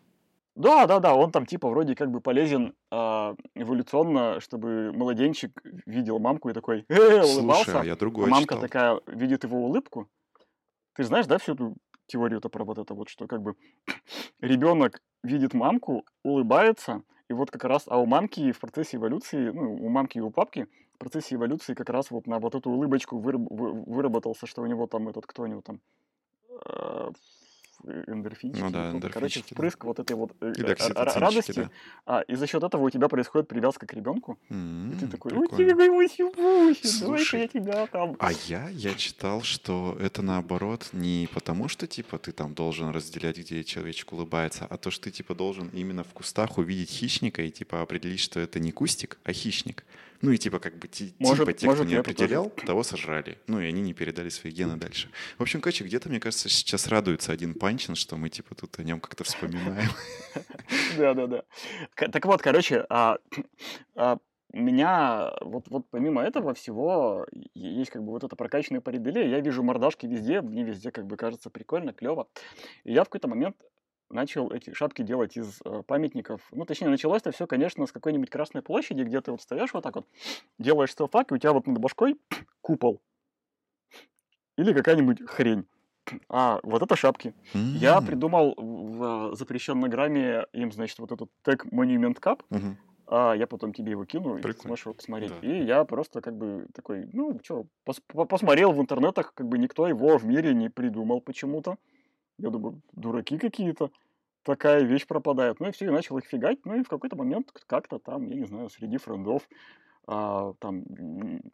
Да, 0.54 0.86
да, 0.86 1.00
да, 1.00 1.14
он 1.14 1.30
там 1.32 1.46
типа 1.46 1.68
вроде 1.68 1.94
как 1.94 2.10
бы 2.10 2.20
полезен 2.20 2.74
а, 2.90 3.34
эволюционно, 3.54 4.38
чтобы 4.40 4.92
младенчик 4.92 5.62
видел 5.86 6.18
мамку 6.18 6.50
и 6.50 6.52
такой 6.52 6.84
э, 6.88 6.94
Слушай, 6.94 7.20
а 7.20 7.24
улыбался, 7.24 7.82
я 7.82 7.92
а 7.94 7.96
другое 7.96 8.26
мамка 8.28 8.54
читал. 8.56 8.60
такая 8.60 9.00
видит 9.06 9.44
его 9.44 9.58
улыбку. 9.64 10.08
Ты 10.94 11.04
знаешь, 11.04 11.26
да, 11.26 11.38
всю 11.38 11.54
эту 11.54 11.76
теорию-то 12.06 12.50
про 12.50 12.64
вот 12.64 12.78
это 12.78 12.92
вот, 12.92 13.08
что 13.08 13.26
как 13.26 13.40
бы 13.40 13.54
ребенок 14.40 15.00
видит 15.22 15.54
мамку, 15.54 16.04
улыбается, 16.22 17.02
и 17.28 17.32
вот 17.32 17.50
как 17.50 17.64
раз, 17.64 17.84
а 17.86 17.96
у 17.98 18.04
мамки 18.04 18.52
в 18.52 18.60
процессе 18.60 18.98
эволюции, 18.98 19.50
ну, 19.50 19.74
у 19.74 19.88
мамки 19.88 20.18
и 20.18 20.20
у 20.20 20.30
папки 20.30 20.68
в 20.94 20.98
процессе 20.98 21.36
эволюции 21.36 21.72
как 21.72 21.88
раз 21.88 22.10
вот 22.10 22.26
на 22.26 22.38
вот 22.38 22.54
эту 22.54 22.70
улыбочку 22.70 23.18
выраб- 23.18 23.46
вы- 23.48 23.72
выработался, 23.86 24.46
что 24.46 24.60
у 24.60 24.66
него 24.66 24.86
там 24.86 25.08
этот, 25.08 25.24
кто 25.26 25.44
у 25.44 25.46
него 25.46 25.62
там, 25.62 25.80
э, 26.50 27.10
эндорфинчики, 27.84 28.62
Ну 28.62 28.70
да, 28.70 28.90
короче, 28.90 29.06
эндорфинчики, 29.06 29.50
да. 29.50 29.54
впрыск 29.54 29.84
вот 29.84 29.98
этой 29.98 30.16
вот 30.16 30.32
э, 30.40 30.52
докситоцинчики, 30.52 31.18
радости, 31.18 31.52
да. 31.52 31.70
а, 32.06 32.20
и 32.20 32.34
за 32.34 32.46
счет 32.46 32.62
этого 32.62 32.82
у 32.82 32.90
тебя 32.90 33.08
происходит 33.08 33.48
привязка 33.48 33.86
к 33.86 33.92
ребенку, 33.94 34.38
и 34.48 34.94
ты 35.00 35.06
такой, 35.08 35.32
ой, 35.32 35.48
давай-ка 35.48 37.36
я 37.36 37.48
тебя 37.48 37.86
там. 37.86 38.16
А 38.18 38.32
я, 38.46 38.68
я 38.70 38.94
читал, 38.94 39.42
что 39.42 39.96
это 40.00 40.22
наоборот 40.22 40.88
не 40.92 41.28
потому, 41.32 41.68
что 41.68 41.86
типа 41.86 42.18
ты 42.18 42.32
там 42.32 42.54
должен 42.54 42.90
разделять, 42.90 43.38
где 43.38 43.64
человечек 43.64 44.12
улыбается, 44.12 44.66
а 44.68 44.76
то, 44.76 44.90
что 44.90 45.04
ты 45.04 45.10
типа 45.10 45.34
должен 45.34 45.68
именно 45.68 46.04
в 46.04 46.12
кустах 46.12 46.58
увидеть 46.58 46.90
хищника 46.90 47.42
и 47.42 47.50
типа 47.50 47.82
определить, 47.82 48.20
что 48.20 48.40
это 48.40 48.60
не 48.60 48.72
кустик, 48.72 49.18
а 49.24 49.32
хищник. 49.32 49.84
Ну 50.22 50.30
и 50.30 50.38
типа 50.38 50.58
как 50.60 50.78
бы 50.78 50.88
ти- 50.88 51.14
Может- 51.18 51.46
типа 51.46 51.52
те, 51.52 51.58
кто 51.58 51.66
может, 51.66 51.86
не 51.86 51.96
рэп 51.96 52.04
тоже. 52.04 52.14
определял, 52.14 52.50
того 52.50 52.82
сожрали. 52.84 53.38
Ну 53.48 53.60
и 53.60 53.66
они 53.66 53.82
не 53.82 53.92
передали 53.92 54.28
свои 54.28 54.52
гены 54.52 54.76
дальше. 54.76 55.10
В 55.36 55.42
общем, 55.42 55.60
короче, 55.60 55.84
где-то, 55.84 56.08
мне 56.08 56.20
кажется, 56.20 56.48
сейчас 56.48 56.86
радуется 56.86 57.32
один 57.32 57.54
Панчин, 57.54 57.94
что 57.96 58.16
мы 58.16 58.28
типа 58.28 58.54
тут 58.54 58.78
о 58.78 58.84
нем 58.84 59.00
как-то 59.00 59.24
вспоминаем. 59.24 59.90
Да-да-да. 60.96 61.42
Так 61.94 62.24
вот, 62.24 62.40
короче, 62.40 62.86
а, 62.88 63.18
а, 63.96 64.18
меня 64.52 65.32
вот, 65.40 65.68
вот 65.68 65.86
помимо 65.90 66.22
этого 66.22 66.54
всего 66.54 67.26
есть 67.54 67.90
как 67.90 68.02
бы 68.04 68.10
вот 68.12 68.22
это 68.22 68.36
прокачанное 68.36 68.80
париделия. 68.80 69.26
Я 69.26 69.40
вижу 69.40 69.62
мордашки 69.62 70.06
везде, 70.06 70.40
мне 70.40 70.62
везде 70.62 70.90
как 70.90 71.06
бы 71.06 71.16
кажется 71.16 71.50
прикольно, 71.50 71.92
клево. 71.92 72.28
И 72.84 72.92
я 72.92 73.02
в 73.02 73.06
какой-то 73.08 73.28
момент 73.28 73.56
начал 74.12 74.50
эти 74.52 74.72
шапки 74.72 75.02
делать 75.02 75.36
из 75.36 75.60
э, 75.64 75.82
памятников. 75.86 76.48
Ну, 76.52 76.64
точнее, 76.64 76.88
началось 76.88 77.22
это 77.22 77.32
все, 77.32 77.46
конечно, 77.46 77.86
с 77.86 77.92
какой-нибудь 77.92 78.30
Красной 78.30 78.62
площади, 78.62 79.02
где 79.02 79.20
ты 79.20 79.30
вот 79.32 79.40
встаешь 79.40 79.72
вот 79.74 79.82
так 79.82 79.96
вот, 79.96 80.06
делаешь 80.58 80.94
селфак, 80.94 81.32
и 81.32 81.34
у 81.34 81.38
тебя 81.38 81.52
вот 81.52 81.66
над 81.66 81.78
башкой 81.78 82.16
купол. 82.60 83.02
Или 84.56 84.72
какая-нибудь 84.72 85.22
хрень. 85.26 85.66
А, 86.28 86.60
вот 86.62 86.82
это 86.82 86.96
шапки. 86.96 87.34
Я 87.72 88.00
М, 88.00 88.06
придумал 88.06 88.54
в 88.56 89.34
запрещенной 89.36 89.88
грамме 89.88 90.46
им, 90.52 90.72
значит, 90.72 90.98
вот 90.98 91.12
этот 91.12 91.30
тег 91.42 91.66
Monument 91.66 92.20
Cup. 92.20 92.42
мгм. 92.50 92.76
А 93.06 93.34
я 93.34 93.46
потом 93.46 93.72
тебе 93.74 93.92
его 93.92 94.04
кину, 94.06 94.38
и 94.38 94.42
ты 94.42 94.48
Прикольно. 94.48 94.62
сможешь 94.62 94.86
его 94.86 94.94
посмотреть. 94.94 95.30
Да. 95.30 95.40
И 95.42 95.64
я 95.64 95.84
просто 95.84 96.22
как 96.22 96.36
бы 96.38 96.68
такой, 96.74 97.08
ну, 97.12 97.40
что, 97.42 97.66
посмотрел 97.84 98.72
в 98.72 98.80
интернетах, 98.80 99.34
как 99.34 99.48
бы 99.48 99.58
никто 99.58 99.88
его 99.88 100.18
в 100.18 100.24
мире 100.26 100.54
не 100.54 100.70
придумал 100.70 101.20
почему-то. 101.20 101.78
Я 102.42 102.50
думаю, 102.50 102.82
дураки 102.92 103.38
какие-то. 103.38 103.90
Такая 104.42 104.82
вещь 104.82 105.06
пропадает. 105.06 105.60
Ну 105.60 105.68
и 105.68 105.72
все, 105.72 105.86
и 105.86 105.90
начал 105.90 106.18
их 106.18 106.26
фигать. 106.26 106.58
Ну 106.64 106.74
и 106.74 106.82
в 106.82 106.88
какой-то 106.88 107.16
момент 107.16 107.52
как-то 107.66 108.00
там, 108.00 108.28
я 108.28 108.34
не 108.34 108.44
знаю, 108.44 108.68
среди 108.68 108.98
френдов 108.98 109.48
а, 110.08 110.52
там 110.58 110.84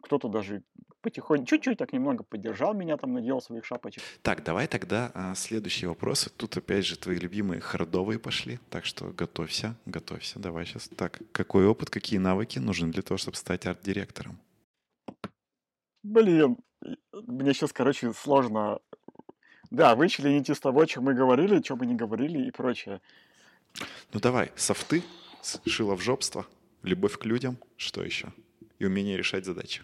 кто-то 0.01 0.27
даже 0.27 0.63
потихоньку, 1.01 1.45
чуть-чуть 1.45 1.77
так 1.77 1.93
немного 1.93 2.23
поддержал 2.23 2.73
меня, 2.73 2.97
там 2.97 3.13
наделал 3.13 3.39
своих 3.41 3.63
шапочек. 3.65 4.01
Так, 4.23 4.43
давай 4.43 4.67
тогда 4.67 5.11
а, 5.13 5.35
следующий 5.35 5.85
вопрос. 5.85 6.27
Тут 6.35 6.57
опять 6.57 6.87
же 6.87 6.97
твои 6.97 7.17
любимые 7.17 7.61
хардовые 7.61 8.17
пошли, 8.17 8.59
так 8.71 8.85
что 8.85 9.11
готовься, 9.11 9.75
готовься. 9.85 10.39
Давай 10.39 10.65
сейчас. 10.65 10.89
Так, 10.89 11.21
какой 11.31 11.67
опыт, 11.67 11.91
какие 11.91 12.17
навыки 12.17 12.57
нужны 12.57 12.91
для 12.91 13.03
того, 13.03 13.19
чтобы 13.19 13.37
стать 13.37 13.67
арт-директором? 13.67 14.39
Блин, 16.01 16.57
мне 17.11 17.53
сейчас, 17.53 17.73
короче, 17.73 18.13
сложно. 18.13 18.79
Да, 19.71 19.95
вычленить 19.95 20.49
из 20.49 20.59
того, 20.59 20.81
о 20.81 20.85
чем 20.87 21.03
мы 21.05 21.13
говорили, 21.13 21.61
что 21.61 21.75
мы 21.75 21.85
не 21.85 21.95
говорили 21.95 22.47
и 22.47 22.51
прочее. 22.51 23.01
Ну 24.11 24.19
давай, 24.19 24.51
софты, 24.55 25.03
шило 25.65 25.95
в 25.95 26.01
жопство, 26.01 26.45
любовь 26.81 27.17
к 27.17 27.25
людям, 27.25 27.57
что 27.77 28.03
еще? 28.03 28.33
И 28.79 28.85
умение 28.85 29.17
решать 29.17 29.45
задачи. 29.45 29.83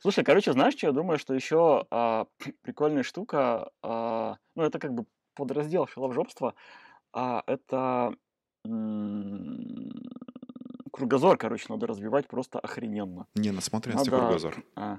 Слушай, 0.00 0.24
короче, 0.24 0.52
знаешь, 0.52 0.74
что 0.74 0.88
я 0.88 0.92
думаю, 0.92 1.18
что 1.18 1.34
еще 1.34 1.86
а, 1.90 2.26
прикольная 2.62 3.02
штука, 3.04 3.70
а, 3.82 4.36
ну, 4.54 4.62
это 4.64 4.78
как 4.78 4.92
бы 4.92 5.06
подраздел 5.34 5.86
филовжопства, 5.86 6.54
а, 7.12 7.42
это 7.46 8.14
м, 8.64 9.92
кругозор, 10.92 11.36
короче, 11.36 11.66
надо 11.68 11.86
развивать 11.86 12.26
просто 12.26 12.58
охрененно. 12.58 13.26
Не 13.34 13.50
а 13.50 13.52
Надо, 13.86 14.10
кругозор. 14.10 14.64
а, 14.74 14.98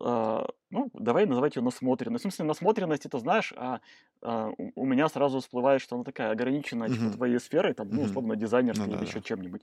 ну, 0.00 0.90
давай 0.94 1.26
называть 1.26 1.56
ее 1.56 1.62
насмотренность. 1.62 2.22
В 2.22 2.28
смысле, 2.28 2.46
насмотренность, 2.46 3.06
это 3.06 3.18
знаешь, 3.18 3.52
а, 3.56 3.80
а, 4.22 4.50
у, 4.74 4.86
меня 4.86 5.08
сразу 5.08 5.40
всплывает, 5.40 5.82
что 5.82 5.96
она 5.96 6.04
такая 6.04 6.30
ограниченная, 6.30 6.88
типа, 6.88 7.10
твоей 7.10 7.38
сферой, 7.38 7.74
там, 7.74 7.88
ну, 7.90 8.02
условно, 8.02 8.34
Ну 8.34 8.40
дизайнерской 8.40 8.86
да, 8.86 8.92
или 8.92 9.04
да. 9.04 9.06
еще 9.10 9.20
чем-нибудь. 9.20 9.62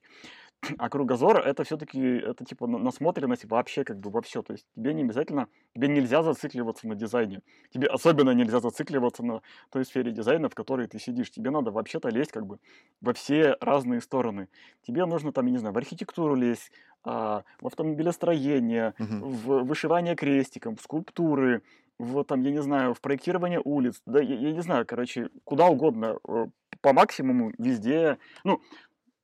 А 0.77 0.89
кругозор 0.89 1.39
это 1.39 1.63
все-таки, 1.63 1.99
это 1.99 2.43
типа 2.43 2.67
на- 2.67 2.77
насмотренность 2.77 3.45
вообще 3.45 3.83
как 3.83 3.99
бы 3.99 4.09
во 4.09 4.21
все. 4.21 4.41
То 4.41 4.53
есть 4.53 4.67
тебе 4.75 4.93
не 4.93 5.03
обязательно, 5.03 5.47
тебе 5.73 5.87
нельзя 5.87 6.21
зацикливаться 6.21 6.87
на 6.87 6.95
дизайне. 6.95 7.41
Тебе 7.71 7.87
особенно 7.87 8.31
нельзя 8.31 8.59
зацикливаться 8.59 9.23
на 9.23 9.41
той 9.71 9.85
сфере 9.85 10.11
дизайна, 10.11 10.49
в 10.49 10.55
которой 10.55 10.87
ты 10.87 10.99
сидишь. 10.99 11.31
Тебе 11.31 11.49
надо 11.49 11.71
вообще-то 11.71 12.09
лезть 12.09 12.31
как 12.31 12.45
бы 12.45 12.59
во 13.01 13.13
все 13.13 13.55
разные 13.61 14.01
стороны. 14.01 14.49
Тебе 14.85 15.05
нужно 15.05 15.31
там, 15.31 15.45
я 15.45 15.51
не 15.51 15.57
знаю, 15.57 15.73
в 15.73 15.77
архитектуру 15.77 16.35
лезть, 16.35 16.71
а, 17.03 17.43
в 17.61 17.67
автомобилестроение, 17.67 18.93
Мгм. 18.99 19.21
в 19.21 19.63
вышивание 19.63 20.15
крестиком, 20.15 20.75
в 20.75 20.81
скульптуры, 20.81 21.63
в, 21.97 22.23
там, 22.23 22.41
я 22.41 22.51
не 22.51 22.61
знаю, 22.61 22.93
в 22.93 23.01
проектирование 23.01 23.61
улиц, 23.63 24.01
да, 24.05 24.21
я, 24.21 24.35
я 24.35 24.51
не 24.53 24.61
знаю, 24.61 24.85
короче, 24.85 25.29
куда 25.43 25.67
угодно, 25.67 26.17
э, 26.27 26.45
по 26.81 26.93
максимуму, 26.93 27.51
везде. 27.57 28.17
Ну, 28.43 28.61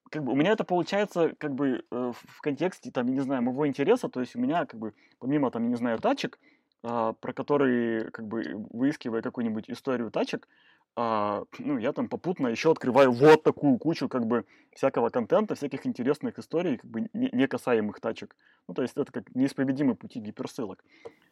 как 0.09 0.23
бы 0.23 0.31
у 0.31 0.35
меня 0.35 0.51
это 0.51 0.63
получается 0.63 1.33
как 1.37 1.55
бы 1.55 1.83
э, 1.89 2.11
в 2.13 2.41
контексте, 2.41 2.91
там, 2.91 3.07
я 3.07 3.13
не 3.13 3.21
знаю, 3.21 3.41
моего 3.43 3.67
интереса, 3.67 4.09
то 4.09 4.19
есть 4.19 4.35
у 4.35 4.39
меня 4.39 4.65
как 4.65 4.79
бы 4.79 4.93
помимо, 5.19 5.51
там, 5.51 5.63
я 5.63 5.69
не 5.69 5.75
знаю, 5.75 5.99
тачек, 5.99 6.39
а, 6.83 7.13
про 7.13 7.33
которые, 7.33 8.11
как 8.11 8.27
бы, 8.27 8.43
выискивая 8.71 9.21
какую-нибудь 9.21 9.69
историю 9.69 10.11
тачек, 10.11 10.47
а, 10.95 11.43
ну, 11.59 11.77
я 11.77 11.91
там 11.91 12.07
попутно 12.07 12.47
еще 12.47 12.71
открываю 12.71 13.11
вот 13.11 13.43
такую 13.43 13.77
кучу, 13.77 14.07
как 14.07 14.25
бы, 14.25 14.45
всякого 14.73 15.09
контента, 15.09 15.55
всяких 15.55 15.85
интересных 15.85 16.39
историй, 16.39 16.77
как 16.77 16.89
бы, 16.89 17.01
не, 17.13 17.29
не 17.33 17.47
касаемых 17.47 17.99
тачек. 17.99 18.35
Ну, 18.67 18.73
то 18.73 18.81
есть 18.81 18.95
это 18.95 19.11
как 19.11 19.35
неисповедимые 19.35 19.95
пути 19.95 20.19
гиперссылок. 20.19 20.83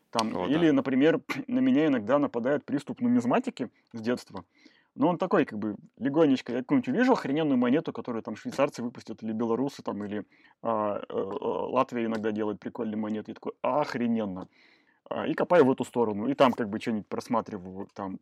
Там, 0.09 0.35
О, 0.35 0.47
или, 0.47 0.67
да. 0.67 0.73
например, 0.73 1.21
на 1.47 1.59
меня 1.59 1.87
иногда 1.87 2.19
нападает 2.19 2.65
приступ 2.65 2.99
нумизматики 2.99 3.69
с 3.93 4.01
детства. 4.01 4.43
Но 4.95 5.07
он 5.07 5.17
такой, 5.17 5.45
как 5.45 5.57
бы, 5.57 5.75
легонечко. 5.97 6.51
Я 6.51 6.59
какую-нибудь 6.59 6.89
увижу 6.89 7.13
охрененную 7.13 7.57
монету, 7.57 7.93
которую 7.93 8.21
там 8.21 8.35
швейцарцы 8.35 8.83
выпустят, 8.83 9.23
или 9.23 9.31
белорусы, 9.31 9.81
там, 9.81 10.03
или 10.03 10.25
а, 10.61 11.01
а, 11.09 11.15
Латвия 11.15 12.05
иногда 12.05 12.31
делает 12.31 12.59
прикольные 12.59 12.97
монеты. 12.97 13.31
Я 13.31 13.35
такой, 13.35 13.53
охрененно. 13.61 14.49
А, 15.09 15.25
и 15.25 15.33
копаю 15.33 15.65
в 15.65 15.71
эту 15.71 15.83
сторону. 15.85 16.27
И 16.27 16.35
там 16.35 16.51
как 16.51 16.69
бы 16.69 16.79
что-нибудь 16.79 17.07
просматриваю, 17.07 17.87
там 17.93 18.19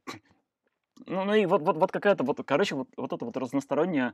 ну, 1.08 1.26
ну 1.26 1.34
и 1.34 1.46
вот, 1.46 1.62
вот, 1.62 1.78
вот 1.78 1.92
какая-то, 1.92 2.24
вот, 2.24 2.42
короче, 2.46 2.76
вот, 2.76 2.88
вот 2.98 3.14
это 3.14 3.26
вот 3.26 3.38
разносторонняя 3.38 4.14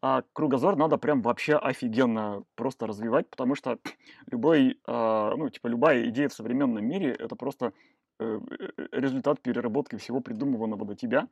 а, 0.00 0.22
кругозор 0.32 0.76
надо 0.76 0.98
прям 0.98 1.22
вообще 1.22 1.56
офигенно 1.56 2.44
просто 2.54 2.86
развивать, 2.86 3.28
потому 3.28 3.54
что 3.54 3.78
любой, 4.30 4.78
а, 4.86 5.34
ну, 5.36 5.48
типа, 5.50 5.68
любая 5.68 6.08
идея 6.08 6.28
в 6.28 6.34
современном 6.34 6.86
мире– 6.86 7.10
это 7.18 7.36
просто 7.36 7.72
э, 8.18 8.40
э 8.50 8.86
результат 8.92 9.40
переработки 9.40 9.96
всего 9.96 10.20
придуманного 10.20 10.84
до 10.84 10.94
тебя, 10.94 11.28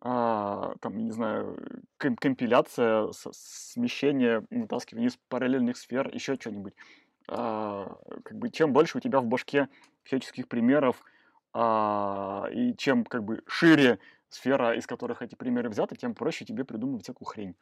а, 0.00 0.74
там, 0.80 0.98
не 0.98 1.10
знаю, 1.10 1.56
ком- 1.98 2.16
компиляция, 2.16 3.08
смещение, 3.12 4.44
вытаскивание 4.50 5.08
из 5.08 5.18
параллельных 5.28 5.76
сфер, 5.76 6.10
еще 6.12 6.34
что-нибудь. 6.34 6.74
А, 7.28 7.96
как 8.24 8.38
бы, 8.38 8.50
чем 8.50 8.72
больше 8.72 8.98
у 8.98 9.00
тебя 9.00 9.20
в 9.20 9.26
башке 9.26 9.68
всяческих 10.04 10.48
примеров, 10.48 11.02
а, 11.52 12.48
и 12.52 12.74
чем 12.76 13.04
как 13.04 13.24
бы 13.24 13.42
шире 13.46 13.98
сфера, 14.36 14.76
из 14.76 14.86
которых 14.86 15.22
эти 15.22 15.34
примеры 15.34 15.68
взяты, 15.68 15.96
тем 15.96 16.14
проще 16.14 16.44
тебе 16.44 16.64
придумать 16.64 17.02
всякую 17.02 17.26
хрень. 17.26 17.54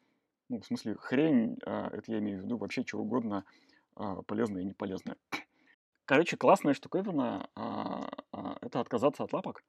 Ну, 0.49 0.61
в 0.61 0.67
смысле, 0.67 0.97
хрень, 0.97 1.59
а, 1.65 1.89
это 1.93 2.13
я 2.13 2.19
имею 2.19 2.41
в 2.41 2.45
виду 2.45 2.59
вообще 2.59 2.85
чего 2.85 3.03
угодно, 3.03 3.45
а, 3.97 4.23
полезное 4.23 4.63
и 4.63 4.65
неполезное. 4.67 5.17
Короче, 6.05 6.37
классная 6.37 6.75
штуковина 6.75 7.49
а, 7.55 8.09
это 8.61 8.81
отказаться 8.81 9.25
от 9.25 9.33
лапок. 9.33 9.65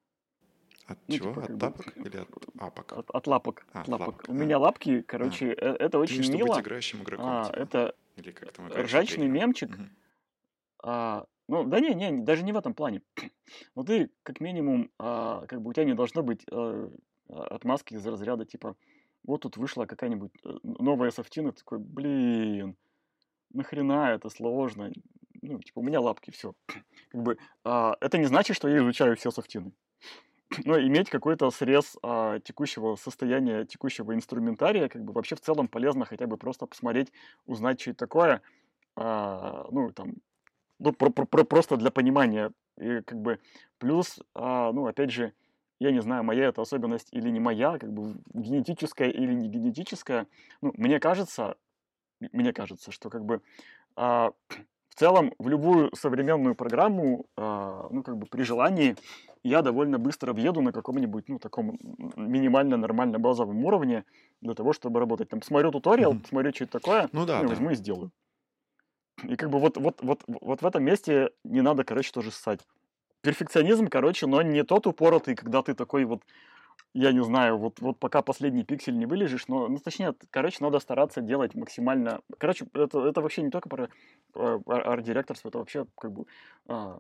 От 0.87 0.99
ну, 1.07 1.15
чего? 1.15 1.33
Типа, 1.33 1.45
от 1.45 1.59
тапок 1.59 1.97
или 1.97 2.17
от 2.17 2.29
апок? 2.59 2.93
От, 2.93 3.09
от 3.09 3.27
лапок. 3.27 3.65
А, 3.73 3.81
от 3.81 3.87
лапок. 3.87 4.07
лапок. 4.07 4.25
У 4.27 4.33
а. 4.33 4.35
меня 4.35 4.59
лапки, 4.59 5.01
короче, 5.01 5.53
а. 5.53 5.75
это 5.79 5.97
очень 5.97 6.23
Ты, 6.23 6.37
мило. 6.37 6.55
Быть 6.55 6.63
играющим 6.63 7.01
игроком, 7.01 7.25
а, 7.27 7.45
типа. 7.45 7.55
Это 7.55 7.95
или 8.17 8.31
как 8.31 8.51
там, 8.51 8.67
ржачный 8.67 9.27
мемчик. 9.27 9.69
Угу. 9.69 9.83
А, 10.83 11.25
ну, 11.47 11.63
да 11.63 11.79
не, 11.79 11.93
не, 11.93 12.23
даже 12.23 12.43
не 12.43 12.51
в 12.51 12.57
этом 12.57 12.73
плане. 12.73 13.01
Но 13.75 13.83
ты, 13.83 14.09
как 14.23 14.39
минимум, 14.39 14.91
а, 14.97 15.45
как 15.47 15.61
бы 15.61 15.69
у 15.69 15.73
тебя 15.73 15.85
не 15.85 15.93
должно 15.93 16.23
быть 16.23 16.45
а, 16.51 16.91
отмазки 17.29 17.93
из 17.93 18.05
разряда, 18.05 18.45
типа, 18.45 18.75
вот 19.25 19.41
тут 19.41 19.57
вышла 19.57 19.85
какая-нибудь 19.85 20.31
э, 20.43 20.49
новая 20.63 21.09
софтина, 21.11 21.51
такой, 21.51 21.79
блин, 21.79 22.75
нахрена 23.51 24.13
это 24.13 24.29
сложно? 24.29 24.91
Ну, 25.41 25.59
типа, 25.59 25.79
у 25.79 25.83
меня 25.83 25.99
лапки, 25.99 26.31
все. 26.31 26.53
Как 27.09 27.21
бы, 27.21 27.37
а, 27.63 27.95
это 28.01 28.17
не 28.17 28.25
значит, 28.25 28.55
что 28.55 28.67
я 28.67 28.77
изучаю 28.77 29.15
все 29.15 29.31
софтины. 29.31 29.71
Но 30.65 30.79
иметь 30.79 31.09
какой-то 31.09 31.49
срез 31.51 31.97
а, 32.03 32.39
текущего 32.39 32.95
состояния, 32.95 33.65
текущего 33.65 34.13
инструментария, 34.13 34.89
как 34.89 35.03
бы 35.03 35.13
вообще 35.13 35.35
в 35.35 35.41
целом 35.41 35.67
полезно 35.67 36.05
хотя 36.05 36.27
бы 36.27 36.37
просто 36.37 36.65
посмотреть, 36.65 37.11
узнать, 37.45 37.81
что 37.81 37.91
это 37.91 37.99
такое, 37.99 38.41
а, 38.95 39.67
ну, 39.71 39.91
там, 39.91 40.13
ну, 40.79 40.91
про, 40.93 41.09
про, 41.09 41.25
про, 41.25 41.43
просто 41.43 41.77
для 41.77 41.91
понимания. 41.91 42.51
И 42.77 43.01
как 43.01 43.19
бы 43.21 43.39
плюс, 43.77 44.19
а, 44.33 44.71
ну, 44.71 44.87
опять 44.87 45.11
же, 45.11 45.33
я 45.79 45.91
не 45.91 46.01
знаю, 46.01 46.23
моя 46.23 46.45
это 46.45 46.61
особенность 46.61 47.09
или 47.11 47.29
не 47.29 47.39
моя, 47.39 47.77
как 47.77 47.91
бы 47.91 48.15
генетическая 48.33 49.09
или 49.09 49.33
не 49.33 49.49
генетическая. 49.49 50.27
Ну, 50.61 50.73
мне 50.77 50.99
кажется, 50.99 51.57
мне 52.19 52.53
кажется, 52.53 52.91
что 52.91 53.09
как 53.09 53.25
бы 53.25 53.41
а, 53.95 54.31
в 54.89 54.95
целом 54.95 55.33
в 55.39 55.47
любую 55.49 55.93
современную 55.95 56.55
программу, 56.55 57.25
а, 57.37 57.87
ну, 57.91 58.03
как 58.03 58.17
бы 58.17 58.25
при 58.25 58.43
желании, 58.43 58.95
я 59.43 59.61
довольно 59.61 59.99
быстро 59.99 60.33
въеду 60.33 60.61
на 60.61 60.71
каком-нибудь, 60.71 61.29
ну, 61.29 61.39
таком 61.39 61.77
минимально 62.15 62.77
нормально 62.77 63.19
базовом 63.19 63.63
уровне 63.63 64.05
для 64.41 64.53
того, 64.53 64.73
чтобы 64.73 64.99
работать. 64.99 65.29
Там 65.29 65.41
смотрю 65.41 65.71
туториал, 65.71 66.13
mm-hmm. 66.13 66.27
смотрю, 66.29 66.53
что 66.53 66.63
это 66.63 66.79
такое, 66.79 67.09
ну, 67.11 67.25
да, 67.25 67.37
ну, 67.37 67.43
да. 67.43 67.49
возьму 67.49 67.69
и 67.71 67.75
сделаю. 67.75 68.11
И 69.23 69.35
как 69.35 69.49
бы 69.49 69.59
вот, 69.59 69.77
вот, 69.77 70.01
вот, 70.01 70.23
вот 70.27 70.61
в 70.61 70.65
этом 70.65 70.83
месте 70.83 71.31
не 71.43 71.61
надо, 71.61 71.83
короче, 71.83 72.11
тоже 72.11 72.31
ссать. 72.31 72.59
Перфекционизм, 73.21 73.87
короче, 73.87 74.27
но 74.27 74.41
не 74.41 74.63
тот 74.63 74.87
упоротый, 74.87 75.35
когда 75.35 75.61
ты 75.61 75.73
такой 75.73 76.05
вот, 76.05 76.21
я 76.93 77.11
не 77.11 77.23
знаю, 77.23 77.57
вот, 77.57 77.79
вот 77.79 77.97
пока 77.97 78.21
последний 78.21 78.63
пиксель 78.63 78.97
не 78.97 79.05
вылежишь, 79.05 79.47
но, 79.47 79.67
ну, 79.67 79.79
точнее, 79.79 80.13
короче, 80.29 80.57
надо 80.59 80.79
стараться 80.79 81.21
делать 81.21 81.55
максимально... 81.55 82.21
Короче, 82.37 82.67
это, 82.73 83.05
это 83.05 83.21
вообще 83.21 83.41
не 83.41 83.49
только 83.49 83.69
про 83.69 83.89
арт-директорство, 84.33 85.49
это 85.49 85.57
вообще 85.59 85.85
как 85.97 86.11
бы... 86.11 86.25
А, 86.67 86.99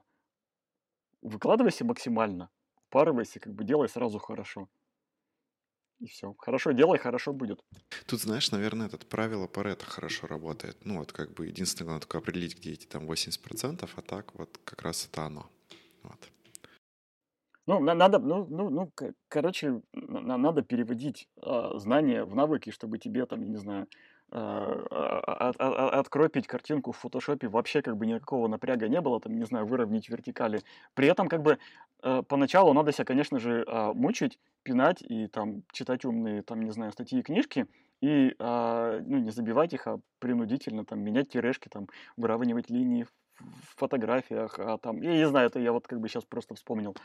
выкладывайся 1.21 1.85
максимально, 1.85 2.49
парывайся, 2.89 3.39
как 3.39 3.53
бы 3.53 3.63
делай 3.63 3.89
сразу 3.89 4.19
хорошо. 4.19 4.67
И 5.99 6.07
все. 6.07 6.33
Хорошо 6.37 6.71
делай, 6.71 6.97
хорошо 6.97 7.33
будет. 7.33 7.61
Тут, 8.05 8.21
знаешь, 8.21 8.51
наверное, 8.51 8.87
это 8.87 9.05
правило 9.05 9.47
Паретта 9.47 9.85
хорошо 9.85 10.27
работает. 10.27 10.77
Ну, 10.83 10.99
вот 10.99 11.11
как 11.11 11.33
бы 11.33 11.47
единственное, 11.47 11.93
надо 11.93 12.01
только 12.01 12.17
определить, 12.17 12.57
где 12.57 12.73
эти 12.73 12.85
там 12.85 13.09
80%, 13.09 13.89
а 13.95 14.01
так 14.01 14.35
вот 14.35 14.59
как 14.65 14.81
раз 14.81 15.07
это 15.09 15.23
оно. 15.23 15.49
Вот. 16.03 16.29
Ну, 17.67 17.79
надо, 17.79 18.19
ну, 18.19 18.45
ну, 18.45 18.69
ну, 18.69 18.91
короче, 19.27 19.81
надо 19.93 20.61
переводить 20.61 21.27
э, 21.41 21.71
знания 21.77 22.23
в 22.23 22.35
навыки, 22.35 22.69
чтобы 22.69 22.99
тебе 22.99 23.25
там, 23.25 23.41
я 23.41 23.47
не 23.47 23.57
знаю, 23.57 23.87
от, 24.31 25.55
от, 25.59 25.93
откропить 25.93 26.47
картинку 26.47 26.91
в 26.91 26.97
фотошопе 26.97 27.47
вообще 27.47 27.81
как 27.81 27.97
бы 27.97 28.05
никакого 28.05 28.47
напряга 28.47 28.87
не 28.87 29.01
было, 29.01 29.19
там, 29.19 29.37
не 29.37 29.45
знаю, 29.45 29.65
выровнять 29.65 30.09
вертикали. 30.09 30.61
При 30.93 31.07
этом 31.07 31.27
как 31.27 31.41
бы 31.41 31.57
э, 32.03 32.23
поначалу 32.27 32.73
надо 32.73 32.91
себя, 32.91 33.05
конечно 33.05 33.39
же, 33.39 33.63
э, 33.65 33.93
мучить, 33.93 34.39
пинать 34.63 35.01
и 35.01 35.27
там 35.27 35.63
читать 35.71 36.05
умные, 36.05 36.41
там, 36.41 36.61
не 36.61 36.71
знаю, 36.71 36.91
статьи 36.91 37.19
и 37.19 37.23
книжки, 37.23 37.67
и 38.01 38.35
ну, 38.39 39.17
не 39.19 39.31
забивать 39.31 39.73
их, 39.73 39.87
а 39.87 39.99
принудительно 40.19 40.85
там 40.85 40.99
менять 40.99 41.29
тирешки, 41.29 41.69
там, 41.69 41.87
выравнивать 42.17 42.69
линии 42.69 43.05
в 43.39 43.79
фотографиях, 43.79 44.59
а 44.59 44.77
там, 44.77 45.01
я 45.01 45.13
не 45.13 45.27
знаю, 45.27 45.47
это 45.47 45.59
я 45.59 45.71
вот 45.71 45.87
как 45.87 45.99
бы 45.99 46.07
сейчас 46.07 46.25
просто 46.25 46.55
вспомнил. 46.55 46.95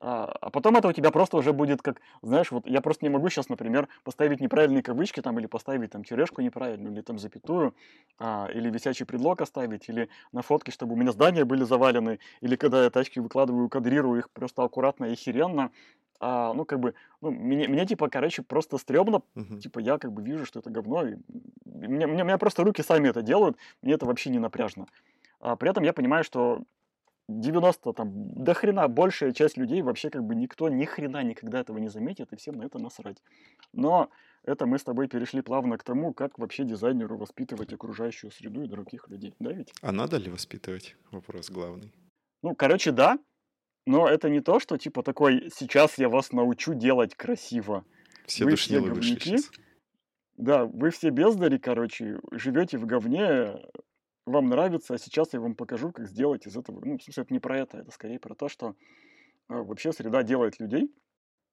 А, 0.00 0.24
а 0.40 0.50
потом 0.50 0.76
это 0.76 0.88
у 0.88 0.92
тебя 0.92 1.10
просто 1.10 1.36
уже 1.36 1.52
будет 1.52 1.80
как, 1.80 2.00
знаешь, 2.20 2.50
вот 2.50 2.66
я 2.66 2.80
просто 2.80 3.04
не 3.04 3.10
могу 3.10 3.28
сейчас, 3.28 3.48
например, 3.48 3.88
поставить 4.02 4.40
неправильные 4.40 4.82
кавычки 4.82 5.20
там 5.20 5.38
или 5.38 5.46
поставить 5.46 5.92
там 5.92 6.04
тирешку 6.04 6.42
неправильную, 6.42 6.92
или 6.92 7.00
там 7.00 7.18
запятую, 7.18 7.74
а, 8.18 8.48
или 8.52 8.70
висячий 8.70 9.06
предлог 9.06 9.40
оставить, 9.40 9.88
или 9.88 10.08
на 10.32 10.42
фотке, 10.42 10.72
чтобы 10.72 10.94
у 10.94 10.96
меня 10.96 11.12
здания 11.12 11.44
были 11.44 11.64
завалены, 11.64 12.18
или 12.40 12.56
когда 12.56 12.84
я 12.84 12.90
тачки 12.90 13.18
выкладываю, 13.18 13.68
кадрирую 13.68 14.18
их 14.18 14.30
просто 14.30 14.62
аккуратно 14.62 15.06
и 15.06 15.14
херенно, 15.14 15.70
а, 16.20 16.52
ну, 16.54 16.64
как 16.64 16.80
бы, 16.80 16.94
ну, 17.20 17.30
мне, 17.30 17.68
мне, 17.68 17.86
типа, 17.86 18.08
короче, 18.08 18.42
просто 18.42 18.78
стрёмно, 18.78 19.22
uh-huh. 19.34 19.58
типа, 19.58 19.78
я, 19.78 19.98
как 19.98 20.12
бы, 20.12 20.22
вижу, 20.22 20.46
что 20.46 20.60
это 20.60 20.70
говно, 20.70 21.06
и 21.06 21.16
мне, 21.64 22.06
мне, 22.06 22.24
мне 22.24 22.38
просто 22.38 22.62
руки 22.64 22.82
сами 22.82 23.08
это 23.08 23.22
делают, 23.22 23.56
мне 23.82 23.94
это 23.94 24.06
вообще 24.06 24.30
не 24.30 24.38
напряжно. 24.38 24.86
А 25.40 25.56
при 25.56 25.70
этом 25.70 25.84
я 25.84 25.92
понимаю, 25.92 26.24
что 26.24 26.62
90, 27.28 27.92
там, 27.92 28.10
до 28.34 28.54
хрена 28.54 28.88
большая 28.88 29.32
часть 29.32 29.56
людей 29.56 29.82
вообще 29.82 30.10
как 30.10 30.24
бы 30.24 30.34
никто 30.34 30.68
ни 30.68 30.84
хрена 30.84 31.22
никогда 31.22 31.60
этого 31.60 31.78
не 31.78 31.88
заметит, 31.88 32.32
и 32.32 32.36
всем 32.36 32.56
на 32.56 32.64
это 32.64 32.78
насрать. 32.78 33.22
Но 33.72 34.10
это 34.42 34.66
мы 34.66 34.78
с 34.78 34.84
тобой 34.84 35.08
перешли 35.08 35.40
плавно 35.40 35.78
к 35.78 35.84
тому, 35.84 36.12
как 36.12 36.38
вообще 36.38 36.64
дизайнеру 36.64 37.16
воспитывать 37.16 37.72
окружающую 37.72 38.30
среду 38.30 38.62
и 38.62 38.68
других 38.68 39.08
людей, 39.08 39.34
да 39.38 39.52
ведь? 39.52 39.72
А 39.80 39.92
надо 39.92 40.18
ли 40.18 40.30
воспитывать? 40.30 40.96
Вопрос 41.10 41.50
главный. 41.50 41.92
Ну, 42.42 42.54
короче, 42.54 42.92
да, 42.92 43.18
но 43.86 44.06
это 44.06 44.28
не 44.28 44.40
то, 44.40 44.60
что 44.60 44.76
типа 44.76 45.02
такой, 45.02 45.50
сейчас 45.54 45.98
я 45.98 46.08
вас 46.08 46.32
научу 46.32 46.74
делать 46.74 47.14
красиво. 47.14 47.84
Все 48.26 48.44
вы 48.44 48.56
все 48.56 48.80
говнюки. 48.80 49.36
Да, 50.36 50.64
вы 50.64 50.90
все 50.90 51.10
бездари, 51.10 51.58
короче, 51.58 52.18
живете 52.32 52.76
в 52.76 52.86
говне, 52.86 53.54
вам 54.26 54.48
нравится, 54.48 54.94
а 54.94 54.98
сейчас 54.98 55.32
я 55.32 55.40
вам 55.40 55.54
покажу, 55.54 55.92
как 55.92 56.08
сделать 56.08 56.46
из 56.46 56.56
этого. 56.56 56.84
Ну, 56.84 56.98
в 56.98 57.02
смысле, 57.02 57.22
это 57.22 57.32
не 57.32 57.40
про 57.40 57.58
это, 57.58 57.78
это 57.78 57.90
скорее 57.90 58.18
про 58.18 58.34
то, 58.34 58.48
что 58.48 58.70
э, 58.70 58.72
вообще 59.48 59.92
среда 59.92 60.22
делает 60.22 60.58
людей. 60.58 60.92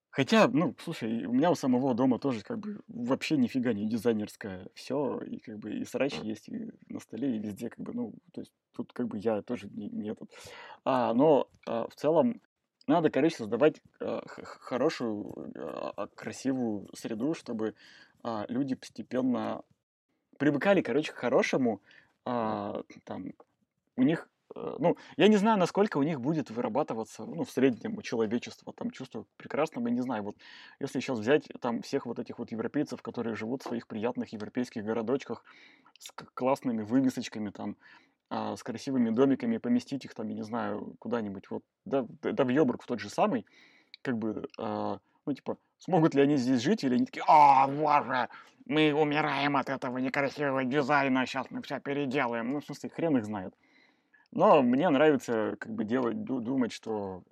Хотя, 0.10 0.50
ну, 0.50 0.76
слушай, 0.80 1.26
у 1.26 1.32
меня 1.32 1.52
у 1.52 1.56
самого 1.56 1.94
дома 1.94 2.20
тоже 2.20 2.42
как 2.42 2.60
бы 2.60 2.82
вообще 2.90 3.38
нифига 3.38 3.72
не 3.72 3.88
дизайнерское 3.88 4.68
все, 4.74 5.20
и 5.20 5.40
как 5.40 5.58
бы 5.60 5.74
и 5.74 5.86
срач 5.86 6.16
есть 6.20 6.50
и 6.50 6.70
на 6.90 7.00
столе, 7.00 7.38
и 7.38 7.40
везде 7.40 7.70
как 7.70 7.80
бы, 7.80 7.94
ну, 7.94 8.14
то 8.34 8.42
есть 8.42 8.52
тут 8.76 8.92
как 8.92 9.08
бы 9.08 9.18
я 9.18 9.42
тоже 9.42 9.70
не, 9.70 9.90
не 9.90 10.10
этот. 10.10 10.30
А, 10.84 11.14
но 11.14 11.48
а, 11.66 11.88
в 11.88 11.96
целом 11.96 12.42
надо, 12.88 13.10
короче, 13.10 13.38
создавать 13.38 13.82
э, 14.00 14.22
хорошую, 14.26 15.52
э, 15.56 16.08
красивую 16.16 16.90
среду, 16.94 17.34
чтобы 17.34 17.76
э, 18.24 18.46
люди 18.50 18.76
постепенно 18.76 19.64
привыкали, 20.38 20.82
короче, 20.82 21.14
к 21.14 21.16
хорошему. 21.16 21.82
Э, 22.26 22.84
там, 23.06 23.32
у 23.98 24.04
них 24.04 24.30
Э, 24.56 24.76
ну, 24.80 24.98
я 25.18 25.28
не 25.28 25.38
знаю, 25.38 25.58
насколько 25.58 25.98
у 25.98 26.04
них 26.04 26.20
будет 26.20 26.50
вырабатываться, 26.50 27.26
ну, 27.26 27.44
в 27.44 27.52
среднем 27.52 27.98
у 27.98 28.02
человечества, 28.02 28.74
там, 28.74 28.92
чувство 28.92 29.26
прекрасного, 29.38 29.88
я 29.88 29.94
не 29.94 30.02
знаю, 30.02 30.24
вот, 30.24 30.36
если 30.80 31.00
сейчас 31.00 31.20
взять, 31.20 31.48
там, 31.60 31.82
всех 31.82 32.06
вот 32.06 32.20
этих 32.20 32.40
вот 32.40 32.52
европейцев, 32.52 33.02
которые 33.02 33.36
живут 33.36 33.62
в 33.62 33.68
своих 33.68 33.88
приятных 33.88 34.34
европейских 34.34 34.84
городочках 34.84 35.44
с 36.00 36.12
классными 36.34 36.84
вывесочками, 36.84 37.50
там, 37.50 37.78
а, 38.30 38.56
с 38.56 38.64
красивыми 38.64 39.10
домиками, 39.10 39.58
поместить 39.58 40.06
их, 40.06 40.14
там, 40.14 40.28
я 40.30 40.36
не 40.36 40.44
знаю, 40.44 40.96
куда-нибудь, 41.00 41.50
вот, 41.50 41.64
да, 41.86 42.06
да 42.22 42.44
в 42.44 42.50
Йобург 42.50 42.84
в 42.84 42.88
тот 42.88 43.00
же 43.00 43.10
самый, 43.10 43.46
как 44.02 44.18
бы, 44.18 44.48
а, 44.58 45.00
ну, 45.26 45.34
типа, 45.34 45.58
смогут 45.78 46.16
ли 46.16 46.22
они 46.22 46.38
здесь 46.38 46.62
жить, 46.62 46.84
или 46.84 46.96
они 46.96 47.06
такие, 47.06 47.24
о, 47.28 47.68
боже, 47.68 48.30
мы 48.72 48.94
умираем 48.94 49.58
от 49.58 49.70
этого 49.70 49.98
некрасивого 49.98 50.64
дизайна, 50.64 51.26
сейчас 51.26 51.52
мы 51.52 51.62
все 51.62 51.80
переделаем. 51.80 52.54
Ну, 52.54 52.62
в 52.62 52.66
смысле, 52.66 52.90
хрен 52.90 53.18
их 53.18 53.26
знает. 53.26 53.54
Но 54.32 54.62
мне 54.62 54.90
нравится 54.90 55.58
как 55.60 55.74
бы 55.74 55.84
делать, 55.84 56.24
думать, 56.24 56.72
что 56.72 57.24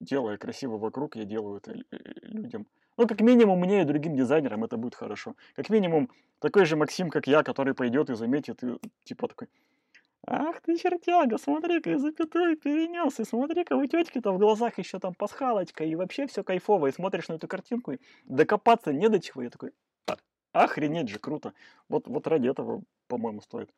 делая 0.00 0.36
красиво 0.36 0.78
вокруг, 0.78 1.16
я 1.16 1.24
делаю 1.24 1.56
это 1.56 1.74
людям. 2.22 2.66
Ну, 2.96 3.08
как 3.08 3.20
минимум, 3.22 3.58
мне 3.58 3.82
и 3.82 3.84
другим 3.84 4.14
дизайнерам 4.14 4.62
это 4.62 4.76
будет 4.76 4.94
хорошо. 4.94 5.34
Как 5.56 5.68
минимум, 5.68 6.10
такой 6.38 6.64
же 6.64 6.76
Максим, 6.76 7.10
как 7.10 7.26
я, 7.26 7.42
который 7.42 7.74
пойдет 7.74 8.08
и 8.10 8.14
заметит, 8.14 8.62
и 8.62 8.78
типа 9.02 9.26
такой, 9.26 9.48
Ах 10.26 10.60
ты 10.62 10.76
чертяга, 10.78 11.38
смотри-ка, 11.38 11.90
и 11.90 11.96
запятую 11.96 12.56
перенес, 12.56 13.20
и 13.20 13.24
смотри-ка, 13.24 13.74
у 13.74 13.84
тетки-то 13.84 14.32
в 14.32 14.38
глазах 14.38 14.78
еще 14.78 14.98
там 14.98 15.12
пасхалочка, 15.12 15.84
и 15.84 15.96
вообще 15.96 16.26
все 16.26 16.44
кайфово, 16.44 16.86
и 16.86 16.92
смотришь 16.92 17.28
на 17.28 17.34
эту 17.34 17.46
картинку, 17.46 17.92
и 17.92 17.98
докопаться 18.24 18.92
не 18.92 19.08
до 19.08 19.20
чего. 19.20 19.42
Я 19.42 19.50
такой, 19.50 19.72
«А, 20.06 20.16
охренеть 20.54 21.08
же, 21.08 21.18
круто. 21.18 21.52
Вот, 21.88 22.06
вот 22.06 22.26
ради 22.26 22.48
этого, 22.48 22.82
по-моему, 23.08 23.42
стоит. 23.42 23.70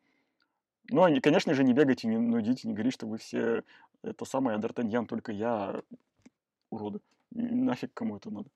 Ну, 0.89 1.03
они, 1.03 1.19
конечно 1.19 1.53
же, 1.53 1.63
не 1.63 1.73
бегайте, 1.73 2.07
не 2.07 2.17
нудите, 2.17 2.67
не 2.67 2.73
говорите, 2.73 2.93
что 2.93 3.07
вы 3.07 3.17
все 3.17 3.63
это 4.03 4.23
самое 4.23 4.57
Д'Артаньян, 4.57 5.05
только 5.05 5.31
я 5.31 5.81
уроды. 6.69 6.99
Нафиг 7.31 7.93
кому 7.93 8.15
это 8.15 8.29
надо. 8.29 8.49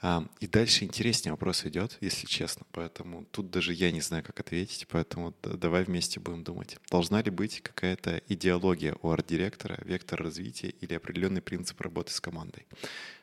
А, 0.00 0.24
и 0.40 0.46
дальше 0.46 0.84
интереснее 0.84 1.32
вопрос 1.32 1.64
идет, 1.66 1.98
если 2.00 2.26
честно. 2.26 2.66
Поэтому 2.72 3.24
тут 3.26 3.50
даже 3.50 3.72
я 3.72 3.92
не 3.92 4.00
знаю, 4.00 4.24
как 4.24 4.40
ответить. 4.40 4.86
Поэтому 4.88 5.34
давай 5.42 5.84
вместе 5.84 6.18
будем 6.18 6.44
думать. 6.44 6.78
Должна 6.90 7.22
ли 7.22 7.30
быть 7.30 7.60
какая-то 7.60 8.22
идеология 8.28 8.96
у 9.02 9.10
арт-директора, 9.10 9.78
вектор 9.84 10.20
развития 10.22 10.70
или 10.70 10.94
определенный 10.94 11.42
принцип 11.42 11.80
работы 11.80 12.12
с 12.12 12.20
командой? 12.20 12.66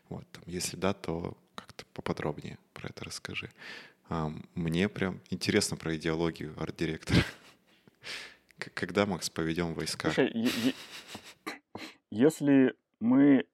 Вот, 0.10 0.26
там, 0.32 0.44
если 0.46 0.78
да, 0.78 0.94
то 0.94 1.38
как-то 1.56 1.86
поподробнее 1.94 2.58
про 2.74 2.90
это 2.90 3.06
расскажи. 3.06 3.50
А, 4.10 4.32
мне 4.56 4.90
прям 4.90 5.22
интересно 5.30 5.78
про 5.78 5.96
идеологию 5.96 6.54
арт-директора. 6.62 7.24
Когда, 8.74 9.06
Макс, 9.06 9.30
поведем 9.30 9.74
войска? 9.74 10.12
Слушай, 10.12 10.76
если 12.10 12.76
мы 13.00 13.46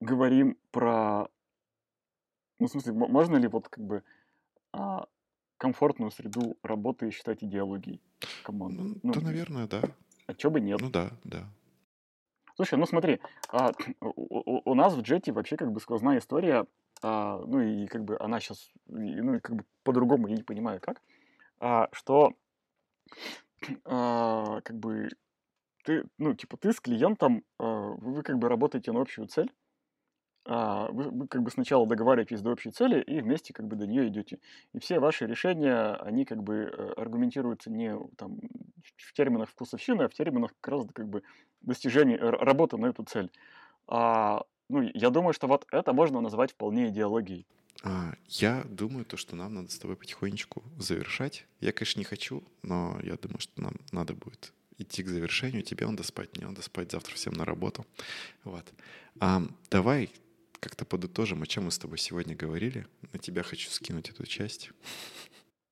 говорим 0.00 0.58
про... 0.70 1.28
Ну, 2.58 2.66
в 2.68 2.70
смысле, 2.70 2.92
можно 2.92 3.36
ли 3.36 3.48
вот 3.48 3.68
как 3.68 3.84
бы 3.84 4.02
а, 4.72 5.06
комфортную 5.58 6.10
среду 6.10 6.56
работы 6.62 7.10
считать 7.10 7.42
идеологией 7.42 8.00
команды? 8.42 8.82
Ну, 8.82 9.00
ну, 9.02 9.12
да, 9.12 9.20
наверное, 9.20 9.66
да. 9.66 9.82
А 10.26 10.34
чё 10.34 10.50
бы 10.50 10.60
нет? 10.60 10.80
Ну 10.80 10.90
да, 10.90 11.10
да. 11.24 11.48
Слушай, 12.56 12.78
ну 12.78 12.86
смотри, 12.86 13.20
а, 13.50 13.72
у, 14.00 14.70
у 14.70 14.74
нас 14.74 14.94
в 14.94 15.02
джете 15.02 15.32
вообще 15.32 15.56
как 15.56 15.72
бы 15.72 15.80
сквозная 15.80 16.18
история, 16.18 16.66
а, 17.06 17.38
ну 17.46 17.60
и 17.60 17.86
как 17.86 18.04
бы 18.04 18.16
она 18.18 18.40
сейчас, 18.40 18.70
ну 18.86 19.34
и 19.34 19.40
как 19.40 19.54
бы 19.54 19.64
по-другому 19.84 20.26
я 20.26 20.34
не 20.34 20.42
понимаю 20.42 20.80
как, 20.80 21.00
а, 21.60 21.88
что 21.92 22.32
а, 23.84 24.60
как 24.62 24.76
бы 24.76 25.10
ты, 25.84 26.04
ну, 26.18 26.34
типа, 26.34 26.56
ты 26.56 26.72
с 26.72 26.80
клиентом, 26.80 27.44
а, 27.58 27.92
вы, 27.98 28.24
как 28.24 28.38
бы 28.38 28.48
работаете 28.48 28.90
на 28.90 29.00
общую 29.00 29.28
цель, 29.28 29.52
а, 30.44 30.90
вы, 30.90 31.10
вы 31.10 31.28
как 31.28 31.42
бы 31.42 31.50
сначала 31.52 31.86
договариваетесь 31.86 32.42
до 32.42 32.50
общей 32.50 32.72
цели 32.72 33.00
и 33.00 33.20
вместе 33.20 33.54
как 33.54 33.68
бы 33.68 33.76
до 33.76 33.86
нее 33.86 34.08
идете. 34.08 34.40
И 34.72 34.80
все 34.80 34.98
ваши 34.98 35.26
решения, 35.26 35.94
они 35.94 36.24
как 36.24 36.42
бы 36.42 36.54
э, 36.56 36.92
аргументируются 36.96 37.70
не 37.70 37.96
там 38.16 38.40
в 38.96 39.12
терминах 39.12 39.48
вкусовщины, 39.50 40.02
а 40.02 40.08
в 40.08 40.14
терминах 40.14 40.52
как 40.60 40.72
раз 40.72 40.86
как 40.92 41.08
бы 41.08 41.22
достижения, 41.62 42.16
работы 42.16 42.78
на 42.78 42.86
эту 42.86 43.04
цель. 43.04 43.30
А, 43.86 44.42
ну, 44.68 44.90
я 44.94 45.10
думаю, 45.10 45.32
что 45.32 45.46
вот 45.46 45.66
это 45.70 45.92
можно 45.92 46.20
назвать 46.20 46.52
вполне 46.52 46.88
идеологией. 46.88 47.46
А, 47.82 48.14
я 48.28 48.64
думаю, 48.68 49.04
то, 49.04 49.16
что 49.16 49.36
нам 49.36 49.54
надо 49.54 49.70
с 49.70 49.78
тобой 49.78 49.96
потихонечку 49.96 50.62
завершать. 50.78 51.46
Я, 51.60 51.72
конечно, 51.72 52.00
не 52.00 52.04
хочу, 52.04 52.42
но 52.62 52.98
я 53.02 53.16
думаю, 53.16 53.40
что 53.40 53.60
нам 53.60 53.74
надо 53.92 54.14
будет 54.14 54.52
идти 54.78 55.02
к 55.02 55.08
завершению. 55.08 55.62
Тебе 55.62 55.86
надо 55.86 56.02
спать, 56.02 56.36
мне 56.36 56.46
надо 56.46 56.62
спать 56.62 56.92
завтра 56.92 57.14
всем 57.14 57.34
на 57.34 57.44
работу. 57.44 57.86
Вот. 58.44 58.64
А, 59.20 59.42
давай 59.70 60.10
как-то 60.60 60.84
подытожим, 60.84 61.42
о 61.42 61.46
чем 61.46 61.64
мы 61.64 61.70
с 61.70 61.78
тобой 61.78 61.98
сегодня 61.98 62.34
говорили. 62.34 62.86
На 63.12 63.18
тебя 63.18 63.42
хочу 63.42 63.70
скинуть 63.70 64.10
эту 64.10 64.26
часть. 64.26 64.70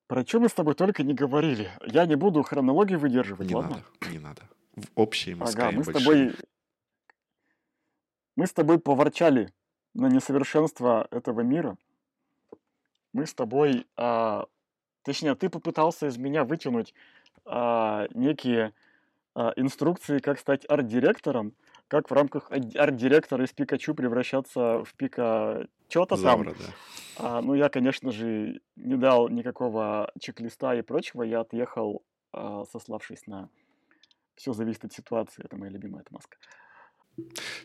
Про 0.07 0.25
что 0.25 0.39
мы 0.39 0.49
с 0.49 0.53
тобой 0.53 0.75
только 0.75 1.03
не 1.03 1.13
говорили. 1.13 1.71
Я 1.85 2.05
не 2.05 2.15
буду 2.15 2.43
хронологию 2.43 2.99
выдерживать, 2.99 3.49
не 3.49 3.55
ладно? 3.55 3.83
надо, 4.01 4.13
не 4.13 4.19
надо. 4.19 4.43
В 4.75 4.85
общие 4.95 5.35
мы 5.35 5.45
ага, 5.47 5.71
мы 5.71 5.83
с 5.83 5.87
тобой... 5.87 6.35
Мы 8.35 8.47
с 8.47 8.53
тобой 8.53 8.79
поворчали 8.79 9.53
на 9.93 10.07
несовершенство 10.07 11.07
этого 11.11 11.41
мира 11.41 11.77
мы 13.15 13.25
с 13.25 13.33
тобой, 13.33 13.87
а, 13.95 14.45
точнее, 15.03 15.35
ты 15.35 15.49
попытался 15.49 16.07
из 16.07 16.17
меня 16.17 16.43
вытянуть 16.43 16.93
а, 17.45 18.07
некие 18.13 18.73
а, 19.33 19.53
инструкции, 19.55 20.19
как 20.19 20.37
стать 20.37 20.65
арт-директором, 20.67 21.53
как 21.87 22.11
в 22.11 22.13
рамках 22.13 22.51
арт-директора 22.51 23.45
из 23.45 23.53
Пикачу 23.53 23.95
превращаться 23.95 24.83
в 24.83 24.93
Пика 24.95 25.65
что-то 25.87 26.21
там. 26.21 26.43
Да. 26.43 26.53
А, 27.17 27.41
ну, 27.41 27.53
я, 27.53 27.69
конечно 27.69 28.11
же, 28.11 28.59
не 28.75 28.97
дал 28.97 29.29
никакого 29.29 30.11
чек-листа 30.19 30.75
и 30.75 30.81
прочего, 30.81 31.23
я 31.23 31.39
отъехал, 31.39 32.03
а, 32.33 32.65
сославшись 32.65 33.27
на 33.27 33.47
все 34.35 34.51
зависит 34.51 34.83
от 34.83 34.91
ситуации, 34.91 35.45
это 35.45 35.55
моя 35.55 35.71
любимая 35.71 36.01
отмазка. 36.01 36.37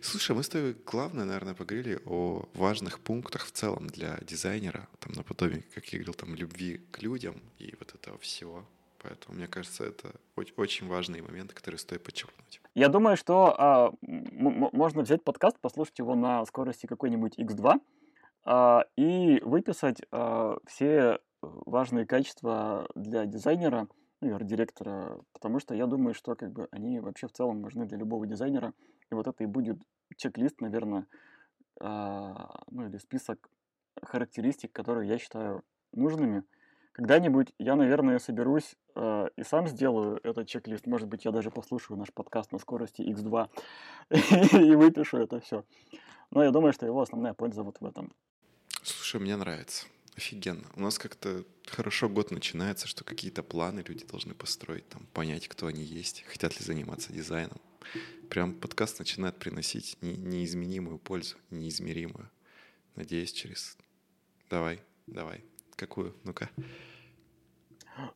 Слушай, 0.00 0.36
мы 0.36 0.42
с 0.42 0.48
тобой 0.48 0.76
главное, 0.86 1.24
наверное, 1.24 1.54
поговорили 1.54 2.00
о 2.06 2.48
важных 2.54 3.00
пунктах 3.00 3.46
в 3.46 3.52
целом 3.52 3.86
для 3.86 4.18
дизайнера, 4.22 4.88
там 5.00 5.12
наподобие, 5.12 5.64
как 5.74 5.86
я 5.86 5.98
говорил, 5.98 6.14
там 6.14 6.34
любви 6.34 6.80
к 6.90 7.02
людям 7.02 7.42
и 7.58 7.74
вот 7.78 7.94
этого 7.94 8.18
всего. 8.18 8.64
Поэтому, 9.02 9.36
мне 9.36 9.46
кажется, 9.46 9.84
это 9.84 10.12
очень 10.56 10.86
важные 10.86 11.22
моменты, 11.22 11.54
которые 11.54 11.78
стоит 11.78 12.04
подчеркнуть. 12.04 12.60
Я 12.74 12.88
думаю, 12.88 13.16
что 13.16 13.54
а, 13.58 13.94
можно 14.02 15.02
взять 15.02 15.24
подкаст, 15.24 15.58
послушать 15.58 15.98
его 15.98 16.14
на 16.14 16.44
скорости 16.44 16.86
какой-нибудь 16.86 17.38
X2 17.38 17.80
а, 18.44 18.84
и 18.96 19.40
выписать 19.40 20.02
а, 20.10 20.58
все 20.66 21.18
важные 21.40 22.06
качества 22.06 22.88
для 22.94 23.24
дизайнера, 23.24 23.88
ну 24.20 24.28
и 24.28 24.32
арт-директора, 24.32 25.18
потому 25.32 25.60
что 25.60 25.74
я 25.74 25.86
думаю, 25.86 26.12
что 26.14 26.34
как 26.34 26.52
бы 26.52 26.68
они 26.70 27.00
вообще 27.00 27.26
в 27.26 27.32
целом 27.32 27.62
важны 27.62 27.86
для 27.86 27.96
любого 27.96 28.26
дизайнера, 28.26 28.74
и 29.10 29.14
вот 29.14 29.26
это 29.26 29.42
и 29.42 29.46
будет 29.46 29.78
чек-лист, 30.16 30.60
наверное, 30.60 31.06
а, 31.80 32.62
ну 32.70 32.86
или 32.86 32.98
список 32.98 33.48
характеристик, 34.02 34.72
которые 34.72 35.08
я 35.08 35.18
считаю 35.18 35.62
нужными. 35.92 36.44
Когда-нибудь 36.92 37.52
я, 37.58 37.76
наверное, 37.76 38.18
соберусь 38.18 38.74
э, 38.96 39.28
и 39.36 39.44
сам 39.44 39.68
сделаю 39.68 40.20
этот 40.24 40.48
чек-лист. 40.48 40.86
Может 40.86 41.08
быть, 41.08 41.24
я 41.24 41.30
даже 41.30 41.50
послушаю 41.50 41.96
наш 41.96 42.12
подкаст 42.12 42.52
на 42.52 42.58
скорости 42.58 43.00
X2 43.02 43.48
и 44.60 44.74
выпишу 44.74 45.18
это 45.18 45.40
все. 45.40 45.64
Но 46.30 46.42
я 46.42 46.50
думаю, 46.50 46.72
что 46.72 46.86
его 46.86 47.00
основная 47.00 47.32
польза 47.32 47.62
вот 47.62 47.80
в 47.80 47.86
этом. 47.86 48.12
Слушай, 48.82 49.20
мне 49.20 49.36
нравится. 49.36 49.86
Офигенно. 50.16 50.66
У 50.74 50.80
нас 50.80 50.98
как-то 50.98 51.44
хорошо 51.66 52.08
год 52.08 52.32
начинается, 52.32 52.88
что 52.88 53.04
какие-то 53.04 53.42
планы 53.42 53.84
люди 53.86 54.04
должны 54.04 54.34
построить, 54.34 54.88
там, 54.88 55.06
понять, 55.12 55.48
кто 55.48 55.66
они 55.66 55.82
есть, 55.82 56.24
хотят 56.26 56.58
ли 56.58 56.66
заниматься 56.66 57.12
дизайном. 57.12 57.60
Прям 58.28 58.54
подкаст 58.54 58.98
начинает 58.98 59.38
приносить 59.38 59.96
не, 60.00 60.16
неизменимую 60.16 60.98
пользу, 60.98 61.36
неизмеримую. 61.50 62.30
Надеюсь, 62.96 63.32
через... 63.32 63.76
Давай, 64.48 64.80
давай. 65.06 65.44
Какую? 65.76 66.14
Ну-ка. 66.24 66.50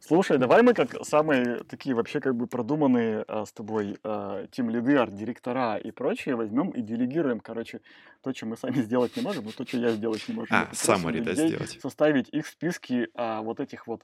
Слушай, 0.01 0.39
давай 0.39 0.62
мы 0.62 0.75
как 0.75 1.05
самые 1.05 1.65
такие 1.65 1.95
вообще 1.95 2.21
как 2.21 2.35
бы 2.35 2.47
продуманные 2.47 3.25
а, 3.27 3.45
с 3.45 3.53
тобой 3.53 3.99
а, 4.03 4.47
тим-лиды, 4.49 4.97
арт-директора 4.97 5.77
и 5.77 5.91
прочее 5.91 6.37
возьмем 6.37 6.71
и 6.71 6.81
делегируем, 6.81 7.41
короче, 7.41 7.81
то, 8.23 8.33
что 8.33 8.47
мы 8.47 8.57
сами 8.57 8.81
сделать 8.83 9.17
не 9.17 9.23
можем, 9.23 9.45
но 9.45 9.53
то, 9.53 9.67
что 9.67 9.79
я 9.79 9.91
сделать 9.91 10.27
не 10.29 10.35
могу. 10.35 10.47
А, 10.51 10.69
саммари, 10.73 11.21
да, 11.21 11.35
сделать. 11.35 11.79
Составить 11.81 12.29
их 12.31 12.47
списки 12.47 13.09
а, 13.15 13.43
вот 13.43 13.61
этих 13.61 13.87
вот 13.87 14.03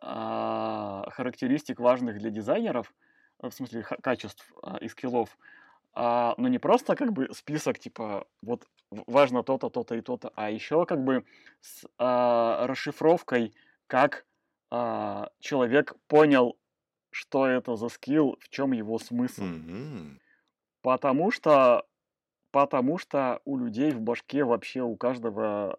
а, 0.00 1.08
характеристик 1.10 1.80
важных 1.80 2.18
для 2.18 2.30
дизайнеров, 2.30 2.92
в 3.42 3.54
смысле 3.54 3.84
качеств 4.02 4.52
а, 4.62 4.78
и 4.78 4.88
скиллов, 4.88 5.36
а, 5.94 6.34
но 6.38 6.48
не 6.48 6.58
просто 6.58 6.96
как 6.96 7.12
бы 7.12 7.28
список, 7.32 7.78
типа, 7.78 8.26
вот 8.42 8.66
важно 8.90 9.42
то-то, 9.42 9.68
то-то 9.68 9.94
и 9.94 10.00
то-то, 10.00 10.32
а 10.34 10.50
еще 10.50 10.86
как 10.86 11.04
бы 11.04 11.24
с 11.60 11.84
а, 11.98 12.66
расшифровкой, 12.66 13.54
как 13.86 14.24
а, 14.70 15.30
человек 15.40 15.94
понял, 16.06 16.56
что 17.10 17.46
это 17.46 17.76
за 17.76 17.88
скилл, 17.88 18.38
в 18.40 18.48
чем 18.48 18.72
его 18.72 18.98
смысл. 18.98 19.42
Мгм. 19.42 20.20
Потому 20.80 21.30
что, 21.30 21.86
потому 22.50 22.98
что 22.98 23.40
у 23.44 23.58
людей 23.58 23.92
в 23.92 24.00
башке 24.00 24.44
вообще 24.44 24.80
у 24.80 24.96
каждого 24.96 25.78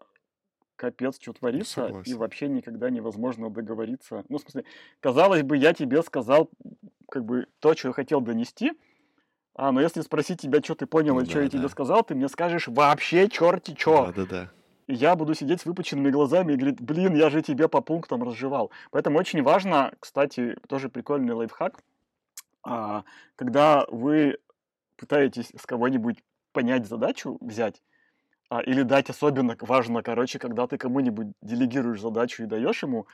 капец, 0.83 1.17
что 1.17 1.31
творится, 1.31 1.93
и 2.03 2.13
вообще 2.13 2.49
никогда 2.49 2.89
невозможно 2.89 3.49
договориться. 3.49 4.25
Ну, 4.27 4.37
в 4.37 4.41
смысле, 4.41 4.65
казалось 4.99 5.41
бы, 5.41 5.55
я 5.55 5.73
тебе 5.73 6.03
сказал 6.03 6.49
как 7.09 7.23
бы 7.23 7.47
то, 7.59 7.73
что 7.73 7.87
я 7.87 7.93
хотел 7.93 8.19
донести, 8.19 8.73
а, 9.55 9.71
но 9.71 9.79
если 9.79 10.01
спросить 10.01 10.41
тебя, 10.41 10.59
что 10.61 10.75
ты 10.75 10.85
понял 10.85 11.17
и 11.21 11.25
что 11.25 11.39
я 11.39 11.47
тебе 11.47 11.61
Да-да. 11.61 11.71
сказал, 11.71 12.03
ты 12.03 12.15
мне 12.15 12.27
скажешь 12.27 12.67
вообще 12.67 13.29
черти 13.29 13.73
что. 13.77 14.07
Да-да-да. 14.07 14.51
И 14.87 14.93
я 14.93 15.15
буду 15.15 15.33
сидеть 15.35 15.61
с 15.61 15.65
выпученными 15.65 16.11
глазами 16.11 16.51
и 16.51 16.57
говорить, 16.57 16.81
блин, 16.81 17.15
я 17.15 17.29
же 17.29 17.41
тебе 17.41 17.69
по 17.69 17.79
пунктам 17.79 18.21
разжевал. 18.23 18.69
Поэтому 18.91 19.17
очень 19.17 19.41
важно, 19.41 19.93
кстати, 20.01 20.57
тоже 20.67 20.89
прикольный 20.89 21.33
лайфхак, 21.33 21.81
а, 22.63 23.05
когда 23.37 23.85
вы 23.87 24.37
пытаетесь 24.97 25.53
с 25.57 25.65
кого-нибудь 25.65 26.17
понять 26.51 26.85
задачу, 26.87 27.37
взять, 27.39 27.81
а, 28.53 28.61
или 28.61 28.83
дать 28.83 29.09
особенно 29.09 29.57
важно, 29.61 30.03
короче, 30.03 30.37
когда 30.37 30.67
ты 30.67 30.77
кому-нибудь 30.77 31.27
делегируешь 31.41 31.99
задачу 32.01 32.43
и 32.43 32.45
даешь 32.45 32.83
ему, 32.83 33.07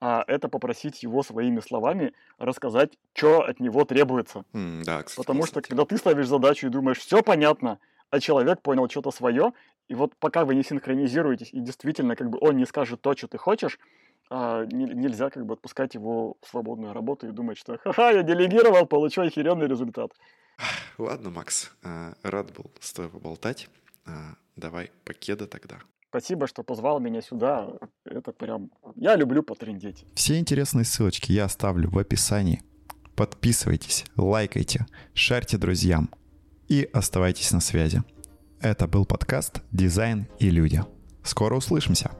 а, 0.00 0.24
это 0.26 0.48
попросить 0.48 1.04
его 1.04 1.22
своими 1.22 1.60
словами 1.60 2.12
рассказать, 2.38 2.98
что 3.14 3.42
от 3.42 3.60
него 3.60 3.84
требуется. 3.84 4.44
М, 4.52 4.82
Да, 4.82 5.02
кстати, 5.04 5.26
Потому 5.26 5.46
что 5.46 5.60
классная 5.60 5.68
когда 5.68 5.84
ты 5.84 5.96
ставишь 5.96 6.26
задачу 6.26 6.66
и 6.66 6.70
думаешь, 6.70 6.98
все 6.98 7.22
понятно, 7.22 7.78
а 8.10 8.18
человек 8.18 8.62
понял 8.62 8.88
что-то 8.88 9.12
свое, 9.12 9.52
и 9.88 9.94
вот 9.94 10.16
пока 10.18 10.44
вы 10.44 10.56
не 10.56 10.64
синхронизируетесь, 10.64 11.52
и 11.52 11.60
действительно 11.60 12.16
как 12.16 12.28
бы 12.30 12.38
он 12.40 12.56
не 12.56 12.66
скажет 12.66 13.00
то, 13.00 13.14
что 13.16 13.28
ты 13.28 13.38
хочешь, 13.38 13.78
а, 14.28 14.64
не- 14.64 14.92
нельзя 14.92 15.30
как 15.30 15.46
бы 15.46 15.54
отпускать 15.54 15.94
его 15.94 16.36
в 16.42 16.48
свободную 16.48 16.94
работу 16.94 17.28
и 17.28 17.30
думать, 17.30 17.58
что 17.58 17.78
ха-ха, 17.78 18.10
я 18.10 18.24
делегировал, 18.24 18.86
получу 18.86 19.22
охеренный 19.22 19.68
результат. 19.68 20.10
Ладно, 20.98 21.30
Макс, 21.30 21.70
а, 21.84 22.14
рад 22.24 22.52
был 22.56 22.72
с 22.80 22.92
тобой 22.92 23.10
поболтать. 23.10 23.68
Давай 24.60 24.90
покеда 25.04 25.46
тогда. 25.46 25.78
Спасибо, 26.10 26.46
что 26.46 26.62
позвал 26.62 27.00
меня 27.00 27.22
сюда. 27.22 27.70
Это 28.04 28.32
прям... 28.32 28.70
Я 28.94 29.16
люблю 29.16 29.42
потрындеть. 29.42 30.04
Все 30.14 30.38
интересные 30.38 30.84
ссылочки 30.84 31.32
я 31.32 31.46
оставлю 31.46 31.88
в 31.88 31.98
описании. 31.98 32.62
Подписывайтесь, 33.16 34.04
лайкайте, 34.16 34.86
шарьте 35.14 35.56
друзьям 35.56 36.10
и 36.68 36.88
оставайтесь 36.92 37.52
на 37.52 37.60
связи. 37.60 38.02
Это 38.60 38.86
был 38.86 39.06
подкаст 39.06 39.62
«Дизайн 39.72 40.26
и 40.38 40.50
люди». 40.50 40.82
Скоро 41.24 41.56
услышимся! 41.56 42.10